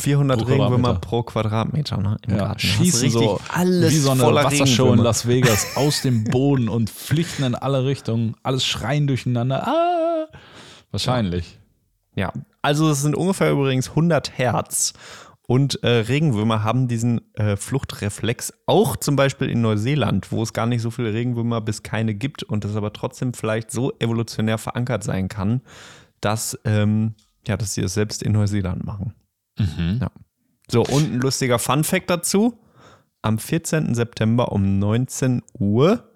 400 0.00 0.40
pro 0.40 0.46
Regenwürmer 0.46 0.94
pro 0.94 1.22
Quadratmeter 1.22 1.98
ne, 1.98 2.16
im 2.26 2.32
ja, 2.32 2.38
Garten. 2.38 2.60
Schießen 2.60 3.10
so 3.10 3.40
alles 3.52 3.92
wie 3.92 3.98
so 3.98 4.10
eine 4.10 4.22
Wassershow 4.22 4.92
in 4.92 5.00
Las 5.00 5.26
Vegas 5.26 5.66
aus 5.76 6.02
dem 6.02 6.24
Boden 6.24 6.68
und 6.68 6.90
flüchten 6.90 7.44
in 7.44 7.54
alle 7.54 7.84
Richtungen, 7.84 8.34
alles 8.42 8.64
schreien 8.64 9.06
durcheinander. 9.06 9.66
Ah, 9.66 10.28
wahrscheinlich. 10.90 11.58
Ja, 12.14 12.32
also 12.62 12.90
es 12.90 13.02
sind 13.02 13.14
ungefähr 13.14 13.50
übrigens 13.50 13.90
100 13.90 14.38
Hertz. 14.38 14.92
Und 15.46 15.82
äh, 15.82 15.88
Regenwürmer 15.88 16.62
haben 16.62 16.86
diesen 16.86 17.34
äh, 17.34 17.56
Fluchtreflex 17.56 18.52
auch 18.66 18.96
zum 18.96 19.16
Beispiel 19.16 19.50
in 19.50 19.62
Neuseeland, 19.62 20.30
wo 20.30 20.44
es 20.44 20.52
gar 20.52 20.66
nicht 20.66 20.80
so 20.80 20.92
viele 20.92 21.12
Regenwürmer 21.12 21.60
bis 21.60 21.82
keine 21.82 22.14
gibt 22.14 22.44
und 22.44 22.62
das 22.62 22.76
aber 22.76 22.92
trotzdem 22.92 23.34
vielleicht 23.34 23.72
so 23.72 23.92
evolutionär 23.98 24.58
verankert 24.58 25.02
sein 25.02 25.26
kann, 25.26 25.62
dass, 26.20 26.56
ähm, 26.64 27.14
ja, 27.48 27.56
dass 27.56 27.74
sie 27.74 27.80
es 27.80 27.94
selbst 27.94 28.22
in 28.22 28.30
Neuseeland 28.30 28.84
machen. 28.84 29.14
Mhm. 29.60 29.98
Ja. 30.00 30.10
So, 30.70 30.82
und 30.82 31.14
ein 31.14 31.20
lustiger 31.20 31.58
Fun-Fact 31.58 32.10
dazu. 32.10 32.58
Am 33.22 33.38
14. 33.38 33.94
September 33.94 34.52
um 34.52 34.78
19 34.78 35.42
Uhr 35.58 36.10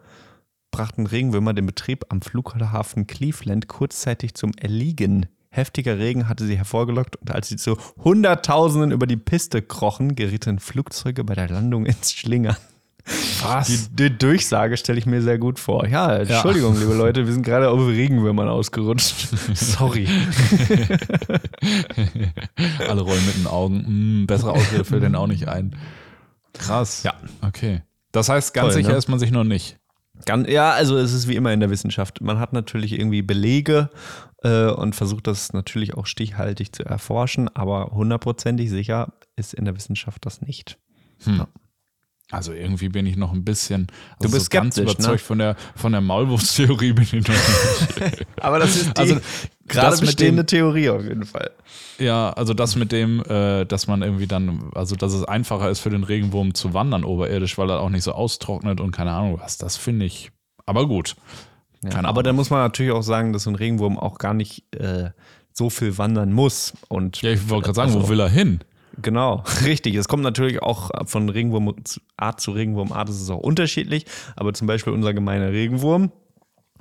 brachten 0.70 1.06
Regenwürmer 1.06 1.52
den 1.52 1.66
Betrieb 1.66 2.06
am 2.08 2.22
Flughafen 2.22 3.06
Cleveland 3.06 3.68
kurzzeitig 3.68 4.34
zum 4.34 4.52
Erliegen. 4.56 5.26
Heftiger 5.50 5.98
Regen 5.98 6.28
hatte 6.28 6.46
sie 6.46 6.56
hervorgelockt 6.56 7.16
und 7.16 7.30
als 7.30 7.48
sie 7.48 7.56
zu 7.56 7.76
Hunderttausenden 8.02 8.90
über 8.90 9.06
die 9.06 9.16
Piste 9.16 9.62
krochen, 9.62 10.16
gerieten 10.16 10.58
Flugzeuge 10.58 11.22
bei 11.22 11.34
der 11.34 11.48
Landung 11.48 11.86
ins 11.86 12.12
Schlingern. 12.12 12.56
Was? 13.42 13.66
Die, 13.66 14.08
die 14.08 14.16
Durchsage 14.16 14.76
stelle 14.76 14.98
ich 14.98 15.06
mir 15.06 15.20
sehr 15.20 15.38
gut 15.38 15.58
vor. 15.58 15.86
Ja, 15.86 16.16
Entschuldigung, 16.16 16.74
ja. 16.74 16.80
liebe 16.80 16.94
Leute, 16.94 17.26
wir 17.26 17.32
sind 17.32 17.44
gerade 17.44 17.68
auf 17.68 17.86
Regenwürmern 17.86 18.48
ausgerutscht. 18.48 19.28
Sorry. 19.54 20.08
Alle 22.88 23.02
rollen 23.02 23.26
mit 23.26 23.36
den 23.36 23.46
Augen. 23.46 23.84
Hm, 23.86 24.26
bessere 24.26 24.52
Ausrede 24.52 24.84
fällt 24.84 25.02
denn 25.02 25.14
auch 25.14 25.26
nicht 25.26 25.48
ein. 25.48 25.76
Krass. 26.54 27.02
Ja. 27.02 27.14
Okay. 27.42 27.82
Das 28.12 28.30
heißt, 28.30 28.54
ganz 28.54 28.68
Toll, 28.68 28.82
sicher 28.82 28.92
ne? 28.92 28.98
ist 28.98 29.08
man 29.08 29.18
sich 29.18 29.30
noch 29.30 29.44
nicht. 29.44 29.78
Ganz, 30.24 30.48
ja, 30.48 30.70
also 30.70 30.96
es 30.96 31.12
ist 31.12 31.28
wie 31.28 31.36
immer 31.36 31.52
in 31.52 31.60
der 31.60 31.70
Wissenschaft. 31.70 32.20
Man 32.22 32.38
hat 32.38 32.52
natürlich 32.52 32.92
irgendwie 32.98 33.22
Belege 33.22 33.90
äh, 34.42 34.68
und 34.68 34.94
versucht 34.94 35.26
das 35.26 35.52
natürlich 35.52 35.94
auch 35.94 36.06
stichhaltig 36.06 36.72
zu 36.72 36.84
erforschen, 36.84 37.54
aber 37.54 37.90
hundertprozentig 37.92 38.70
sicher 38.70 39.12
ist 39.36 39.52
in 39.52 39.64
der 39.64 39.76
Wissenschaft 39.76 40.24
das 40.24 40.40
nicht. 40.40 40.78
Hm. 41.24 41.38
Ja. 41.38 41.48
Also 42.34 42.52
irgendwie 42.52 42.88
bin 42.88 43.06
ich 43.06 43.16
noch 43.16 43.32
ein 43.32 43.44
bisschen 43.44 43.86
also 44.18 44.28
du 44.28 44.34
bist 44.34 44.52
so 44.52 44.58
ganz 44.58 44.76
ne? 44.76 44.82
überzeugt 44.82 45.20
ne? 45.20 45.26
von 45.26 45.38
der 45.38 45.56
von 45.76 45.92
der 45.92 46.00
Maulwurfstheorie 46.00 46.92
bin 46.92 47.04
ich 47.04 47.12
noch 47.12 48.00
nicht. 48.00 48.26
Aber 48.40 48.58
das 48.58 48.76
ist 48.76 48.96
die 48.96 49.00
also, 49.00 49.16
gerade 49.66 49.96
bestehende 49.98 50.44
dem, 50.44 50.46
Theorie 50.46 50.90
auf 50.90 51.02
jeden 51.02 51.24
Fall. 51.24 51.50
Ja, 51.98 52.30
also 52.30 52.54
das 52.54 52.76
mit 52.76 52.92
dem, 52.92 53.22
äh, 53.24 53.64
dass 53.64 53.86
man 53.86 54.02
irgendwie 54.02 54.26
dann, 54.26 54.70
also 54.74 54.96
dass 54.96 55.12
es 55.12 55.24
einfacher 55.24 55.70
ist 55.70 55.80
für 55.80 55.90
den 55.90 56.04
Regenwurm 56.04 56.54
zu 56.54 56.74
wandern 56.74 57.04
oberirdisch, 57.04 57.56
weil 57.58 57.70
er 57.70 57.80
auch 57.80 57.90
nicht 57.90 58.04
so 58.04 58.12
austrocknet 58.12 58.80
und 58.80 58.90
keine 58.90 59.12
Ahnung 59.12 59.38
was. 59.40 59.58
Das 59.58 59.76
finde 59.76 60.06
ich. 60.06 60.30
Aber 60.66 60.86
gut. 60.88 61.16
Ja, 61.82 62.02
aber 62.04 62.22
da 62.22 62.32
muss 62.32 62.50
man 62.50 62.60
natürlich 62.60 62.92
auch 62.92 63.02
sagen, 63.02 63.32
dass 63.32 63.44
so 63.44 63.50
ein 63.50 63.56
Regenwurm 63.56 63.98
auch 63.98 64.18
gar 64.18 64.32
nicht 64.32 64.64
äh, 64.74 65.10
so 65.52 65.70
viel 65.70 65.98
wandern 65.98 66.32
muss. 66.32 66.72
Und 66.88 67.20
ja, 67.22 67.30
ich 67.30 67.48
wollte 67.48 67.66
gerade 67.66 67.76
sagen, 67.76 67.92
also, 67.92 68.04
wo 68.04 68.08
will 68.08 68.20
er 68.20 68.28
hin? 68.28 68.60
Genau, 69.00 69.44
richtig. 69.64 69.94
Es 69.94 70.08
kommt 70.08 70.22
natürlich 70.22 70.62
auch 70.62 70.90
von 71.06 71.28
Regenwurmart 71.28 71.98
zu 72.38 72.50
Regenwurmart, 72.50 73.08
das 73.08 73.20
ist 73.20 73.30
auch 73.30 73.40
unterschiedlich. 73.40 74.06
Aber 74.36 74.52
zum 74.54 74.66
Beispiel 74.66 74.92
unser 74.92 75.14
gemeiner 75.14 75.50
Regenwurm 75.50 76.12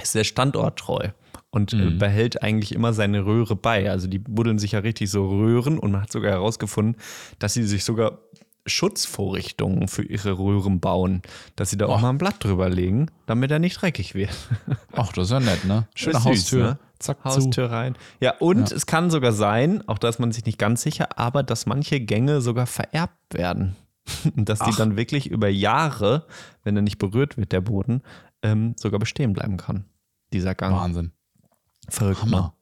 ist 0.01 0.13
sehr 0.13 0.23
standorttreu 0.23 1.09
und 1.51 1.73
äh, 1.73 1.77
mhm. 1.77 1.99
behält 1.99 2.41
eigentlich 2.41 2.73
immer 2.73 2.93
seine 2.93 3.25
Röhre 3.25 3.55
bei. 3.55 3.89
Also 3.89 4.07
die 4.07 4.19
buddeln 4.19 4.57
sich 4.57 4.71
ja 4.71 4.79
richtig 4.79 5.09
so 5.11 5.29
Röhren 5.29 5.77
und 5.77 5.91
man 5.91 6.01
hat 6.01 6.11
sogar 6.11 6.31
herausgefunden, 6.31 6.99
dass 7.39 7.53
sie 7.53 7.63
sich 7.63 7.83
sogar 7.83 8.19
Schutzvorrichtungen 8.65 9.87
für 9.87 10.03
ihre 10.03 10.37
Röhren 10.37 10.79
bauen, 10.79 11.21
dass 11.55 11.69
sie 11.69 11.77
da 11.77 11.87
auch 11.87 11.99
mal 12.01 12.09
ein 12.09 12.17
Blatt 12.17 12.35
drüber 12.39 12.69
legen, 12.69 13.07
damit 13.25 13.51
er 13.51 13.59
nicht 13.59 13.81
dreckig 13.81 14.15
wird. 14.15 14.35
Ach, 14.93 15.11
das 15.11 15.25
ist 15.25 15.31
ja 15.31 15.39
nett, 15.39 15.65
ne? 15.65 15.87
Schöne 15.95 16.23
Haustür. 16.23 16.63
Ne? 16.63 16.79
Zack, 16.99 17.23
Haustür 17.25 17.67
zu. 17.67 17.71
rein. 17.71 17.97
Ja, 18.21 18.35
und 18.39 18.69
ja. 18.69 18.75
es 18.75 18.85
kann 18.85 19.09
sogar 19.09 19.33
sein, 19.33 19.87
auch 19.87 19.97
da 19.97 20.07
ist 20.07 20.19
man 20.19 20.31
sich 20.31 20.45
nicht 20.45 20.57
ganz 20.57 20.81
sicher, 20.81 21.17
aber 21.17 21.43
dass 21.43 21.65
manche 21.65 21.99
Gänge 21.99 22.39
sogar 22.39 22.65
vererbt 22.65 23.33
werden. 23.33 23.75
dass 24.35 24.61
Ach. 24.61 24.69
die 24.69 24.75
dann 24.75 24.97
wirklich 24.97 25.27
über 25.27 25.47
Jahre, 25.47 26.25
wenn 26.63 26.75
er 26.75 26.81
nicht 26.81 26.97
berührt 26.97 27.37
wird, 27.37 27.51
der 27.51 27.61
Boden, 27.61 28.01
ähm, 28.41 28.75
sogar 28.77 28.99
bestehen 28.99 29.33
bleiben 29.33 29.57
kann. 29.57 29.85
Dieser 30.33 30.55
Gang. 30.55 30.75
Wahnsinn. 30.75 31.11
Verrückt, 31.89 32.21
Hammer. 32.21 32.41
Ne? 32.41 32.53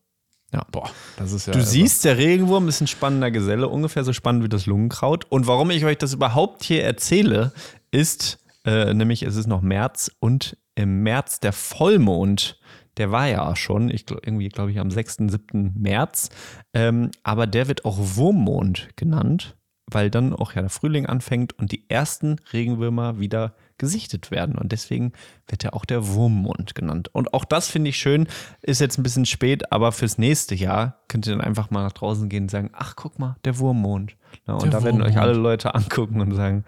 Ja. 0.54 0.66
Boah, 0.72 0.90
das 1.18 1.32
ist 1.32 1.48
ja. 1.48 1.54
Du 1.54 1.60
irre. 1.60 1.68
siehst, 1.68 2.04
der 2.04 2.18
Regenwurm 2.18 2.68
ist 2.68 2.82
ein 2.82 2.88
spannender 2.88 3.32
Geselle, 3.32 3.70
ungefähr 3.70 4.04
so 4.04 4.14
spannend 4.14 4.44
wie 4.44 4.50
das 4.50 4.66
Lungenkraut. 4.66 5.26
Und 5.30 5.48
warum 5.48 5.72
ich 5.72 5.86
euch 5.86 5.98
das 5.98 6.14
überhaupt 6.14 6.64
hier 6.64 6.84
erzähle, 6.84 7.54
ist 7.92 8.40
äh, 8.66 8.94
nämlich, 8.94 9.24
es 9.24 9.36
ist 9.36 9.48
noch 9.48 9.62
März 9.62 10.12
und 10.20 10.58
im 10.76 11.04
März 11.04 11.40
der 11.40 11.54
Vollmond, 11.54 12.60
der 12.98 13.12
war 13.12 13.28
ja 13.28 13.56
schon, 13.56 13.90
ich 13.90 14.06
irgendwie 14.10 14.50
glaube 14.50 14.72
ich 14.72 14.80
am 14.80 14.92
6., 14.92 15.18
7. 15.28 15.74
März, 15.78 16.30
ähm, 16.74 17.12
aber 17.24 17.48
der 17.48 17.68
wird 17.68 17.86
auch 17.86 17.98
Wurmmond 17.98 18.90
genannt, 18.96 19.56
weil 19.88 20.10
dann 20.10 20.34
auch 20.34 20.54
ja 20.54 20.62
der 20.62 20.70
Frühling 20.70 21.06
anfängt 21.06 21.58
und 21.58 21.72
die 21.72 21.90
ersten 21.90 22.38
Regenwürmer 22.52 23.20
wieder 23.20 23.56
gesichtet 23.78 24.32
werden. 24.32 24.56
Und 24.56 24.72
deswegen 24.72 25.14
wird 25.52 25.64
er 25.64 25.76
auch 25.76 25.86
der 25.86 26.08
Wurmmond 26.08 26.74
genannt. 26.74 27.10
Und 27.14 27.34
auch 27.34 27.46
das 27.46 27.68
finde 27.70 27.90
ich 27.90 27.98
schön, 27.98 28.28
ist 28.62 28.82
jetzt 28.82 28.98
ein 28.98 29.04
bisschen 29.04 29.26
spät, 29.26 29.72
aber 29.72 29.92
fürs 29.92 30.18
nächste 30.18 30.56
Jahr 30.56 30.96
könnt 31.08 31.28
ihr 31.28 31.34
dann 31.34 31.42
einfach 31.42 31.70
mal 31.70 31.84
nach 31.84 31.92
draußen 31.92 32.30
gehen 32.30 32.44
und 32.44 32.52
sagen, 32.52 32.72
ach 32.74 32.96
guck 32.96 33.20
mal, 33.20 33.36
der 33.46 33.60
Wurmmond. 33.60 34.16
Ja, 34.48 34.54
und 34.54 34.64
der 34.64 34.72
da 34.72 34.84
werden 34.84 35.02
euch 35.02 35.18
alle 35.18 35.34
Leute 35.34 35.76
angucken 35.76 36.22
und 36.22 36.34
sagen, 36.34 36.64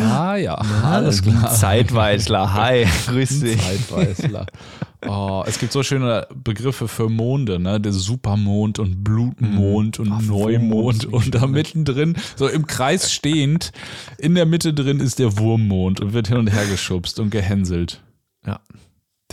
ah 0.00 0.36
ja, 0.36 0.54
alles 0.54 1.22
klar. 1.22 1.50
Zeitweisler, 1.50 2.54
hi, 2.54 2.86
grüß 3.06 3.40
dich. 3.40 3.60
Zeitweisler. 3.60 4.46
Oh, 5.06 5.44
es 5.46 5.58
gibt 5.58 5.72
so 5.72 5.82
schöne 5.82 6.26
Begriffe 6.34 6.88
für 6.88 7.08
Monde, 7.08 7.58
ne? 7.58 7.80
Der 7.80 7.92
Supermond 7.92 8.78
und 8.78 9.04
Blutmond 9.04 10.00
und 10.00 10.10
Ach, 10.10 10.22
Neumond 10.22 11.04
und 11.04 11.34
da 11.34 11.46
mittendrin, 11.46 12.16
so 12.34 12.48
im 12.48 12.66
Kreis 12.66 13.12
stehend, 13.12 13.72
in 14.18 14.34
der 14.34 14.46
Mitte 14.46 14.72
drin 14.72 15.00
ist 15.00 15.18
der 15.18 15.38
Wurmmond 15.38 16.00
und 16.00 16.12
wird 16.12 16.28
hin 16.28 16.38
und 16.38 16.48
her 16.48 16.64
geschubst 16.66 17.20
und 17.20 17.30
gehänselt. 17.30 18.02
Ja. 18.46 18.60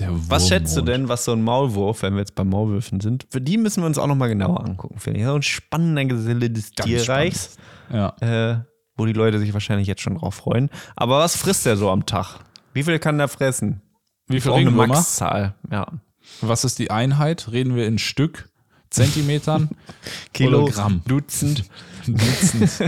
was 0.09 0.47
schätzt 0.47 0.76
du 0.76 0.82
denn, 0.82 1.07
was 1.07 1.26
so 1.26 1.34
ein 1.34 1.43
Maulwurf, 1.43 2.01
wenn 2.01 2.14
wir 2.14 2.20
jetzt 2.20 2.36
bei 2.36 2.43
Maulwürfen 2.43 2.99
sind, 2.99 3.28
für 3.30 3.41
die 3.41 3.57
müssen 3.57 3.84
wir 3.84 3.88
uns 3.88 3.97
auch 3.97 4.07
nochmal 4.07 4.30
genauer 4.30 4.66
angucken, 4.66 4.99
finde 4.99 5.20
ich. 5.20 5.26
So 5.26 5.36
ein 5.36 5.43
spannender 5.43 6.05
Geselle 6.05 6.49
des 6.49 6.74
Ganz 6.76 6.89
Tierreichs, 6.89 7.57
ja. 7.91 8.16
äh, 8.22 8.64
wo 8.97 9.05
die 9.05 9.14
Leute 9.14 9.39
sich 9.39 9.53
wahrscheinlich 9.53 9.88
jetzt 9.88 10.01
schon 10.01 10.16
drauf 10.16 10.36
freuen. 10.36 10.70
Aber 10.95 11.20
was 11.20 11.36
frisst 11.36 11.66
der 11.66 11.78
so 11.78 11.89
am 11.89 12.05
Tag? 12.05 12.39
Wie 12.74 12.84
viel 12.84 12.97
kann 12.99 13.18
der 13.18 13.28
fressen? 13.28 13.82
Wie 14.28 14.41
viel? 14.41 14.51
Eine 14.51 14.72
Maxzahl, 14.72 15.55
ja. 15.72 15.88
Was 16.41 16.64
ist 16.64 16.80
die 16.80 16.89
Einheit? 16.89 17.51
Reden 17.51 17.76
wir 17.76 17.86
in 17.86 17.99
Stück, 17.99 18.49
Zentimetern, 18.89 19.70
Kilo, 20.34 20.66
Gramm? 20.66 21.01
Dutzend. 21.07 21.66
Dutzend. 22.07 22.82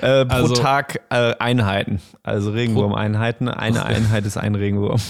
äh, 0.00 0.24
pro 0.24 0.34
also, 0.34 0.54
Tag 0.54 1.00
äh, 1.10 1.34
Einheiten, 1.38 2.00
also 2.22 2.50
Regenwurmeinheiten. 2.50 3.48
Eine 3.48 3.84
Einheit 3.84 4.26
ist 4.26 4.36
ein 4.36 4.54
Regenwurm. 4.54 5.00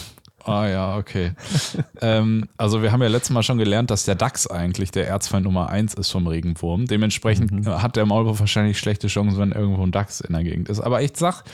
Ah 0.45 0.69
ja, 0.69 0.97
okay. 0.97 1.33
ähm, 2.01 2.49
also 2.57 2.83
wir 2.83 2.93
haben 2.93 3.03
ja 3.03 3.09
letztes 3.09 3.31
Mal 3.31 3.43
schon 3.43 3.59
gelernt, 3.59 3.91
dass 3.91 4.05
der 4.05 4.15
Dachs 4.15 4.47
eigentlich 4.47 4.91
der 4.91 5.09
Erzfeind 5.09 5.45
Nummer 5.45 5.71
eins 5.71 5.95
ist 5.95 6.11
vom 6.11 6.27
Regenwurm. 6.27 6.87
Dementsprechend 6.87 7.51
mhm. 7.51 7.83
hat 7.83 7.97
der 7.97 8.05
Maulwurf 8.05 8.41
wahrscheinlich 8.41 8.79
schlechte 8.79 9.09
Chancen, 9.09 9.39
wenn 9.39 9.53
irgendwo 9.53 9.83
ein 9.83 9.93
Dachs 9.93 10.21
in 10.21 10.35
der 10.35 10.45
Gegend 10.45 10.69
ist. 10.69 10.81
Aber 10.81 11.03
ich 11.03 11.17
sag, 11.17 11.45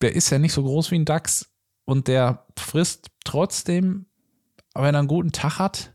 der 0.00 0.14
ist 0.14 0.30
ja 0.30 0.38
nicht 0.38 0.52
so 0.52 0.62
groß 0.62 0.90
wie 0.90 0.96
ein 0.96 1.04
Dachs 1.04 1.50
und 1.84 2.08
der 2.08 2.46
frisst 2.58 3.08
trotzdem, 3.24 4.06
wenn 4.74 4.94
er 4.94 5.00
einen 5.00 5.08
guten 5.08 5.32
Tag 5.32 5.58
hat, 5.58 5.92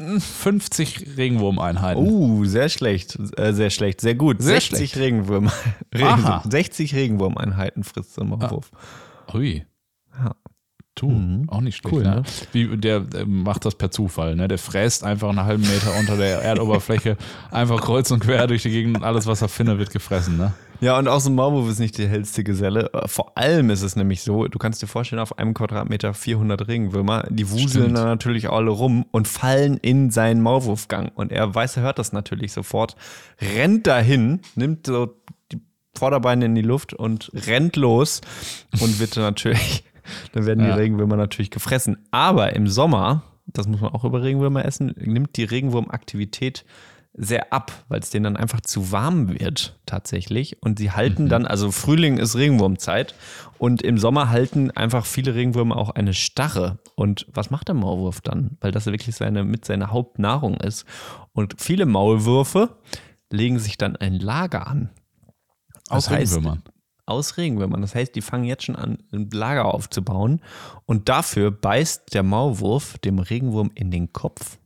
50 0.00 1.16
Regenwurmeinheiten. 1.16 2.02
Uh, 2.02 2.44
sehr 2.44 2.68
schlecht. 2.68 3.18
Äh, 3.36 3.52
sehr 3.52 3.70
schlecht. 3.70 4.00
Sehr 4.00 4.14
gut. 4.14 4.40
Sehr 4.40 4.54
60 4.54 4.78
schlecht. 4.78 4.96
Regenwürm. 4.96 5.50
Regen, 5.94 6.40
60 6.50 6.94
Regenwurmeinheiten 6.94 7.84
frisst 7.84 8.14
so 8.14 8.22
ein 8.22 8.30
Wurf. 8.30 8.70
Ah. 9.26 9.34
Ui. 9.36 9.64
Ja. 10.18 10.34
Du, 10.96 11.08
mhm. 11.08 11.48
auch 11.48 11.60
nicht 11.60 11.76
schlecht. 11.76 11.94
Cool, 11.94 12.02
ne? 12.02 12.16
ne? 12.16 12.22
Wie, 12.52 12.76
der, 12.76 13.00
der, 13.00 13.26
macht 13.26 13.64
das 13.64 13.74
per 13.74 13.90
Zufall. 13.90 14.36
Ne? 14.36 14.48
Der 14.48 14.58
fräst 14.58 15.04
einfach 15.04 15.28
einen 15.28 15.44
halben 15.44 15.62
Meter 15.62 15.94
unter 15.98 16.16
der 16.16 16.42
Erdoberfläche 16.42 17.16
einfach 17.50 17.80
kreuz 17.80 18.10
und 18.10 18.20
quer 18.20 18.46
durch 18.46 18.62
die 18.62 18.70
Gegend 18.70 18.98
und 18.98 19.04
alles, 19.04 19.26
was 19.26 19.40
er 19.40 19.48
findet, 19.48 19.78
wird 19.78 19.90
gefressen. 19.90 20.36
Ne? 20.36 20.52
Ja, 20.80 20.98
und 20.98 21.08
auch 21.08 21.20
so 21.20 21.30
ein 21.30 21.34
Maulwurf 21.34 21.68
ist 21.70 21.78
nicht 21.78 21.98
die 21.98 22.08
hellste 22.08 22.42
Geselle. 22.42 22.90
Vor 23.06 23.36
allem 23.36 23.70
ist 23.70 23.82
es 23.82 23.96
nämlich 23.96 24.22
so, 24.22 24.48
du 24.48 24.58
kannst 24.58 24.82
dir 24.82 24.86
vorstellen, 24.86 25.20
auf 25.20 25.38
einem 25.38 25.54
Quadratmeter 25.54 26.14
400 26.14 26.68
Regenwürmer, 26.68 27.24
die 27.28 27.50
wuseln 27.50 27.94
dann 27.94 28.06
natürlich 28.06 28.50
alle 28.50 28.70
rum 28.70 29.04
und 29.10 29.28
fallen 29.28 29.76
in 29.76 30.10
seinen 30.10 30.40
Maulwurfgang. 30.40 31.10
Und 31.14 31.32
er 31.32 31.54
weiß, 31.54 31.76
er 31.76 31.82
hört 31.82 31.98
das 31.98 32.12
natürlich 32.12 32.52
sofort, 32.52 32.96
rennt 33.40 33.86
dahin, 33.86 34.40
nimmt 34.54 34.86
so 34.86 35.14
die 35.52 35.60
Vorderbeine 35.94 36.46
in 36.46 36.54
die 36.54 36.62
Luft 36.62 36.94
und 36.94 37.30
rennt 37.46 37.76
los 37.76 38.22
und 38.80 39.00
wird 39.00 39.16
natürlich 39.16 39.84
dann 40.32 40.46
werden 40.46 40.64
ja. 40.64 40.74
die 40.74 40.80
Regenwürmer 40.80 41.16
natürlich 41.16 41.50
gefressen. 41.50 41.98
Aber 42.10 42.54
im 42.54 42.66
Sommer, 42.66 43.22
das 43.46 43.66
muss 43.66 43.80
man 43.80 43.92
auch 43.92 44.04
über 44.04 44.22
Regenwürmer 44.22 44.64
essen, 44.64 44.94
nimmt 44.98 45.36
die 45.36 45.44
Regenwurmaktivität 45.44 46.64
sehr 47.12 47.52
ab, 47.52 47.72
weil 47.88 48.00
es 48.00 48.10
denen 48.10 48.24
dann 48.24 48.36
einfach 48.36 48.60
zu 48.60 48.92
warm 48.92 49.28
wird 49.28 49.78
tatsächlich. 49.84 50.62
Und 50.62 50.78
sie 50.78 50.92
halten 50.92 51.24
mhm. 51.24 51.28
dann, 51.28 51.46
also 51.46 51.70
Frühling 51.70 52.18
ist 52.18 52.36
Regenwurmzeit 52.36 53.14
und 53.58 53.82
im 53.82 53.98
Sommer 53.98 54.30
halten 54.30 54.70
einfach 54.70 55.04
viele 55.04 55.34
Regenwürmer 55.34 55.76
auch 55.76 55.90
eine 55.90 56.14
Starre. 56.14 56.78
Und 56.94 57.26
was 57.32 57.50
macht 57.50 57.68
der 57.68 57.74
Maulwurf 57.74 58.20
dann? 58.20 58.56
Weil 58.60 58.72
das 58.72 58.86
wirklich 58.86 59.16
seine, 59.16 59.44
mit 59.44 59.64
seiner 59.64 59.90
Hauptnahrung 59.90 60.56
ist. 60.56 60.84
Und 61.32 61.60
viele 61.60 61.86
Maulwürfe 61.86 62.76
legen 63.30 63.58
sich 63.58 63.76
dann 63.76 63.96
ein 63.96 64.14
Lager 64.14 64.66
an. 64.66 64.90
Aus 65.88 66.10
Regenwürmern 66.10 66.62
aus 67.10 67.36
Regenwürmern. 67.36 67.82
Das 67.82 67.94
heißt, 67.94 68.14
die 68.14 68.22
fangen 68.22 68.44
jetzt 68.44 68.64
schon 68.64 68.76
an, 68.76 68.98
ein 69.12 69.28
Lager 69.30 69.66
aufzubauen. 69.66 70.40
Und 70.86 71.08
dafür 71.08 71.50
beißt 71.50 72.14
der 72.14 72.22
Maulwurf 72.22 72.98
dem 72.98 73.18
Regenwurm 73.18 73.70
in 73.74 73.90
den 73.90 74.12
Kopf 74.12 74.58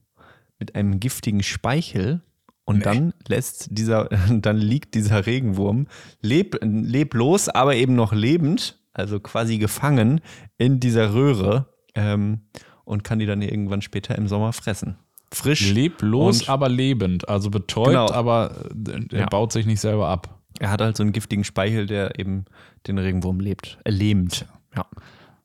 mit 0.58 0.74
einem 0.76 1.00
giftigen 1.00 1.42
Speichel. 1.42 2.20
Und 2.64 2.78
nee. 2.78 2.84
dann 2.84 3.14
lässt 3.28 3.68
dieser, 3.70 4.04
dann 4.30 4.56
liegt 4.56 4.94
dieser 4.94 5.26
Regenwurm 5.26 5.86
leb, 6.20 6.58
leblos, 6.62 7.48
aber 7.48 7.76
eben 7.76 7.94
noch 7.94 8.12
lebend, 8.12 8.78
also 8.92 9.20
quasi 9.20 9.58
gefangen 9.58 10.20
in 10.56 10.80
dieser 10.80 11.14
Röhre 11.14 11.66
ähm, 11.94 12.40
und 12.84 13.04
kann 13.04 13.18
die 13.18 13.26
dann 13.26 13.42
irgendwann 13.42 13.82
später 13.82 14.16
im 14.16 14.28
Sommer 14.28 14.52
fressen. 14.52 14.96
Frisch. 15.32 15.72
Leblos, 15.72 16.48
aber 16.48 16.68
lebend. 16.68 17.28
Also 17.28 17.50
betäubt, 17.50 17.88
genau. 17.88 18.10
aber 18.10 18.52
äh, 18.86 19.00
er 19.10 19.20
ja. 19.20 19.26
baut 19.26 19.52
sich 19.52 19.66
nicht 19.66 19.80
selber 19.80 20.08
ab. 20.08 20.40
Er 20.60 20.70
hat 20.70 20.80
halt 20.80 20.96
so 20.96 21.02
einen 21.02 21.12
giftigen 21.12 21.42
Speichel, 21.42 21.86
der 21.86 22.18
eben 22.18 22.44
den 22.86 22.98
Regenwurm 22.98 23.40
lebt, 23.40 23.78
äh, 23.84 23.90
lähmt. 23.90 24.46
Ja. 24.76 24.86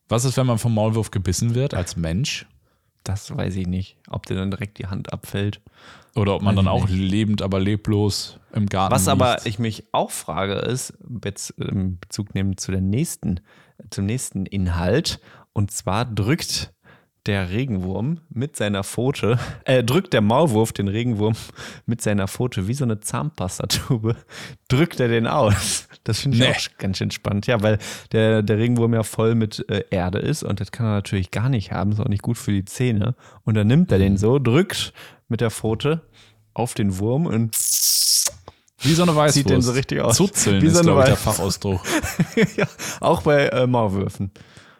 Was 0.08 0.24
ist, 0.24 0.36
wenn 0.36 0.46
man 0.46 0.58
vom 0.58 0.74
Maulwurf 0.74 1.10
gebissen 1.10 1.54
wird 1.54 1.74
als 1.74 1.96
Mensch? 1.96 2.46
Das 3.04 3.34
weiß 3.34 3.56
ich 3.56 3.66
nicht. 3.66 3.96
Ob 4.08 4.26
dir 4.26 4.36
dann 4.36 4.50
direkt 4.50 4.78
die 4.78 4.86
Hand 4.86 5.12
abfällt. 5.12 5.60
Oder 6.16 6.34
ob 6.34 6.42
man 6.42 6.56
dann 6.56 6.68
auch 6.68 6.88
lebend, 6.88 7.40
aber 7.42 7.60
leblos 7.60 8.38
im 8.52 8.66
Garten 8.66 8.92
Was 8.94 9.02
liegt. 9.06 9.12
aber 9.12 9.46
ich 9.46 9.58
mich 9.58 9.84
auch 9.92 10.10
frage, 10.10 10.54
ist, 10.54 10.94
jetzt 11.24 11.50
in 11.50 11.98
Bezug 12.00 12.34
nehmen 12.34 12.56
zu 12.56 12.72
der 12.72 12.80
nächsten, 12.80 13.40
zum 13.90 14.06
nächsten 14.06 14.44
Inhalt. 14.46 15.20
Und 15.52 15.70
zwar 15.70 16.04
drückt 16.04 16.72
der 17.26 17.50
Regenwurm 17.50 18.20
mit 18.30 18.56
seiner 18.56 18.82
Pfote, 18.82 19.38
äh, 19.66 19.84
drückt 19.84 20.12
der 20.14 20.20
Maulwurf 20.22 20.72
den 20.72 20.88
Regenwurm 20.88 21.34
mit 21.86 22.00
seiner 22.00 22.26
Pfote 22.26 22.66
wie 22.66 22.74
so 22.74 22.84
eine 22.84 22.98
Zahnpastatube, 23.00 24.16
drückt 24.68 25.00
er 25.00 25.08
den 25.08 25.26
aus. 25.26 25.86
Das 26.02 26.20
finde 26.20 26.38
ich 26.38 26.42
Nee. 26.42 26.48
auch 26.50 26.78
ganz 26.78 26.96
schön 26.98 27.10
spannend. 27.10 27.46
Ja, 27.46 27.62
weil 27.62 27.78
der, 28.12 28.42
der 28.42 28.56
Regenwurm 28.58 28.94
ja 28.94 29.02
voll 29.02 29.34
mit 29.34 29.64
äh, 29.68 29.84
Erde 29.90 30.18
ist 30.18 30.42
und 30.42 30.60
das 30.60 30.72
kann 30.72 30.86
er 30.86 30.94
natürlich 30.94 31.30
gar 31.30 31.50
nicht 31.50 31.72
haben, 31.72 31.92
ist 31.92 32.00
auch 32.00 32.08
nicht 32.08 32.22
gut 32.22 32.38
für 32.38 32.52
die 32.52 32.64
Zähne. 32.64 33.14
Und 33.44 33.54
dann 33.54 33.66
nimmt 33.66 33.92
er 33.92 33.98
den 33.98 34.16
so, 34.16 34.38
drückt 34.38 34.92
mit 35.30 35.40
der 35.40 35.50
Pfote 35.50 36.02
auf 36.54 36.74
den 36.74 36.98
Wurm 36.98 37.26
und 37.26 37.56
Wie 38.80 38.94
so 38.94 39.02
eine 39.02 39.12
Weißwurst. 39.16 39.34
Sieht 39.34 39.50
denn 39.50 39.62
so 39.62 39.72
richtig 39.72 40.00
aus. 40.00 40.16
Zuzeln 40.16 40.60
Wie 40.60 40.66
ist, 40.66 40.74
so 40.74 40.80
eine 40.80 40.86
glaube 40.86 41.00
ich, 41.02 41.06
der. 41.06 41.16
Fachausdruck. 41.16 41.80
ja, 42.56 42.66
auch 43.00 43.22
bei 43.22 43.46
äh, 43.48 43.66
Maulwürfen. 43.66 44.32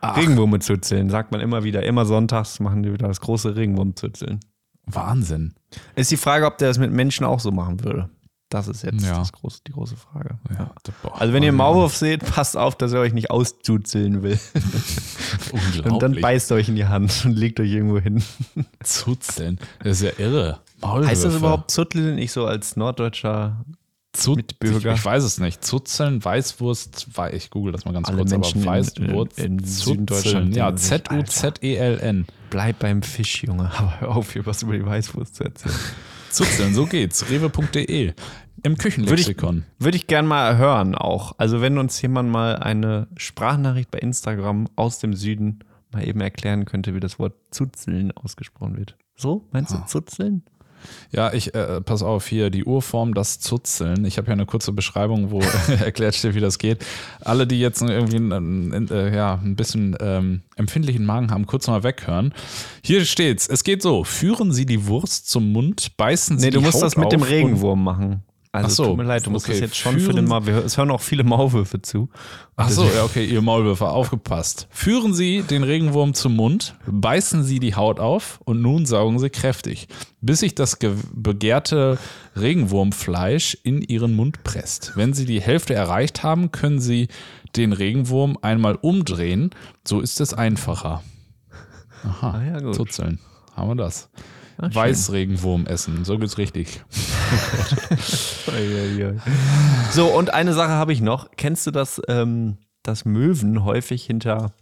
Regenwürme 0.02 0.60
zuzeln, 0.60 1.10
sagt 1.10 1.30
man 1.30 1.40
immer 1.40 1.62
wieder. 1.62 1.82
Immer 1.82 2.06
sonntags 2.06 2.58
machen 2.58 2.82
die 2.82 2.92
wieder 2.92 3.08
das 3.08 3.20
große 3.20 3.54
Regenwurm-Zuzeln. 3.54 4.40
Wahnsinn. 4.86 5.54
Ist 5.94 6.10
die 6.10 6.16
Frage, 6.16 6.46
ob 6.46 6.56
der 6.58 6.68
das 6.68 6.78
mit 6.78 6.90
Menschen 6.90 7.24
auch 7.26 7.38
so 7.38 7.50
machen 7.50 7.84
würde. 7.84 8.08
Das 8.50 8.66
ist 8.68 8.82
jetzt 8.82 9.02
Ja. 9.04 9.16
das 9.18 9.32
große, 9.32 9.60
die 9.66 9.72
große 9.72 9.96
Frage. 9.96 10.38
Ja, 10.52 10.70
Also 11.14 11.32
wenn 11.32 11.42
ihr 11.44 11.48
einen. 11.50 11.56
Maulwurf 11.56 11.96
seht, 11.96 12.24
passt 12.24 12.56
auf, 12.56 12.76
dass 12.76 12.92
er 12.92 13.00
euch 13.00 13.12
nicht 13.12 13.30
auszuzeln 13.30 14.22
will. 14.24 14.38
Unglaublich. 15.52 15.86
Und 15.92 16.02
dann 16.02 16.20
beißt 16.20 16.50
er 16.50 16.56
euch 16.56 16.68
in 16.68 16.74
die 16.76 16.86
Hand 16.86 17.22
und 17.24 17.32
legt 17.36 17.60
euch 17.60 17.70
irgendwo 17.70 17.98
hin. 18.00 18.22
Zuzeln. 18.82 19.58
Das 19.82 20.00
ist 20.00 20.02
ja 20.02 20.24
irre. 20.24 20.58
Maulwürfe. 20.80 21.08
Heißt 21.10 21.24
das 21.24 21.34
überhaupt 21.36 21.70
Zutteln? 21.70 22.18
Ich 22.18 22.32
so 22.32 22.44
als 22.46 22.76
norddeutscher 22.76 23.64
Zut 24.12 24.38
Mitbürger? 24.38 24.94
Ich, 24.94 24.98
ich 24.98 25.04
weiß 25.04 25.22
es 25.22 25.38
nicht. 25.38 25.64
Zuzeln, 25.64 26.24
Weißwurst, 26.24 27.16
wei- 27.16 27.32
ich 27.34 27.50
google 27.50 27.70
das 27.72 27.84
mal 27.84 27.92
ganz 27.92 28.08
Alle 28.08 28.16
kurz, 28.18 28.30
Menschen 28.32 28.62
in- 28.62 28.68
aber 28.68 28.78
Weißwurst, 28.78 29.38
in- 29.38 29.58
in 29.58 29.64
Zuzeln. 29.64 29.98
Süddeutschland 29.98 30.56
Ja. 30.56 30.74
Z-U-Z-E-L-N. 30.74 32.26
Bleib 32.50 32.80
beim 32.80 33.02
Fisch, 33.02 33.44
Junge. 33.44 33.70
Aber 33.76 33.94
hör 34.00 34.08
auf, 34.16 34.32
hier 34.32 34.44
was 34.46 34.62
über 34.62 34.72
die 34.72 34.84
Weißwurst 34.84 35.36
zu 35.36 35.44
erzählen. 35.44 35.74
Zuzeln, 36.30 36.74
so 36.74 36.86
geht's. 36.86 37.28
Rewe.de. 37.28 38.14
Im 38.62 38.76
Küchenlexikon. 38.76 39.64
Würde 39.78 39.96
ich 39.96 40.06
gern 40.06 40.26
mal 40.26 40.56
hören 40.56 40.94
auch. 40.94 41.32
Also 41.38 41.60
wenn 41.60 41.78
uns 41.78 42.00
jemand 42.02 42.30
mal 42.30 42.56
eine 42.56 43.08
Sprachnachricht 43.16 43.90
bei 43.90 43.98
Instagram 43.98 44.68
aus 44.76 44.98
dem 44.98 45.14
Süden 45.14 45.60
mal 45.92 46.06
eben 46.06 46.20
erklären 46.20 46.66
könnte, 46.66 46.94
wie 46.94 47.00
das 47.00 47.18
Wort 47.18 47.34
Zuzeln 47.50 48.12
ausgesprochen 48.12 48.76
wird. 48.76 48.96
So, 49.16 49.48
meinst 49.52 49.72
du 49.72 49.78
Zuzeln? 49.86 50.44
Ja, 51.12 51.32
ich, 51.32 51.54
äh, 51.54 51.80
pass 51.80 52.02
auf, 52.02 52.26
hier 52.26 52.50
die 52.50 52.64
Urform, 52.64 53.14
das 53.14 53.40
Zuzeln. 53.40 54.04
Ich 54.04 54.18
habe 54.18 54.28
ja 54.28 54.32
eine 54.32 54.46
kurze 54.46 54.72
Beschreibung, 54.72 55.30
wo 55.30 55.40
erklärt 55.84 56.14
steht, 56.14 56.34
wie 56.34 56.40
das 56.40 56.58
geht. 56.58 56.84
Alle, 57.20 57.46
die 57.46 57.60
jetzt 57.60 57.82
irgendwie 57.82 58.16
ein, 58.16 58.88
äh, 58.90 59.14
ja, 59.14 59.40
ein 59.42 59.56
bisschen 59.56 59.96
ähm, 60.00 60.42
empfindlichen 60.56 61.04
Magen 61.04 61.30
haben, 61.30 61.46
kurz 61.46 61.66
mal 61.66 61.82
weghören. 61.82 62.32
Hier 62.82 63.04
steht's. 63.04 63.48
Es 63.48 63.64
geht 63.64 63.82
so. 63.82 64.04
Führen 64.04 64.52
Sie 64.52 64.66
die 64.66 64.86
Wurst 64.86 65.28
zum 65.28 65.52
Mund, 65.52 65.96
beißen 65.96 66.38
Sie 66.38 66.46
Nee, 66.46 66.50
du 66.50 66.58
die 66.58 66.64
musst 66.64 66.76
Haut 66.76 66.84
das 66.84 66.96
mit 66.96 67.12
dem 67.12 67.22
Regenwurm 67.22 67.82
machen. 67.82 68.22
Also 68.52 68.66
Ach 68.66 68.70
so, 68.70 68.84
tut 68.86 68.96
mir 68.96 69.04
leid, 69.04 69.24
du 69.24 69.30
musst 69.30 69.44
okay. 69.46 69.52
das 69.52 69.60
jetzt 69.60 69.76
schon 69.76 69.94
für 69.94 70.00
Führen- 70.00 70.16
den 70.16 70.24
Mal. 70.24 70.44
wir- 70.44 70.64
Es 70.64 70.76
hören 70.76 70.90
auch 70.90 71.00
viele 71.00 71.22
Maulwürfe 71.22 71.82
zu. 71.82 72.08
Ach 72.56 72.68
so, 72.68 72.82
ja, 72.84 73.04
okay, 73.04 73.24
ihr 73.24 73.40
Maulwürfer, 73.42 73.92
aufgepasst. 73.92 74.66
Führen 74.70 75.14
Sie 75.14 75.42
den 75.42 75.62
Regenwurm 75.62 76.14
zum 76.14 76.34
Mund, 76.34 76.74
beißen 76.86 77.44
Sie 77.44 77.60
die 77.60 77.76
Haut 77.76 78.00
auf 78.00 78.40
und 78.44 78.60
nun 78.60 78.86
saugen 78.86 79.20
Sie 79.20 79.30
kräftig, 79.30 79.86
bis 80.20 80.40
sich 80.40 80.56
das 80.56 80.80
ge- 80.80 80.94
begehrte 81.14 81.96
Regenwurmfleisch 82.36 83.56
in 83.62 83.82
Ihren 83.82 84.16
Mund 84.16 84.42
presst. 84.42 84.92
Wenn 84.96 85.12
Sie 85.14 85.26
die 85.26 85.40
Hälfte 85.40 85.74
erreicht 85.74 86.24
haben, 86.24 86.50
können 86.50 86.80
Sie 86.80 87.06
den 87.54 87.72
Regenwurm 87.72 88.36
einmal 88.42 88.74
umdrehen. 88.74 89.50
So 89.86 90.00
ist 90.00 90.20
es 90.20 90.34
einfacher. 90.34 91.02
Aha, 92.04 92.30
Ah 92.32 92.42
ja, 92.44 92.60
gut. 92.60 92.74
Zuzeln. 92.74 93.20
Haben 93.54 93.70
wir 93.70 93.76
das. 93.76 94.08
schön. 94.60 94.74
Weißregenwurm 94.74 95.66
essen, 95.66 96.04
so 96.04 96.18
geht's 96.18 96.36
richtig. 96.36 96.82
So, 99.92 100.06
und 100.06 100.32
eine 100.32 100.52
Sache 100.52 100.72
habe 100.72 100.92
ich 100.92 101.00
noch. 101.00 101.30
Kennst 101.36 101.66
du 101.66 101.70
das, 101.70 102.00
ähm, 102.08 102.58
dass 102.82 103.04
Möwen 103.04 103.64
häufig 103.64 104.04
hinter 104.04 104.52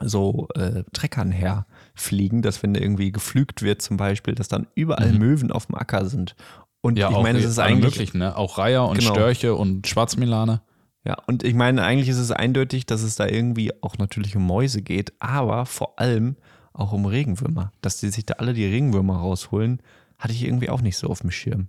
so 0.00 0.48
äh, 0.54 0.84
Treckern 0.92 1.32
herfliegen, 1.32 2.42
dass 2.42 2.62
wenn 2.62 2.74
irgendwie 2.74 3.10
geflügt 3.10 3.62
wird 3.62 3.82
zum 3.82 3.96
Beispiel, 3.96 4.34
dass 4.34 4.48
dann 4.48 4.68
überall 4.74 5.12
Möwen 5.12 5.50
auf 5.50 5.66
dem 5.66 5.74
Acker 5.74 6.06
sind. 6.06 6.36
Und 6.80 6.98
Ja, 6.98 7.10
ich 7.10 7.18
meine, 7.18 7.40
es 7.40 7.44
ist 7.44 7.58
eigentlich 7.58 8.14
ne? 8.14 8.36
Auch 8.36 8.58
Reiher 8.58 8.86
und 8.86 8.98
Genau. 8.98 9.10
Störche 9.10 9.54
und 9.54 9.86
Schwarzmilane. 9.86 10.62
Ja, 11.04 11.16
und 11.26 11.42
ich 11.42 11.54
meine, 11.54 11.82
eigentlich 11.82 12.08
ist 12.08 12.18
es 12.18 12.30
eindeutig, 12.30 12.86
dass 12.86 13.02
es 13.02 13.16
da 13.16 13.26
irgendwie 13.26 13.72
auch 13.82 13.98
natürlich 13.98 14.36
um 14.36 14.46
Mäuse 14.46 14.82
geht, 14.82 15.12
aber 15.20 15.66
vor 15.66 15.98
allem 15.98 16.36
auch 16.72 16.92
um 16.92 17.06
Regenwürmer. 17.06 17.72
Dass 17.80 17.98
die 17.98 18.10
sich 18.10 18.26
da 18.26 18.34
alle 18.34 18.54
die 18.54 18.66
Regenwürmer 18.66 19.16
rausholen, 19.16 19.80
hatte 20.18 20.34
ich 20.34 20.44
irgendwie 20.44 20.70
auch 20.70 20.80
nicht 20.80 20.96
so 20.96 21.08
auf 21.08 21.20
dem 21.20 21.30
Schirm. 21.30 21.68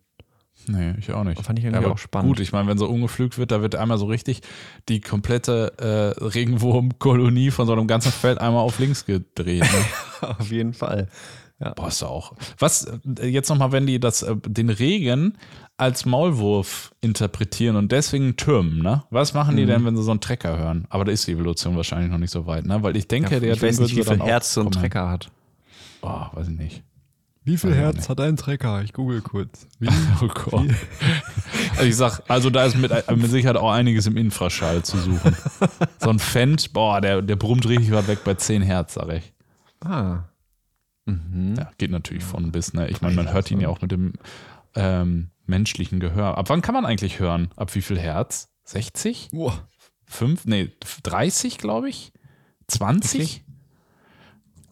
Nee, 0.68 0.93
ich 0.99 1.12
auch 1.12 1.24
nicht. 1.24 1.41
Fand 1.41 1.57
ich 1.57 1.66
irgendwie 1.66 1.84
aber 1.86 1.93
auch 1.93 1.97
spannend. 1.97 2.30
Gut, 2.30 2.39
ich 2.39 2.51
meine, 2.51 2.68
wenn 2.68 2.78
so 2.78 2.88
umgepflügt 2.88 3.38
wird, 3.38 3.51
da 3.51 3.62
wird 3.62 3.76
einmal 3.76 3.97
so 3.97 4.05
richtig 4.05 4.41
die 4.88 5.01
komplette 5.01 5.74
äh, 5.80 6.24
Regenwurmkolonie 6.24 7.51
von 7.51 7.66
so 7.68 7.74
einem 7.74 7.88
ganzen 7.88 8.12
Feld 8.12 8.39
einmal 8.39 8.62
auf 8.64 8.80
links 8.80 9.05
gedreht. 9.05 9.62
Ne? 9.64 10.30
auf 10.39 10.51
jeden 10.51 10.74
Fall. 10.74 11.07
Ja. 11.60 11.74
Boah, 11.74 11.88
ist 11.89 12.03
auch. 12.03 12.34
Was 12.57 12.86
äh, 13.20 13.28
jetzt 13.28 13.49
nochmal, 13.49 13.72
wenn 13.72 13.86
die 13.86 13.99
das, 13.99 14.22
äh, 14.22 14.36
den 14.47 14.70
Regen 14.70 15.38
als 15.76 16.05
Maulwurf 16.05 16.93
interpretieren 17.01 17.76
und 17.76 17.91
deswegen 17.91 18.36
türmen, 18.38 18.80
ne? 18.82 19.03
Was 19.10 19.34
machen 19.34 19.55
Mhm. 19.55 19.57
die 19.60 19.66
denn, 19.66 19.86
wenn 19.86 19.97
sie 19.97 20.03
so 20.03 20.12
einen 20.12 20.22
Trecker 20.22 20.57
hören? 20.57 20.86
Aber 20.89 21.03
da 21.05 21.12
ist 21.12 21.28
die 21.28 21.32
Evolution 21.34 21.76
wahrscheinlich 21.76 22.12
noch 22.12 22.18
nicht 22.18 22.32
so 22.32 22.45
weit, 22.45 22.66
ne? 22.66 22.82
Weil 22.84 22.95
ich 22.95 23.07
denke, 23.07 23.39
der 23.41 23.53
ich 23.53 23.62
weiß 23.62 23.80
nicht, 23.80 23.95
wie 23.95 24.03
viel 24.03 24.20
Herz 24.22 24.53
so 24.53 24.62
ein. 24.62 24.72
Trecker 24.72 25.10
hat. 25.10 25.30
Oh, 26.01 26.26
weiß 26.34 26.47
ich 26.47 26.57
nicht. 26.57 26.84
Wie 27.50 27.58
viel 27.58 27.72
ich 27.72 27.78
Herz 27.78 28.10
hat 28.10 28.20
ein 28.22 28.38
Trecker? 28.38 28.84
Ich 28.84 28.93
google 28.93 29.22
kurz. 29.22 29.68
Wie? 29.80 29.89
Oh 30.22 30.28
Gott. 30.28 30.68
Also 31.72 31.84
ich 31.84 31.95
sag, 31.95 32.22
also 32.28 32.52
da 32.52 32.66
ist 32.66 32.78
mit, 32.78 32.91
mit 33.10 33.32
Sicherheit 33.32 33.58
auch 33.58 33.72
einiges 33.72 34.06
im 34.06 34.18
Infraschall 34.18 34.84
zu 34.84 34.97
suchen. 34.97 35.36
So 36.00 36.12
ein 36.12 36.20
Fendt, 36.20 36.74
boah, 36.74 37.02
der, 37.02 37.24
der 37.24 37.36
brummt 37.36 37.68
richtig 37.68 37.91
weit 37.91 38.08
weg 38.08 38.20
bei 38.24 38.36
10 38.36 38.62
Hertz, 38.62 38.93
sag 38.93 39.10
ich. 39.10 39.34
Ah. 39.84 40.26
Mhm. 41.06 41.56
Ja, 41.58 41.72
geht 41.78 41.89
natürlich 41.89 42.24
von 42.24 42.52
bis, 42.52 42.74
ne? 42.74 42.88
Ich 42.88 43.02
meine, 43.02 43.16
man 43.16 43.34
hört 43.34 43.50
ihn 43.50 43.60
ja 43.60 43.68
auch 43.68 43.82
mit 43.82 43.91
dem 43.91 44.14
ähm, 44.76 45.32
menschlichen 45.47 46.00
Gehör. 46.00 46.38
Ab 46.38 46.50
wann 46.50 46.62
kann 46.62 46.76
man 46.76 46.86
eigentlich 46.86 47.20
hören? 47.20 47.50
Ab 47.56 47.74
wie 47.74 47.82
viel 47.82 47.97
Hertz? 47.97 48.50
60? 48.66 49.30
Boah. 49.32 49.68
5? 50.06 50.45
Nee, 50.45 50.72
30, 51.04 51.58
glaube 51.58 51.89
ich? 51.89 52.14
20? 52.68 53.43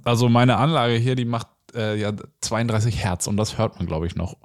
Also 0.03 0.29
meine 0.29 0.57
Anlage 0.57 0.95
hier, 0.95 1.15
die 1.15 1.25
macht 1.25 1.47
äh, 1.77 1.95
ja 1.95 2.11
32 2.41 3.03
Hertz 3.03 3.27
und 3.27 3.37
das 3.37 3.57
hört 3.57 3.77
man, 3.77 3.85
glaube 3.87 4.07
ich, 4.07 4.15
noch. 4.15 4.35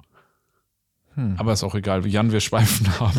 Aber 1.37 1.53
ist 1.53 1.63
auch 1.63 1.75
egal, 1.75 2.07
Jan, 2.07 2.31
wir 2.31 2.39
schweifen 2.39 2.87
ab. 2.99 3.13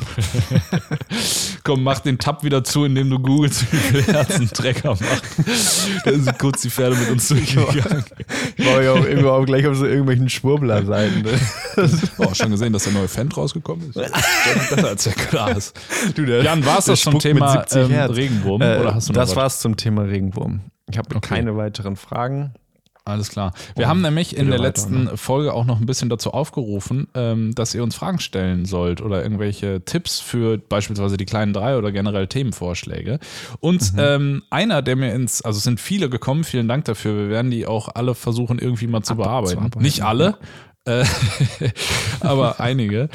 Komm, 1.63 1.85
mach 1.85 2.01
den 2.01 2.19
Tab 2.19 2.43
wieder 2.43 2.65
zu, 2.65 2.85
indem 2.85 3.09
du 3.09 3.21
googelst, 3.21 3.73
wie 3.73 3.77
viel 3.77 4.03
Herz 4.03 4.35
ein 4.35 4.49
Trecker 4.49 4.91
macht. 4.91 5.23
Da 6.05 6.13
sind 6.13 6.37
kurz 6.41 6.63
die 6.63 6.71
Pferde 6.71 6.97
mit 6.97 7.09
uns 7.11 7.29
durchgegangen. 7.29 8.05
Ich 8.57 8.67
war 8.67 8.83
ja 8.83 8.93
auch 8.95 9.41
auch 9.41 9.45
gleich 9.47 9.65
auf 9.69 9.77
so 9.77 9.87
irgendwelchen 9.87 10.29
Schwurbler-Seiten. 10.29 11.23
Ne? 11.23 11.39
Oh, 12.19 12.35
schon 12.35 12.51
gesehen, 12.51 12.73
dass 12.73 12.83
der 12.83 12.95
neue 12.95 13.07
Fendt 13.07 13.37
rausgekommen 13.37 13.91
ist. 13.91 13.95
Besser 13.95 14.89
als 14.89 15.05
der 15.05 15.13
Glas. 15.13 15.73
Du, 16.17 16.25
der, 16.25 16.43
Jan, 16.43 16.67
war 16.67 16.81
es 16.81 16.87
das 16.87 17.01
zum 17.01 17.21
Thema 17.21 17.65
70 17.69 17.91
ähm. 17.91 18.11
Regenwurm? 18.11 18.61
Äh, 18.61 18.79
oder 18.79 18.95
hast 18.97 19.09
du 19.09 19.13
noch 19.13 19.21
das 19.21 19.31
was? 19.31 19.37
war's 19.37 19.61
zum 19.61 19.77
Thema 19.77 20.03
Regenwurm. 20.03 20.63
Ich 20.91 20.99
habe 20.99 21.15
Okay. 21.15 21.29
keine 21.37 21.57
weiteren 21.57 21.95
Fragen. 21.95 22.55
Alles 23.07 23.29
klar. 23.29 23.53
Wir 23.77 23.85
Und 23.85 23.91
haben 23.91 24.01
nämlich 24.01 24.35
in 24.35 24.47
der 24.47 24.55
weiter, 24.55 24.63
letzten 24.63 25.17
Folge 25.19 25.53
auch 25.53 25.67
noch 25.67 25.79
ein 25.79 25.85
bisschen 25.85 26.09
dazu 26.09 26.31
aufgerufen, 26.31 27.09
ähm, 27.15 27.55
dass 27.55 27.75
ihr 27.75 27.83
uns 27.83 27.95
Fragen 27.95 28.19
stellen 28.19 28.65
sollt 28.65 29.03
oder 29.03 29.23
irgendwelche 29.23 29.85
Tipps 29.85 30.21
für 30.21 30.57
beispielsweise 30.57 31.19
die 31.19 31.27
kleinen 31.27 31.53
drei 31.53 31.77
oder 31.77 31.93
generell 31.93 32.29
Themenvorschläge. 32.29 33.19
Und 33.61 33.93
ähm, 33.99 34.43
einer, 34.49 34.81
der 34.81 34.97
mir 34.97 35.13
ins, 35.13 35.43
also 35.43 35.59
es 35.59 35.65
sind 35.65 35.81
viele 35.81 36.09
gekommen, 36.09 36.45
vielen 36.45 36.67
Dank 36.67 36.87
dafür. 36.87 37.15
Wir 37.15 37.29
werden 37.29 37.51
die 37.51 37.67
auch 37.67 37.91
alle 37.95 38.15
versuchen, 38.15 38.59
irgendwie 38.59 38.87
mal 38.87 39.03
zu 39.03 39.17
bearbeiten. 39.17 39.59
Abzuarbeiten, 39.59 39.83
Nicht 39.83 40.03
alle, 40.03 40.39
äh, 40.87 41.05
aber 42.21 42.61
einige. 42.61 43.11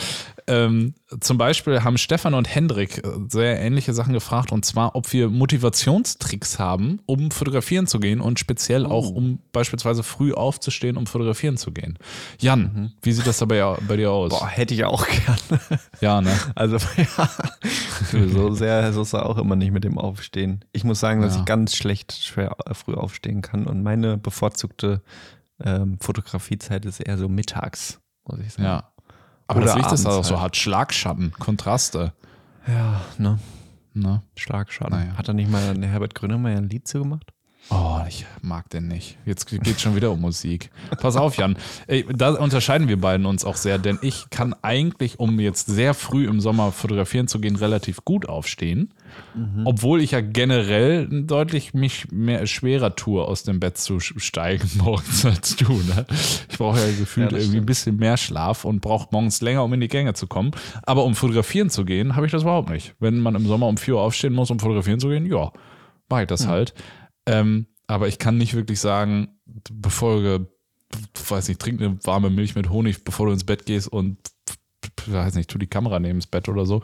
Ähm, 0.49 0.95
zum 1.19 1.37
Beispiel 1.37 1.83
haben 1.83 1.97
Stefan 1.97 2.33
und 2.33 2.53
Hendrik 2.53 2.97
äh, 3.05 3.09
sehr 3.29 3.59
ähnliche 3.61 3.93
Sachen 3.93 4.13
gefragt 4.13 4.51
und 4.51 4.65
zwar, 4.65 4.95
ob 4.95 5.11
wir 5.13 5.29
Motivationstricks 5.29 6.59
haben, 6.59 6.99
um 7.05 7.31
fotografieren 7.31 7.87
zu 7.87 7.99
gehen 7.99 8.19
und 8.21 8.39
speziell 8.39 8.85
Oh. 8.85 8.89
auch, 8.89 9.09
um 9.11 9.39
beispielsweise 9.51 10.03
früh 10.03 10.33
aufzustehen, 10.33 10.97
um 10.97 11.05
fotografieren 11.07 11.57
zu 11.57 11.71
gehen. 11.71 11.97
Jan, 12.39 12.93
wie 13.01 13.11
sieht 13.11 13.27
das 13.27 13.37
da 13.37 13.45
bei, 13.45 13.61
bei 13.87 13.97
dir 13.97 14.11
aus? 14.11 14.31
Mhm. 14.33 14.37
Boah, 14.37 14.47
hätte 14.47 14.73
ich 14.73 14.83
auch 14.85 15.05
gerne. 15.25 15.61
Ja, 16.01 16.21
ne? 16.21 16.37
Also, 16.55 16.77
ja, 16.97 17.29
so 18.27 18.53
sehr 18.53 18.91
so 18.93 19.01
ist 19.03 19.13
er 19.13 19.25
auch 19.25 19.37
immer 19.37 19.55
nicht 19.55 19.71
mit 19.71 19.83
dem 19.83 19.97
Aufstehen. 19.97 20.65
Ich 20.71 20.83
muss 20.83 20.99
sagen, 20.99 21.21
dass 21.21 21.35
Ja. 21.35 21.41
ich 21.41 21.45
ganz 21.45 21.75
schlecht 21.75 22.13
schwer 22.13 22.55
äh, 22.65 22.73
früh 22.73 22.93
aufstehen 22.95 23.41
kann 23.41 23.65
und 23.65 23.83
meine 23.83 24.17
bevorzugte 24.17 25.01
ähm, 25.63 25.97
Fotografiezeit 25.99 26.85
ist 26.85 26.99
eher 27.01 27.17
so 27.17 27.27
mittags, 27.27 27.99
muss 28.25 28.39
ich 28.39 28.53
sagen. 28.53 28.63
Ja. 28.65 28.91
Aber 29.49 29.61
das 29.61 29.75
Licht 29.75 29.91
ist 29.91 30.05
abends 30.05 30.05
auch 30.05 30.23
so 30.23 30.35
halt. 30.35 30.43
hart. 30.43 30.57
Schlagschatten, 30.57 31.33
Kontraste. 31.33 32.13
Ja, 32.67 33.01
ne? 33.17 33.39
Ne? 33.93 34.21
Schlagschatten. 34.35 34.95
Naja. 34.95 35.17
Hat 35.17 35.27
er 35.27 35.33
nicht 35.33 35.49
mal 35.49 35.75
Herbert 35.81 36.13
Grönemeyer 36.13 36.57
ein 36.57 36.69
Lied 36.69 36.87
zu 36.87 36.99
gemacht? 36.99 37.33
Oh, 37.71 37.99
ich 38.07 38.25
mag 38.41 38.67
den 38.71 38.87
nicht. 38.87 39.17
Jetzt 39.25 39.45
geht 39.45 39.79
schon 39.79 39.95
wieder 39.95 40.11
um 40.11 40.21
Musik. 40.21 40.71
Pass 41.01 41.15
auf, 41.15 41.37
Jan. 41.37 41.55
Ey, 41.85 42.03
da 42.11 42.31
unterscheiden 42.31 42.87
wir 42.87 42.99
beiden 42.99 43.27
uns 43.27 43.45
auch 43.45 43.55
sehr, 43.55 43.77
denn 43.77 43.99
ich 44.01 44.31
kann 44.31 44.55
eigentlich, 44.63 45.19
um 45.19 45.39
jetzt 45.39 45.67
sehr 45.67 45.93
früh 45.93 46.27
im 46.27 46.41
Sommer 46.41 46.71
fotografieren 46.71 47.27
zu 47.27 47.39
gehen, 47.39 47.55
relativ 47.55 48.03
gut 48.05 48.27
aufstehen. 48.27 48.91
Mhm. 49.35 49.67
Obwohl 49.67 50.01
ich 50.01 50.11
ja 50.11 50.21
generell 50.21 51.07
deutlich 51.25 51.75
mich 51.75 52.11
mehr 52.11 52.47
schwerer 52.47 52.95
tue, 52.95 53.23
aus 53.23 53.43
dem 53.43 53.59
Bett 53.59 53.77
zu 53.77 53.99
steigen 53.99 54.69
morgens 54.83 55.25
als 55.25 55.55
du. 55.55 55.71
Ne? 55.73 56.07
Ich 56.49 56.57
brauche 56.57 56.79
ja 56.79 56.97
gefühlt 56.97 57.31
ja, 57.33 57.37
irgendwie 57.37 57.59
ein 57.59 57.67
bisschen 57.67 57.97
mehr 57.97 58.17
Schlaf 58.17 58.65
und 58.65 58.81
brauche 58.81 59.09
morgens 59.11 59.41
länger, 59.41 59.63
um 59.63 59.71
in 59.73 59.81
die 59.81 59.87
Gänge 59.87 60.13
zu 60.13 60.25
kommen. 60.25 60.51
Aber 60.83 61.03
um 61.03 61.13
fotografieren 61.13 61.69
zu 61.69 61.85
gehen, 61.85 62.15
habe 62.15 62.25
ich 62.25 62.31
das 62.31 62.41
überhaupt 62.41 62.69
nicht. 62.71 62.95
Wenn 62.99 63.19
man 63.19 63.35
im 63.35 63.45
Sommer 63.45 63.67
um 63.67 63.77
4 63.77 63.93
Uhr 63.93 64.01
aufstehen 64.01 64.33
muss, 64.33 64.49
um 64.49 64.59
fotografieren 64.59 64.99
zu 64.99 65.09
gehen, 65.09 65.27
ja, 65.27 65.51
mache 66.09 66.23
ich 66.23 66.27
das 66.27 66.45
mhm. 66.45 66.49
halt. 66.49 66.73
Ähm, 67.29 67.67
aber 67.87 68.07
ich 68.07 68.19
kann 68.19 68.37
nicht 68.37 68.53
wirklich 68.53 68.79
sagen, 68.79 69.39
befolge, 69.71 70.47
weiß 71.27 71.47
nicht, 71.47 71.59
trink 71.59 71.81
eine 71.81 72.03
warme 72.05 72.29
Milch 72.29 72.55
mit 72.55 72.69
Honig, 72.69 73.03
bevor 73.03 73.27
du 73.27 73.33
ins 73.33 73.43
Bett 73.43 73.65
gehst 73.65 73.87
und, 73.87 74.17
weiß 75.07 75.35
nicht, 75.35 75.49
tu 75.49 75.57
die 75.57 75.67
Kamera 75.67 75.99
neben 75.99 76.19
das 76.19 76.27
Bett 76.27 76.49
oder 76.49 76.65
so. 76.65 76.81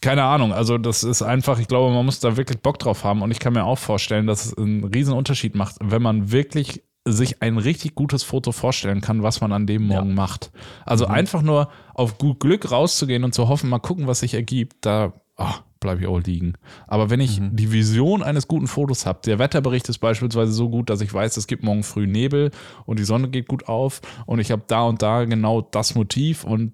Keine 0.00 0.24
Ahnung, 0.24 0.52
also 0.52 0.78
das 0.78 1.04
ist 1.04 1.22
einfach, 1.22 1.58
ich 1.60 1.68
glaube, 1.68 1.94
man 1.94 2.04
muss 2.04 2.18
da 2.18 2.36
wirklich 2.36 2.60
Bock 2.60 2.78
drauf 2.78 3.04
haben 3.04 3.22
und 3.22 3.30
ich 3.30 3.38
kann 3.38 3.52
mir 3.52 3.64
auch 3.64 3.78
vorstellen, 3.78 4.26
dass 4.26 4.46
es 4.46 4.58
einen 4.58 4.84
riesen 4.84 5.14
Unterschied 5.14 5.54
macht, 5.54 5.76
wenn 5.80 6.02
man 6.02 6.32
wirklich 6.32 6.82
sich 7.04 7.42
ein 7.42 7.58
richtig 7.58 7.94
gutes 7.94 8.22
Foto 8.22 8.52
vorstellen 8.52 9.00
kann, 9.00 9.22
was 9.22 9.40
man 9.40 9.52
an 9.52 9.66
dem 9.66 9.86
Morgen 9.86 10.10
ja. 10.10 10.14
macht. 10.14 10.52
Also 10.86 11.06
mhm. 11.06 11.14
einfach 11.14 11.42
nur 11.42 11.68
auf 11.94 12.18
gut 12.18 12.40
Glück 12.40 12.70
rauszugehen 12.70 13.24
und 13.24 13.34
zu 13.34 13.48
hoffen, 13.48 13.70
mal 13.70 13.80
gucken, 13.80 14.06
was 14.06 14.20
sich 14.20 14.34
ergibt, 14.34 14.76
da, 14.86 15.12
oh, 15.36 15.54
bleibe 15.82 16.00
ich 16.00 16.06
auch 16.06 16.20
liegen. 16.20 16.54
Aber 16.86 17.10
wenn 17.10 17.20
ich 17.20 17.40
mhm. 17.40 17.54
die 17.54 17.72
Vision 17.72 18.22
eines 18.22 18.48
guten 18.48 18.66
Fotos 18.66 19.04
habe, 19.04 19.20
der 19.26 19.38
Wetterbericht 19.38 19.88
ist 19.90 19.98
beispielsweise 19.98 20.52
so 20.52 20.70
gut, 20.70 20.88
dass 20.88 21.02
ich 21.02 21.12
weiß, 21.12 21.36
es 21.36 21.46
gibt 21.46 21.62
morgen 21.62 21.82
früh 21.82 22.06
Nebel 22.06 22.50
und 22.86 22.98
die 22.98 23.04
Sonne 23.04 23.28
geht 23.28 23.48
gut 23.48 23.68
auf 23.68 24.00
und 24.24 24.38
ich 24.38 24.50
habe 24.50 24.62
da 24.66 24.84
und 24.84 25.02
da 25.02 25.24
genau 25.24 25.60
das 25.60 25.94
Motiv 25.94 26.44
und 26.44 26.72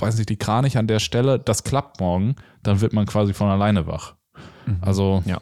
weiß 0.00 0.16
nicht, 0.16 0.30
die 0.30 0.36
Kranich 0.36 0.78
an 0.78 0.86
der 0.86 0.98
Stelle, 0.98 1.38
das 1.38 1.64
klappt 1.64 2.00
morgen, 2.00 2.36
dann 2.62 2.80
wird 2.80 2.92
man 2.92 3.06
quasi 3.06 3.34
von 3.34 3.48
alleine 3.48 3.86
wach. 3.86 4.14
Mhm. 4.66 4.78
Also 4.80 5.22
ja. 5.26 5.40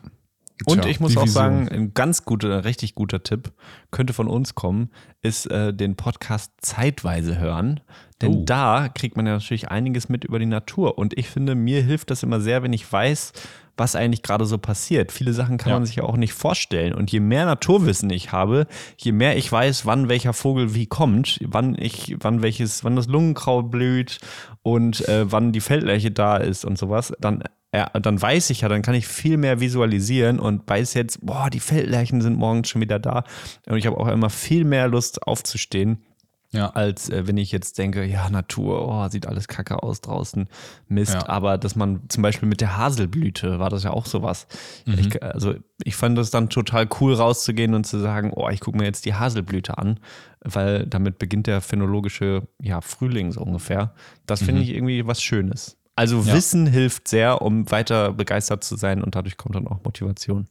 Und 0.66 0.82
Tja, 0.82 0.90
ich 0.90 1.00
muss 1.00 1.16
auch 1.16 1.26
sagen, 1.26 1.68
ein 1.68 1.94
ganz 1.94 2.24
guter, 2.24 2.64
richtig 2.64 2.94
guter 2.94 3.22
Tipp 3.22 3.52
könnte 3.90 4.12
von 4.12 4.28
uns 4.28 4.54
kommen, 4.54 4.90
ist 5.22 5.50
äh, 5.50 5.72
den 5.72 5.96
Podcast 5.96 6.52
zeitweise 6.60 7.38
hören. 7.38 7.80
Denn 8.20 8.34
oh. 8.34 8.42
da 8.44 8.88
kriegt 8.88 9.16
man 9.16 9.26
ja 9.26 9.32
natürlich 9.32 9.68
einiges 9.68 10.08
mit 10.08 10.24
über 10.24 10.38
die 10.38 10.46
Natur. 10.46 10.98
Und 10.98 11.18
ich 11.18 11.28
finde, 11.28 11.54
mir 11.54 11.82
hilft 11.82 12.10
das 12.10 12.22
immer 12.22 12.40
sehr, 12.40 12.62
wenn 12.62 12.72
ich 12.72 12.90
weiß, 12.90 13.32
was 13.76 13.96
eigentlich 13.96 14.22
gerade 14.22 14.44
so 14.44 14.58
passiert. 14.58 15.12
Viele 15.12 15.32
Sachen 15.32 15.56
kann 15.56 15.70
ja. 15.70 15.76
man 15.76 15.86
sich 15.86 15.96
ja 15.96 16.04
auch 16.04 16.16
nicht 16.16 16.34
vorstellen. 16.34 16.92
Und 16.92 17.10
je 17.10 17.20
mehr 17.20 17.46
Naturwissen 17.46 18.10
ich 18.10 18.30
habe, 18.30 18.66
je 18.98 19.12
mehr 19.12 19.36
ich 19.36 19.50
weiß, 19.50 19.86
wann 19.86 20.08
welcher 20.08 20.32
Vogel 20.32 20.74
wie 20.74 20.86
kommt, 20.86 21.40
wann 21.44 21.76
ich, 21.78 22.16
wann 22.20 22.42
welches, 22.42 22.84
wann 22.84 22.96
das 22.96 23.06
Lungenkraut 23.06 23.70
blüht 23.70 24.20
und 24.62 25.08
äh, 25.08 25.30
wann 25.30 25.52
die 25.52 25.60
Feldlerche 25.60 26.10
da 26.10 26.36
ist 26.36 26.64
und 26.64 26.78
sowas, 26.78 27.12
dann 27.18 27.42
ja, 27.74 27.88
dann 27.88 28.20
weiß 28.20 28.50
ich 28.50 28.60
ja, 28.60 28.68
dann 28.68 28.82
kann 28.82 28.94
ich 28.94 29.06
viel 29.06 29.38
mehr 29.38 29.60
visualisieren 29.60 30.38
und 30.38 30.68
weiß 30.68 30.92
jetzt, 30.94 31.24
boah, 31.24 31.48
die 31.48 31.60
Feldlerchen 31.60 32.20
sind 32.20 32.36
morgens 32.36 32.68
schon 32.68 32.82
wieder 32.82 32.98
da. 32.98 33.24
Und 33.66 33.78
ich 33.78 33.86
habe 33.86 33.98
auch 33.98 34.08
immer 34.08 34.28
viel 34.28 34.64
mehr 34.64 34.88
Lust 34.88 35.26
aufzustehen. 35.26 36.04
Ja. 36.52 36.68
Als 36.68 37.08
äh, 37.08 37.26
wenn 37.26 37.38
ich 37.38 37.50
jetzt 37.50 37.78
denke, 37.78 38.04
ja, 38.04 38.28
Natur, 38.28 38.86
oh, 38.86 39.08
sieht 39.08 39.26
alles 39.26 39.48
kacke 39.48 39.82
aus 39.82 40.02
draußen, 40.02 40.48
Mist. 40.86 41.14
Ja. 41.14 41.28
Aber 41.28 41.56
dass 41.56 41.76
man 41.76 42.02
zum 42.08 42.22
Beispiel 42.22 42.46
mit 42.46 42.60
der 42.60 42.76
Haselblüte 42.76 43.58
war 43.58 43.70
das 43.70 43.84
ja 43.84 43.90
auch 43.92 44.04
sowas. 44.04 44.46
Mhm. 44.84 44.98
Ich, 44.98 45.22
also 45.22 45.54
ich 45.82 45.96
fand 45.96 46.18
es 46.18 46.30
dann 46.30 46.50
total 46.50 46.86
cool 47.00 47.14
rauszugehen 47.14 47.74
und 47.74 47.86
zu 47.86 47.98
sagen, 47.98 48.32
oh, 48.34 48.50
ich 48.50 48.60
gucke 48.60 48.76
mir 48.76 48.84
jetzt 48.84 49.06
die 49.06 49.14
Haselblüte 49.14 49.78
an, 49.78 49.98
weil 50.40 50.86
damit 50.86 51.18
beginnt 51.18 51.46
der 51.46 51.62
phänologische 51.62 52.46
ja, 52.60 52.82
Frühling 52.82 53.32
so 53.32 53.40
ungefähr. 53.40 53.94
Das 54.26 54.40
finde 54.40 54.56
mhm. 54.56 54.62
ich 54.62 54.74
irgendwie 54.74 55.06
was 55.06 55.22
Schönes. 55.22 55.78
Also 55.95 56.20
ja. 56.20 56.34
Wissen 56.34 56.66
hilft 56.66 57.09
sehr, 57.09 57.43
um 57.43 57.70
weiter 57.70 58.12
begeistert 58.12 58.64
zu 58.64 58.76
sein 58.76 59.03
und 59.03 59.14
dadurch 59.14 59.36
kommt 59.36 59.55
dann 59.55 59.68
auch 59.68 59.82
Motivation. 59.84 60.49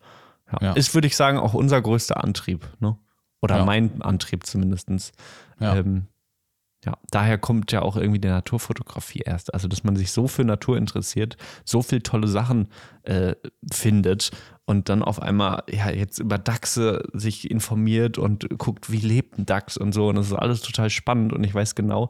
Ja. 0.51 0.57
ja. 0.61 0.73
Ist, 0.73 0.93
würde 0.93 1.07
ich 1.07 1.15
sagen, 1.15 1.39
auch 1.39 1.53
unser 1.53 1.81
größter 1.81 2.23
Antrieb, 2.23 2.67
ne? 2.79 2.97
Oder 3.41 3.57
ja. 3.57 3.65
mein 3.65 4.01
Antrieb 4.03 4.45
zumindest. 4.45 5.13
Ja. 5.59 5.75
Ähm, 5.75 6.07
ja, 6.85 6.97
daher 7.11 7.37
kommt 7.37 7.71
ja 7.71 7.83
auch 7.83 7.95
irgendwie 7.95 8.19
die 8.19 8.27
Naturfotografie 8.27 9.19
erst. 9.19 9.53
Also, 9.53 9.67
dass 9.67 9.83
man 9.83 9.95
sich 9.95 10.11
so 10.11 10.27
für 10.27 10.43
Natur 10.43 10.77
interessiert, 10.77 11.37
so 11.63 11.83
viele 11.83 12.01
tolle 12.01 12.27
Sachen 12.27 12.69
äh, 13.03 13.35
findet 13.71 14.31
und 14.65 14.89
dann 14.89 15.03
auf 15.03 15.21
einmal 15.21 15.63
ja 15.69 15.91
jetzt 15.91 16.17
über 16.19 16.39
Dachse 16.39 17.03
sich 17.13 17.51
informiert 17.51 18.17
und 18.17 18.47
guckt, 18.57 18.91
wie 18.91 18.97
lebt 18.97 19.37
ein 19.37 19.45
Dachs 19.45 19.77
und 19.77 19.93
so. 19.93 20.09
Und 20.09 20.15
das 20.15 20.27
ist 20.27 20.33
alles 20.33 20.61
total 20.61 20.89
spannend 20.89 21.33
und 21.33 21.43
ich 21.43 21.53
weiß 21.53 21.75
genau, 21.75 22.09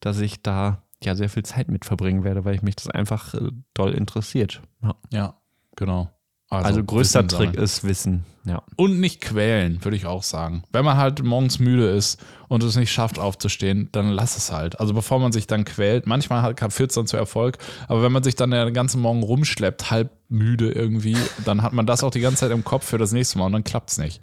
dass 0.00 0.20
ich 0.20 0.42
da 0.42 0.82
ja 1.02 1.14
sehr 1.14 1.28
viel 1.28 1.44
Zeit 1.44 1.68
mit 1.68 1.84
verbringen 1.84 2.24
werde, 2.24 2.44
weil 2.44 2.54
ich 2.54 2.62
mich 2.62 2.76
das 2.76 2.88
einfach 2.88 3.34
äh, 3.34 3.50
doll 3.74 3.92
interessiert. 3.92 4.60
Ja, 4.82 4.94
ja 5.12 5.34
genau. 5.76 6.10
Also, 6.52 6.66
also 6.66 6.84
größter 6.84 7.28
Trick 7.28 7.54
ist 7.54 7.84
Wissen, 7.84 8.24
ja. 8.44 8.64
Und 8.74 8.98
nicht 8.98 9.20
quälen, 9.20 9.84
würde 9.84 9.96
ich 9.96 10.06
auch 10.06 10.24
sagen. 10.24 10.64
Wenn 10.72 10.84
man 10.84 10.96
halt 10.96 11.22
morgens 11.22 11.60
müde 11.60 11.88
ist 11.88 12.20
und 12.48 12.64
es 12.64 12.74
nicht 12.74 12.90
schafft 12.90 13.20
aufzustehen, 13.20 13.88
dann 13.92 14.08
lass 14.08 14.36
es 14.36 14.50
halt. 14.50 14.80
Also 14.80 14.92
bevor 14.92 15.20
man 15.20 15.30
sich 15.30 15.46
dann 15.46 15.64
quält, 15.64 16.08
manchmal 16.08 16.56
führt 16.70 16.90
es 16.90 16.96
dann 16.96 17.06
zu 17.06 17.16
Erfolg, 17.16 17.58
aber 17.86 18.02
wenn 18.02 18.10
man 18.10 18.24
sich 18.24 18.34
dann 18.34 18.50
den 18.50 18.74
ganzen 18.74 19.00
Morgen 19.00 19.22
rumschleppt, 19.22 19.92
halb 19.92 20.10
müde 20.28 20.72
irgendwie, 20.72 21.16
dann 21.44 21.62
hat 21.62 21.72
man 21.72 21.86
das 21.86 22.02
auch 22.02 22.10
die 22.10 22.20
ganze 22.20 22.40
Zeit 22.40 22.50
im 22.50 22.64
Kopf 22.64 22.84
für 22.84 22.98
das 22.98 23.12
nächste 23.12 23.38
Mal 23.38 23.46
und 23.46 23.52
dann 23.52 23.64
klappt 23.64 23.90
es 23.90 23.98
nicht. 23.98 24.20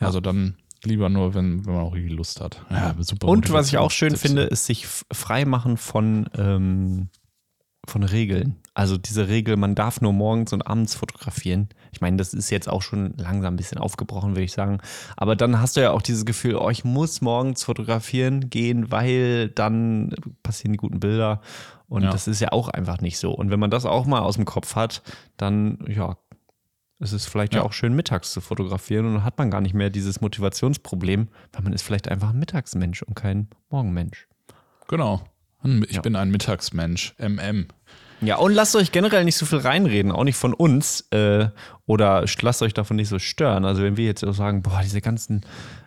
Ja. 0.00 0.08
Also 0.08 0.20
dann 0.20 0.58
lieber 0.86 1.08
nur, 1.08 1.34
wenn, 1.34 1.64
wenn 1.66 1.74
man 1.74 1.84
auch 1.84 1.94
richtig 1.94 2.12
Lust 2.12 2.40
hat. 2.40 2.64
Ja, 2.70 2.94
super 3.00 3.28
und 3.28 3.50
was 3.52 3.68
ich 3.68 3.78
auch 3.78 3.90
schön 3.90 4.10
Tipps. 4.10 4.22
finde, 4.22 4.42
ist 4.42 4.66
sich 4.66 4.86
frei 4.86 5.44
machen 5.44 5.76
von, 5.76 6.28
ähm, 6.36 7.08
von 7.86 8.02
Regeln. 8.02 8.56
Also 8.76 8.96
diese 8.98 9.28
Regel, 9.28 9.56
man 9.56 9.76
darf 9.76 10.00
nur 10.00 10.12
morgens 10.12 10.52
und 10.52 10.66
abends 10.66 10.96
fotografieren. 10.96 11.68
Ich 11.92 12.00
meine, 12.00 12.16
das 12.16 12.34
ist 12.34 12.50
jetzt 12.50 12.68
auch 12.68 12.82
schon 12.82 13.14
langsam 13.16 13.54
ein 13.54 13.56
bisschen 13.56 13.78
aufgebrochen, 13.78 14.30
würde 14.30 14.42
ich 14.42 14.52
sagen. 14.52 14.78
Aber 15.16 15.36
dann 15.36 15.60
hast 15.60 15.76
du 15.76 15.80
ja 15.80 15.92
auch 15.92 16.02
dieses 16.02 16.24
Gefühl, 16.24 16.56
oh, 16.56 16.70
ich 16.70 16.84
muss 16.84 17.20
morgens 17.20 17.62
fotografieren 17.62 18.50
gehen, 18.50 18.90
weil 18.90 19.48
dann 19.48 20.14
passieren 20.42 20.72
die 20.72 20.78
guten 20.78 20.98
Bilder. 20.98 21.40
Und 21.86 22.02
ja. 22.02 22.10
das 22.10 22.26
ist 22.26 22.40
ja 22.40 22.50
auch 22.50 22.68
einfach 22.68 23.00
nicht 23.00 23.18
so. 23.18 23.30
Und 23.30 23.50
wenn 23.50 23.60
man 23.60 23.70
das 23.70 23.86
auch 23.86 24.06
mal 24.06 24.20
aus 24.20 24.34
dem 24.34 24.44
Kopf 24.44 24.74
hat, 24.74 25.02
dann 25.36 25.78
ja, 25.86 26.16
es 27.04 27.12
ist 27.12 27.26
vielleicht 27.26 27.54
ja. 27.54 27.60
ja. 27.60 27.66
auch 27.66 27.72
schön, 27.72 27.94
mittags 27.94 28.32
zu 28.32 28.40
fotografieren 28.40 29.06
und 29.06 29.14
dann 29.14 29.24
hat 29.24 29.38
man 29.38 29.50
gar 29.50 29.60
nicht 29.60 29.74
mehr 29.74 29.90
dieses 29.90 30.20
Motivationsproblem, 30.20 31.28
weil 31.52 31.62
man 31.62 31.72
ist 31.72 31.82
vielleicht 31.82 32.08
einfach 32.08 32.30
ein 32.30 32.38
Mittagsmensch 32.38 33.02
und 33.02 33.14
kein 33.14 33.48
Morgenmensch. 33.68 34.26
Genau. 34.88 35.22
Hm, 35.60 35.84
ich 35.88 35.96
ja. 35.96 36.02
bin 36.02 36.16
ein 36.16 36.30
Mittagsmensch. 36.30 37.14
MM. 37.18 37.68
Ja, 38.20 38.36
und 38.36 38.52
lasst 38.52 38.74
euch 38.74 38.90
generell 38.90 39.24
nicht 39.24 39.36
so 39.36 39.44
viel 39.44 39.58
reinreden, 39.58 40.12
auch 40.12 40.24
nicht 40.24 40.36
von 40.36 40.54
uns. 40.54 41.02
Äh, 41.10 41.48
oder 41.86 42.24
lasst 42.40 42.62
euch 42.62 42.72
davon 42.72 42.96
nicht 42.96 43.08
so 43.08 43.18
stören. 43.18 43.64
Also, 43.64 43.82
wenn 43.82 43.96
wir 43.96 44.06
jetzt 44.06 44.20
so 44.20 44.32
sagen, 44.32 44.62
boah, 44.62 44.80
diese 44.82 45.00
ganzen 45.00 45.44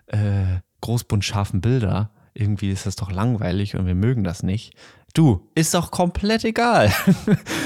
äh, 0.07 0.59
großbunt 0.81 1.25
scharfen 1.25 1.61
Bilder, 1.61 2.11
irgendwie 2.33 2.71
ist 2.71 2.85
das 2.85 2.95
doch 2.95 3.11
langweilig 3.11 3.75
und 3.75 3.87
wir 3.87 3.95
mögen 3.95 4.23
das 4.23 4.43
nicht. 4.43 4.75
Du, 5.17 5.49
ist 5.55 5.73
doch 5.73 5.89
komplett 5.89 6.45
egal. 6.45 6.93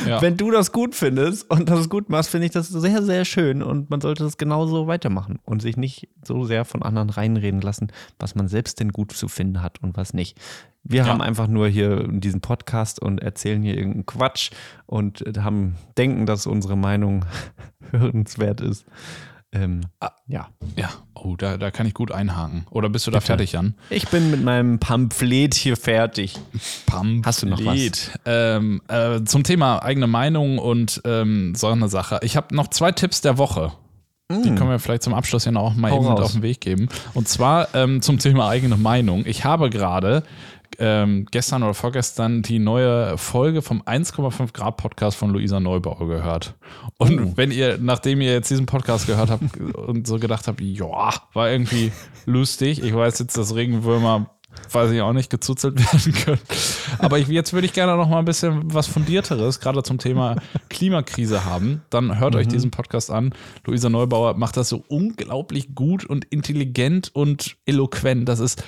Ja. 0.07 0.19
Wenn 0.19 0.35
du 0.35 0.49
das 0.49 0.71
gut 0.71 0.95
findest 0.95 1.47
und 1.51 1.69
das 1.69 1.87
gut 1.87 2.09
machst, 2.09 2.31
finde 2.31 2.47
ich 2.47 2.51
das 2.51 2.69
sehr, 2.69 3.03
sehr 3.03 3.23
schön 3.23 3.61
und 3.61 3.91
man 3.91 4.01
sollte 4.01 4.23
das 4.23 4.37
genauso 4.37 4.87
weitermachen 4.87 5.37
und 5.45 5.61
sich 5.61 5.77
nicht 5.77 6.09
so 6.25 6.43
sehr 6.43 6.65
von 6.65 6.81
anderen 6.81 7.11
reinreden 7.11 7.61
lassen, 7.61 7.91
was 8.17 8.33
man 8.33 8.47
selbst 8.47 8.79
denn 8.79 8.91
gut 8.91 9.11
zu 9.11 9.27
finden 9.27 9.61
hat 9.61 9.79
und 9.83 9.97
was 9.97 10.15
nicht. 10.15 10.39
Wir 10.83 11.01
ja. 11.01 11.05
haben 11.05 11.21
einfach 11.21 11.47
nur 11.47 11.67
hier 11.67 12.07
diesen 12.07 12.41
Podcast 12.41 12.99
und 12.99 13.21
erzählen 13.21 13.61
hier 13.61 13.77
irgendeinen 13.77 14.07
Quatsch 14.07 14.49
und 14.87 15.23
haben, 15.37 15.75
denken, 15.99 16.25
dass 16.25 16.47
unsere 16.47 16.75
Meinung 16.75 17.25
hörenswert 17.91 18.61
ist. 18.61 18.85
Ähm, 19.53 19.81
ah, 19.99 20.11
ja. 20.27 20.47
Ja, 20.77 20.89
oh, 21.13 21.35
da, 21.35 21.57
da 21.57 21.71
kann 21.71 21.85
ich 21.85 21.93
gut 21.93 22.11
einhaken. 22.11 22.65
Oder 22.71 22.89
bist 22.89 23.05
du 23.05 23.11
da 23.11 23.17
Bitte. 23.17 23.27
fertig, 23.27 23.51
Jan? 23.51 23.75
Ich 23.89 24.07
bin 24.07 24.31
mit 24.31 24.41
meinem 24.43 24.79
Pamphlet 24.79 25.53
hier 25.55 25.75
fertig. 25.75 26.39
Pamphlet. 26.85 27.25
Hast 27.25 27.41
du 27.43 27.47
noch 27.47 27.65
was? 27.65 28.11
Ähm, 28.25 28.81
äh, 28.87 29.21
zum 29.25 29.43
Thema 29.43 29.83
eigene 29.83 30.07
Meinung 30.07 30.57
und 30.57 31.01
ähm, 31.03 31.53
so 31.55 31.67
eine 31.67 31.89
Sache. 31.89 32.19
Ich 32.23 32.37
habe 32.37 32.55
noch 32.55 32.69
zwei 32.69 32.93
Tipps 32.93 33.19
der 33.19 33.37
Woche. 33.37 33.73
Mm. 34.29 34.43
Die 34.43 34.55
können 34.55 34.69
wir 34.69 34.79
vielleicht 34.79 35.03
zum 35.03 35.13
Abschluss 35.13 35.43
ja 35.43 35.51
noch 35.51 35.75
mal 35.75 35.91
Hau 35.91 35.97
eben 35.97 36.07
raus. 36.07 36.21
auf 36.21 36.31
den 36.31 36.43
Weg 36.43 36.61
geben. 36.61 36.87
Und 37.13 37.27
zwar 37.27 37.75
ähm, 37.75 38.01
zum 38.01 38.19
Thema 38.19 38.47
eigene 38.47 38.77
Meinung. 38.77 39.25
Ich 39.25 39.43
habe 39.43 39.69
gerade 39.69 40.23
ähm, 40.81 41.27
gestern 41.29 41.61
oder 41.61 41.75
vorgestern 41.75 42.41
die 42.41 42.57
neue 42.57 43.15
Folge 43.17 43.61
vom 43.61 43.83
1,5 43.83 44.51
Grad 44.51 44.77
Podcast 44.77 45.15
von 45.15 45.29
Luisa 45.29 45.59
Neubauer 45.59 46.07
gehört. 46.07 46.55
Und 46.97 47.19
oh. 47.19 47.33
wenn 47.35 47.51
ihr, 47.51 47.77
nachdem 47.79 48.19
ihr 48.19 48.33
jetzt 48.33 48.49
diesen 48.49 48.65
Podcast 48.65 49.05
gehört 49.05 49.29
habt 49.29 49.57
und 49.75 50.07
so 50.07 50.17
gedacht 50.17 50.47
habt, 50.47 50.59
ja, 50.59 51.13
war 51.33 51.51
irgendwie 51.51 51.91
lustig. 52.25 52.83
Ich 52.83 52.95
weiß 52.95 53.19
jetzt, 53.19 53.37
dass 53.37 53.55
Regenwürmer 53.55 54.31
weiß 54.71 54.91
ich 54.91 55.01
auch 55.01 55.13
nicht, 55.13 55.29
gezuzelt 55.29 55.77
werden 55.93 56.13
können. 56.13 56.41
Aber 56.99 57.19
ich, 57.19 57.27
jetzt 57.27 57.53
würde 57.53 57.67
ich 57.67 57.73
gerne 57.73 57.95
noch 57.95 58.09
mal 58.09 58.19
ein 58.19 58.25
bisschen 58.25 58.73
was 58.73 58.87
Fundierteres, 58.87 59.59
gerade 59.59 59.83
zum 59.83 59.97
Thema 59.97 60.35
Klimakrise 60.69 61.45
haben. 61.45 61.83
Dann 61.89 62.19
hört 62.19 62.35
euch 62.35 62.47
diesen 62.47 62.71
Podcast 62.71 63.11
an. 63.11 63.33
Luisa 63.65 63.89
Neubauer 63.89 64.35
macht 64.35 64.57
das 64.57 64.69
so 64.69 64.83
unglaublich 64.87 65.75
gut 65.75 66.05
und 66.05 66.25
intelligent 66.25 67.11
und 67.13 67.57
eloquent. 67.65 68.27
Das 68.27 68.39
ist, 68.39 68.63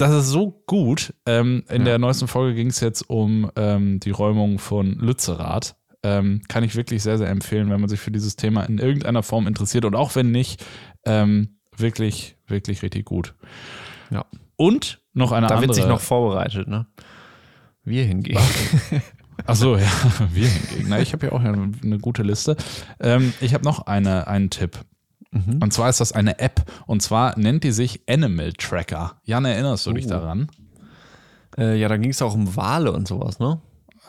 das 0.00 0.12
ist 0.14 0.28
so 0.28 0.62
gut. 0.66 1.14
Ähm, 1.26 1.64
in 1.68 1.84
der 1.84 1.98
neuesten 1.98 2.28
Folge 2.28 2.54
ging 2.54 2.68
es 2.68 2.80
jetzt 2.80 3.02
um 3.08 3.50
ähm, 3.56 4.00
die 4.00 4.10
Räumung 4.10 4.58
von 4.58 4.94
Lützerath. 4.94 5.76
Ähm, 6.02 6.40
kann 6.48 6.64
ich 6.64 6.76
wirklich 6.76 7.02
sehr, 7.02 7.18
sehr 7.18 7.28
empfehlen, 7.28 7.68
wenn 7.70 7.80
man 7.80 7.88
sich 7.90 8.00
für 8.00 8.10
dieses 8.10 8.36
Thema 8.36 8.62
in 8.62 8.78
irgendeiner 8.78 9.22
Form 9.22 9.46
interessiert. 9.46 9.84
Und 9.84 9.94
auch 9.94 10.14
wenn 10.14 10.30
nicht, 10.30 10.64
ähm, 11.04 11.58
wirklich, 11.76 12.36
wirklich 12.46 12.82
richtig 12.82 13.04
gut. 13.04 13.34
Ja. 14.10 14.24
Und 14.56 15.02
noch 15.12 15.32
eine 15.32 15.46
Da 15.46 15.54
andere. 15.54 15.68
wird 15.68 15.76
sich 15.76 15.86
noch 15.86 16.00
vorbereitet, 16.00 16.68
ne? 16.68 16.86
Wir 17.84 18.04
hingegen. 18.04 18.38
Ach 19.46 19.56
so, 19.56 19.76
ja, 19.76 19.88
wir 20.32 20.48
hingegen. 20.48 20.88
Na, 20.88 21.00
ich 21.00 21.12
habe 21.12 21.26
ja 21.26 21.32
auch 21.32 21.40
eine, 21.40 21.72
eine 21.82 21.98
gute 21.98 22.22
Liste. 22.22 22.56
Ähm, 23.00 23.32
ich 23.40 23.54
habe 23.54 23.64
noch 23.64 23.86
eine, 23.86 24.26
einen 24.26 24.50
Tipp. 24.50 24.78
Und 25.32 25.72
zwar 25.72 25.88
ist 25.88 26.00
das 26.00 26.12
eine 26.12 26.38
App. 26.40 26.62
Und 26.86 27.02
zwar 27.02 27.38
nennt 27.38 27.62
die 27.64 27.70
sich 27.72 28.00
Animal 28.08 28.52
Tracker. 28.54 29.20
Jan, 29.24 29.44
erinnerst 29.44 29.86
du 29.86 29.92
dich 29.92 30.06
Oh. 30.06 30.10
daran? 30.10 30.48
Äh, 31.56 31.76
ja, 31.78 31.88
da 31.88 31.96
ging 31.96 32.10
es 32.10 32.20
auch 32.22 32.34
um 32.34 32.56
Wale 32.56 32.92
und 32.92 33.06
sowas, 33.06 33.38
ne? 33.38 33.60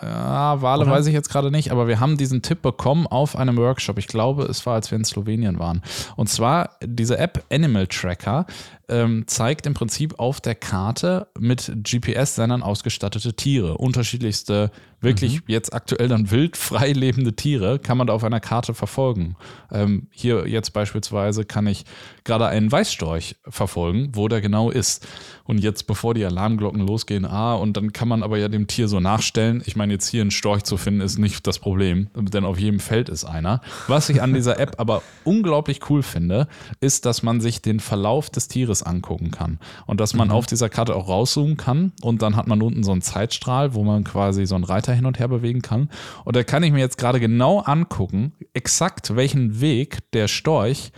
Ja, 0.01 0.59
Wale 0.63 0.87
weiß 0.87 1.05
ich 1.05 1.13
jetzt 1.13 1.29
gerade 1.29 1.51
nicht, 1.51 1.71
aber 1.71 1.87
wir 1.87 1.99
haben 1.99 2.17
diesen 2.17 2.41
Tipp 2.41 2.63
bekommen 2.63 3.05
auf 3.05 3.35
einem 3.35 3.55
Workshop. 3.57 3.99
Ich 3.99 4.07
glaube, 4.07 4.45
es 4.45 4.65
war, 4.65 4.73
als 4.73 4.89
wir 4.89 4.97
in 4.97 5.05
Slowenien 5.05 5.59
waren. 5.59 5.83
Und 6.15 6.27
zwar, 6.27 6.71
diese 6.83 7.19
App 7.19 7.43
Animal 7.51 7.85
Tracker 7.85 8.47
ähm, 8.91 9.23
zeigt 9.25 9.65
im 9.65 9.73
Prinzip 9.73 10.19
auf 10.19 10.41
der 10.41 10.55
Karte 10.55 11.27
mit 11.39 11.71
GPS-Sendern 11.83 12.61
ausgestattete 12.61 13.33
Tiere. 13.33 13.77
Unterschiedlichste, 13.77 14.71
wirklich 15.01 15.41
jetzt 15.47 15.73
aktuell 15.73 16.07
dann 16.07 16.29
wild 16.29 16.57
frei 16.57 16.91
lebende 16.91 17.33
Tiere 17.33 17.79
kann 17.79 17.97
man 17.97 18.07
da 18.07 18.13
auf 18.13 18.23
einer 18.23 18.39
Karte 18.39 18.73
verfolgen. 18.73 19.35
Ähm, 19.71 20.07
hier 20.11 20.47
jetzt 20.47 20.71
beispielsweise 20.73 21.45
kann 21.45 21.65
ich 21.65 21.85
gerade 22.23 22.47
einen 22.47 22.71
Weißstorch 22.71 23.35
verfolgen, 23.47 24.11
wo 24.13 24.27
der 24.27 24.41
genau 24.41 24.69
ist. 24.69 25.07
Und 25.43 25.57
jetzt, 25.57 25.87
bevor 25.87 26.13
die 26.13 26.23
Alarmglocken 26.23 26.85
losgehen, 26.85 27.25
ah, 27.25 27.55
und 27.55 27.75
dann 27.75 27.91
kann 27.91 28.07
man 28.07 28.23
aber 28.23 28.37
ja 28.37 28.47
dem 28.47 28.67
Tier 28.67 28.87
so 28.87 28.99
nachstellen. 28.99 29.61
Ich 29.65 29.75
meine, 29.75 29.93
jetzt 29.93 30.07
hier 30.07 30.21
einen 30.21 30.31
Storch 30.31 30.63
zu 30.63 30.77
finden, 30.77 31.01
ist 31.01 31.17
nicht 31.17 31.45
das 31.47 31.59
Problem, 31.59 32.09
denn 32.15 32.45
auf 32.45 32.59
jedem 32.59 32.79
Feld 32.79 33.09
ist 33.09 33.25
einer. 33.25 33.61
Was 33.87 34.09
ich 34.09 34.21
an 34.21 34.33
dieser 34.33 34.59
App 34.59 34.75
aber 34.77 35.01
unglaublich 35.23 35.89
cool 35.89 36.03
finde, 36.03 36.47
ist, 36.79 37.05
dass 37.05 37.23
man 37.23 37.41
sich 37.41 37.61
den 37.61 37.79
Verlauf 37.79 38.29
des 38.29 38.47
Tieres 38.47 38.80
angucken 38.83 39.31
kann. 39.31 39.59
Und 39.85 39.99
dass 39.99 40.13
man 40.13 40.31
auf 40.31 40.45
dieser 40.45 40.69
Karte 40.69 40.95
auch 40.95 41.07
rauszoomen 41.07 41.57
kann. 41.57 41.91
Und 42.01 42.21
dann 42.21 42.35
hat 42.35 42.47
man 42.47 42.61
unten 42.61 42.83
so 42.83 42.91
einen 42.91 43.01
Zeitstrahl, 43.01 43.73
wo 43.73 43.83
man 43.83 44.03
quasi 44.03 44.45
so 44.45 44.55
einen 44.55 44.63
Reiter 44.63 44.93
hin 44.93 45.05
und 45.05 45.19
her 45.19 45.27
bewegen 45.27 45.61
kann. 45.61 45.89
Und 46.25 46.35
da 46.35 46.43
kann 46.43 46.63
ich 46.63 46.71
mir 46.71 46.79
jetzt 46.79 46.97
gerade 46.97 47.19
genau 47.19 47.59
angucken, 47.59 48.33
exakt 48.53 49.15
welchen 49.15 49.61
Weg 49.61 49.99
der 50.11 50.27
Storch 50.27 50.91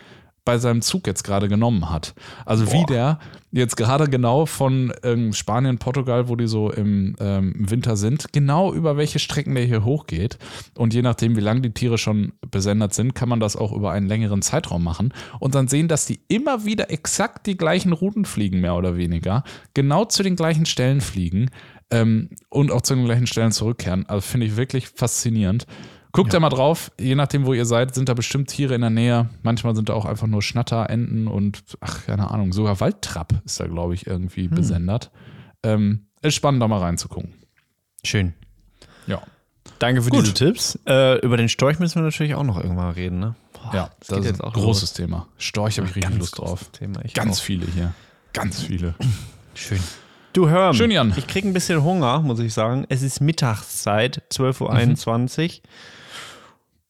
bei 0.46 0.58
seinem 0.58 0.82
Zug 0.82 1.08
jetzt 1.08 1.24
gerade 1.24 1.48
genommen 1.48 1.90
hat. 1.90 2.14
Also 2.46 2.72
wie 2.72 2.86
der 2.86 3.20
jetzt 3.52 3.78
gerade 3.78 4.10
genau 4.10 4.46
von 4.46 4.92
ähm, 5.04 5.32
Spanien, 5.32 5.78
Portugal, 5.78 6.28
wo 6.28 6.36
die 6.36 6.48
so 6.48 6.72
im, 6.72 7.16
ähm, 7.20 7.54
Winter 7.58 7.96
sind, 7.96 8.34
genau 8.34 8.74
über 8.74 8.98
welche 8.98 9.20
Strecken 9.20 9.56
der 9.56 9.66
hier 9.66 9.86
hochgeht. 9.86 10.38
Und 10.76 10.94
je 10.94 11.02
nachdem, 11.02 11.36
wie 11.36 11.42
lange 11.42 11.62
die 11.62 11.74
Tiere 11.74 11.98
schon 11.98 12.34
besendet 12.50 12.94
sind, 12.94 13.14
kann 13.14 13.30
man 13.30 13.40
das 13.40 13.56
auch 13.56 13.72
über 13.72 13.92
einen 13.92 14.08
längeren 14.08 14.42
Zeitraum 14.42 14.84
machen 14.84 15.14
und 15.40 15.56
dann 15.56 15.68
sehen, 15.68 15.88
dass 15.88 16.06
die 16.06 16.20
immer 16.28 16.66
wieder 16.66 16.90
exakt 16.90 17.46
die 17.46 17.58
gleichen 17.58 17.94
Routen 17.94 18.26
fliegen, 18.26 18.60
mehr 18.60 18.76
oder 18.76 18.98
weniger, 18.98 19.44
genau 19.74 20.06
zu 20.06 20.24
den 20.24 20.36
gleichen 20.36 20.66
Stellen 20.66 21.02
fliegen 21.02 21.50
ähm, 21.92 22.30
und 22.50 22.72
auch 22.72 22.82
zu 22.82 22.96
den 22.96 23.06
gleichen 23.06 23.28
Stellen 23.28 23.52
zurückkehren. 23.52 24.06
Also 24.08 24.22
finde 24.22 24.48
ich 24.48 24.58
wirklich 24.58 24.90
faszinierend. 24.90 25.68
Guckt 26.14 26.32
da 26.34 26.40
mal 26.40 26.50
drauf, 26.50 26.92
je 27.00 27.16
nachdem, 27.16 27.46
wo 27.48 27.54
ihr 27.54 27.66
seid, 27.66 27.96
sind 27.96 28.08
da 28.08 28.14
bestimmt 28.14 28.48
Tiere 28.48 28.76
in 28.76 28.82
der 28.82 28.92
Nähe. 28.92 29.30
Manchmal 29.42 29.76
sind 29.76 29.90
da 29.90 29.94
auch 29.94 30.06
einfach 30.06 30.28
nur 30.28 30.44
Schnatter, 30.44 30.90
Enten 30.90 31.28
und, 31.28 31.64
ach, 31.82 32.06
keine 32.06 32.30
Ahnung, 32.30 32.54
sogar 32.54 32.80
Waldtrapp 32.80 33.34
ist 33.46 33.60
da, 33.60 33.66
glaube 33.68 33.96
ich, 33.96 34.06
irgendwie 34.06 34.48
besendet. 34.48 35.10
Ähm, 35.64 36.06
ist 36.22 36.36
spannend, 36.36 36.62
da 36.62 36.68
mal 36.68 36.80
reinzugucken. 36.80 37.34
Schön. 38.06 38.34
Ja. 39.08 39.22
Danke 39.80 40.04
für 40.04 40.12
Gut. 40.12 40.22
diese 40.22 40.34
Tipps. 40.36 40.78
Äh, 40.88 41.18
über 41.26 41.36
den 41.36 41.50
Storch 41.50 41.80
müssen 41.80 41.96
wir 41.96 42.04
natürlich 42.04 42.36
auch 42.36 42.44
noch 42.44 42.58
irgendwann 42.62 42.92
reden, 42.92 43.20
ne? 43.20 43.36
Boah, 43.54 43.74
Ja, 43.74 43.90
das, 44.00 44.10
geht 44.10 44.20
ist 44.20 44.26
jetzt 44.26 44.42
ein 44.42 44.48
auch 44.48 44.54
großes 44.54 44.94
Thema. 44.94 45.28
Storch 45.40 45.78
habe 45.80 45.88
ich 45.90 45.96
richtig 45.96 46.16
Lust 46.20 46.38
drauf. 46.38 46.60
großes 46.60 46.72
Thema. 46.74 47.04
Ich 47.04 47.14
Ganz 47.16 47.40
auch. 47.40 47.44
viele 47.44 47.66
hier. 47.66 47.94
Ganz 48.34 48.62
viele. 48.62 48.94
Schön. 49.56 49.80
Du 50.34 50.48
hör, 50.50 50.74
Schön, 50.76 50.92
Jan. 50.92 51.14
ich 51.16 51.26
krieg 51.28 51.44
ein 51.44 51.54
bisschen 51.54 51.84
Hunger, 51.84 52.20
muss 52.20 52.40
ich 52.40 52.54
sagen. 52.54 52.86
Es 52.90 53.02
ist 53.02 53.20
Mittagszeit, 53.20 54.24
12.21 54.32 55.58
Uhr. 55.58 55.62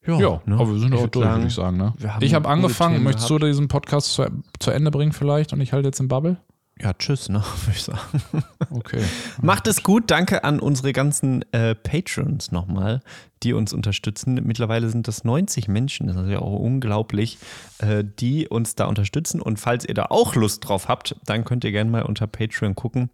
Ja, 0.05 0.41
ne? 0.45 0.55
aber 0.55 0.71
wir 0.71 0.79
sind 0.79 0.93
Ich 0.93 0.99
auch 0.99 1.07
durch, 1.07 1.27
würde 1.27 1.47
ich 1.47 1.53
sagen. 1.53 1.77
Ne? 1.77 1.93
Ich 2.19 2.33
habe 2.33 2.49
angefangen. 2.49 2.95
Themen 2.95 3.05
Möchtest 3.05 3.29
du 3.29 3.39
diesen 3.39 3.67
Podcast 3.67 4.13
zu, 4.13 4.25
zu 4.59 4.71
Ende 4.71 4.91
bringen 4.91 5.13
vielleicht 5.13 5.53
und 5.53 5.61
ich 5.61 5.73
halte 5.73 5.87
jetzt 5.87 5.99
den 5.99 6.07
Bubble? 6.07 6.37
Ja, 6.81 6.91
tschüss, 6.93 7.29
ne, 7.29 7.43
würde 7.65 7.77
ich 7.77 7.83
sagen. 7.83 8.43
Okay. 8.71 9.03
Macht 9.41 9.67
es 9.67 9.83
gut. 9.83 10.09
Danke 10.09 10.43
an 10.43 10.59
unsere 10.59 10.91
ganzen 10.91 11.43
äh, 11.51 11.75
Patrons 11.75 12.51
nochmal, 12.51 13.01
die 13.43 13.53
uns 13.53 13.73
unterstützen. 13.73 14.41
Mittlerweile 14.43 14.89
sind 14.89 15.07
das 15.07 15.23
90 15.23 15.67
Menschen, 15.67 16.07
das 16.07 16.17
ist 16.17 16.29
ja 16.29 16.39
auch 16.39 16.59
unglaublich, 16.59 17.37
äh, 17.77 18.03
die 18.03 18.47
uns 18.47 18.75
da 18.75 18.85
unterstützen. 18.85 19.39
Und 19.39 19.59
falls 19.59 19.85
ihr 19.85 19.93
da 19.93 20.07
auch 20.09 20.35
Lust 20.35 20.67
drauf 20.67 20.87
habt, 20.87 21.15
dann 21.25 21.45
könnt 21.45 21.63
ihr 21.63 21.71
gerne 21.71 21.91
mal 21.91 22.03
unter 22.03 22.25
Patreon 22.25 22.75
gucken. 22.75 23.11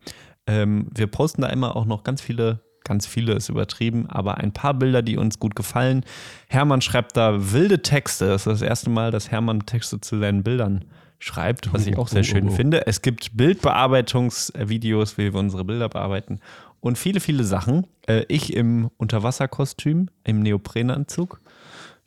Ähm, 0.47 0.87
wir 0.95 1.07
posten 1.07 1.41
da 1.41 1.49
immer 1.49 1.75
auch 1.75 1.85
noch 1.85 2.03
ganz 2.03 2.21
viele, 2.21 2.61
ganz 2.89 3.05
viele 3.05 3.33
ist 3.33 3.49
übertrieben, 3.49 4.07
aber 4.09 4.39
ein 4.39 4.51
paar 4.51 4.73
Bilder, 4.73 5.01
die 5.01 5.15
uns 5.15 5.39
gut 5.39 5.55
gefallen. 5.55 6.03
Hermann 6.47 6.81
schreibt 6.81 7.15
da 7.15 7.53
wilde 7.53 7.81
Texte. 7.81 8.27
Das 8.27 8.41
ist 8.41 8.47
das 8.47 8.61
erste 8.61 8.89
Mal, 8.89 9.11
dass 9.11 9.31
Hermann 9.31 9.65
Texte 9.65 10.01
zu 10.01 10.19
seinen 10.19 10.43
Bildern 10.43 10.85
schreibt, 11.19 11.71
was 11.71 11.85
ich 11.85 11.97
auch 11.97 12.07
sehr 12.07 12.23
schön 12.23 12.47
oh, 12.47 12.51
oh. 12.51 12.55
finde. 12.55 12.87
Es 12.87 13.01
gibt 13.01 13.37
Bildbearbeitungsvideos, 13.37 15.17
wie 15.17 15.33
wir 15.33 15.39
unsere 15.39 15.65
Bilder 15.65 15.87
bearbeiten 15.87 16.39
und 16.81 16.97
viele, 16.97 17.19
viele 17.19 17.43
Sachen. 17.43 17.85
Äh, 18.07 18.25
ich 18.27 18.53
im 18.53 18.89
Unterwasserkostüm, 18.97 20.09
im 20.23 20.41
Neoprenanzug. 20.41 21.41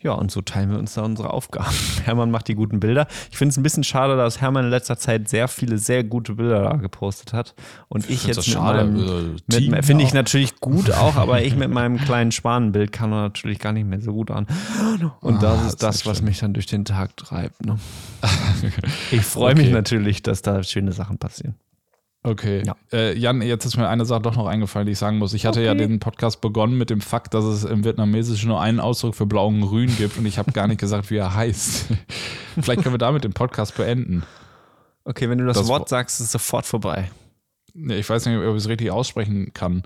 Ja, 0.02 0.12
und 0.14 0.32
so 0.32 0.40
teilen 0.42 0.70
wir 0.72 0.78
uns 0.80 0.94
da 0.94 1.02
unsere 1.02 1.32
Aufgaben. 1.32 1.70
Hermann 2.04 2.30
macht 2.32 2.48
die 2.48 2.54
guten 2.56 2.80
Bilder. 2.80 3.06
Ich 3.30 3.36
finde 3.38 3.50
es 3.52 3.56
ein 3.56 3.62
bisschen 3.62 3.84
schade, 3.84 4.16
dass 4.16 4.40
Hermann 4.40 4.64
in 4.64 4.70
letzter 4.70 4.98
Zeit 4.98 5.28
sehr 5.28 5.46
viele, 5.46 5.78
sehr 5.78 6.02
gute 6.02 6.34
Bilder 6.34 6.62
da 6.62 6.72
gepostet 6.76 7.32
hat. 7.32 7.54
Und 7.88 8.00
ich 8.10 8.20
find's 8.22 8.26
jetzt 8.26 8.48
mit 8.48 8.56
schade, 8.56 8.84
meinem, 8.84 9.36
mit, 9.46 9.84
finde 9.84 10.02
ich 10.04 10.12
natürlich 10.12 10.58
gut 10.58 10.90
auch, 10.94 11.14
aber 11.16 11.42
ich 11.42 11.54
mit 11.54 11.70
meinem 11.70 11.98
kleinen 11.98 12.32
Schwanenbild 12.32 12.90
kann 12.90 13.10
natürlich 13.10 13.60
gar 13.60 13.72
nicht 13.72 13.86
mehr 13.86 14.00
so 14.00 14.12
gut 14.12 14.30
an. 14.32 14.46
Und 15.20 15.36
Ah, 15.36 15.40
das 15.40 15.66
ist 15.66 15.82
das, 15.82 16.04
was 16.04 16.16
schlimm. 16.18 16.28
mich 16.30 16.40
dann 16.40 16.52
durch 16.52 16.66
den 16.66 16.84
Tag 16.84 17.16
treibt. 17.16 17.64
Ne? 17.64 17.78
Ich 19.12 19.22
freue 19.22 19.54
mich 19.54 19.66
Okay. 19.66 19.72
natürlich, 19.72 20.22
dass 20.22 20.42
da 20.42 20.62
schöne 20.62 20.92
Sachen 20.92 21.18
passieren. 21.18 21.54
Okay. 22.24 22.62
Ja. 22.64 22.76
Äh, 22.92 23.18
Jan, 23.18 23.42
jetzt 23.42 23.64
ist 23.64 23.76
mir 23.76 23.88
eine 23.88 24.04
Sache 24.04 24.22
doch 24.22 24.36
noch 24.36 24.46
eingefallen, 24.46 24.86
die 24.86 24.92
ich 24.92 24.98
sagen 24.98 25.18
muss. 25.18 25.34
Ich 25.34 25.44
hatte 25.44 25.60
ja 25.60 25.74
den 25.74 25.98
Podcast 25.98 26.40
begonnen 26.40 26.78
mit 26.78 26.88
dem 26.88 27.00
Fakt, 27.00 27.34
dass 27.34 27.44
es 27.44 27.64
im 27.64 27.82
Vietnamesischen 27.84 28.48
nur 28.48 28.60
einen 28.60 28.78
Ausdruck 28.78 29.16
für 29.16 29.26
blauen 29.26 29.60
Grün 29.60 29.92
gibt 29.96 30.16
und 30.18 30.26
ich 30.26 30.38
habe 30.38 30.52
gar 30.52 30.68
nicht 30.68 30.78
gesagt, 30.80 31.10
wie 31.10 31.16
er 31.16 31.34
heißt. 31.34 31.86
Vielleicht 32.60 32.82
können 32.82 32.94
wir 32.94 32.98
damit 32.98 33.24
den 33.24 33.32
Podcast 33.32 33.76
beenden. 33.76 34.22
Okay, 35.04 35.28
wenn 35.28 35.38
du 35.38 35.46
das, 35.46 35.56
Das 35.56 35.66
Wort 35.66 35.82
Wo- 35.82 35.86
sagst, 35.88 36.20
ist 36.20 36.26
es 36.26 36.32
sofort 36.32 36.64
vorbei. 36.64 37.10
Nee, 37.74 37.96
Ich 37.96 38.08
weiß 38.08 38.24
nicht, 38.26 38.36
ob 38.38 38.44
ich 38.54 38.62
es 38.62 38.68
richtig 38.68 38.92
aussprechen 38.92 39.52
kann. 39.52 39.82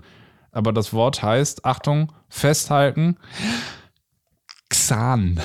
Aber 0.51 0.73
das 0.73 0.93
Wort 0.93 1.23
heißt, 1.23 1.65
Achtung, 1.65 2.11
festhalten, 2.29 3.17
Xan. 4.69 5.39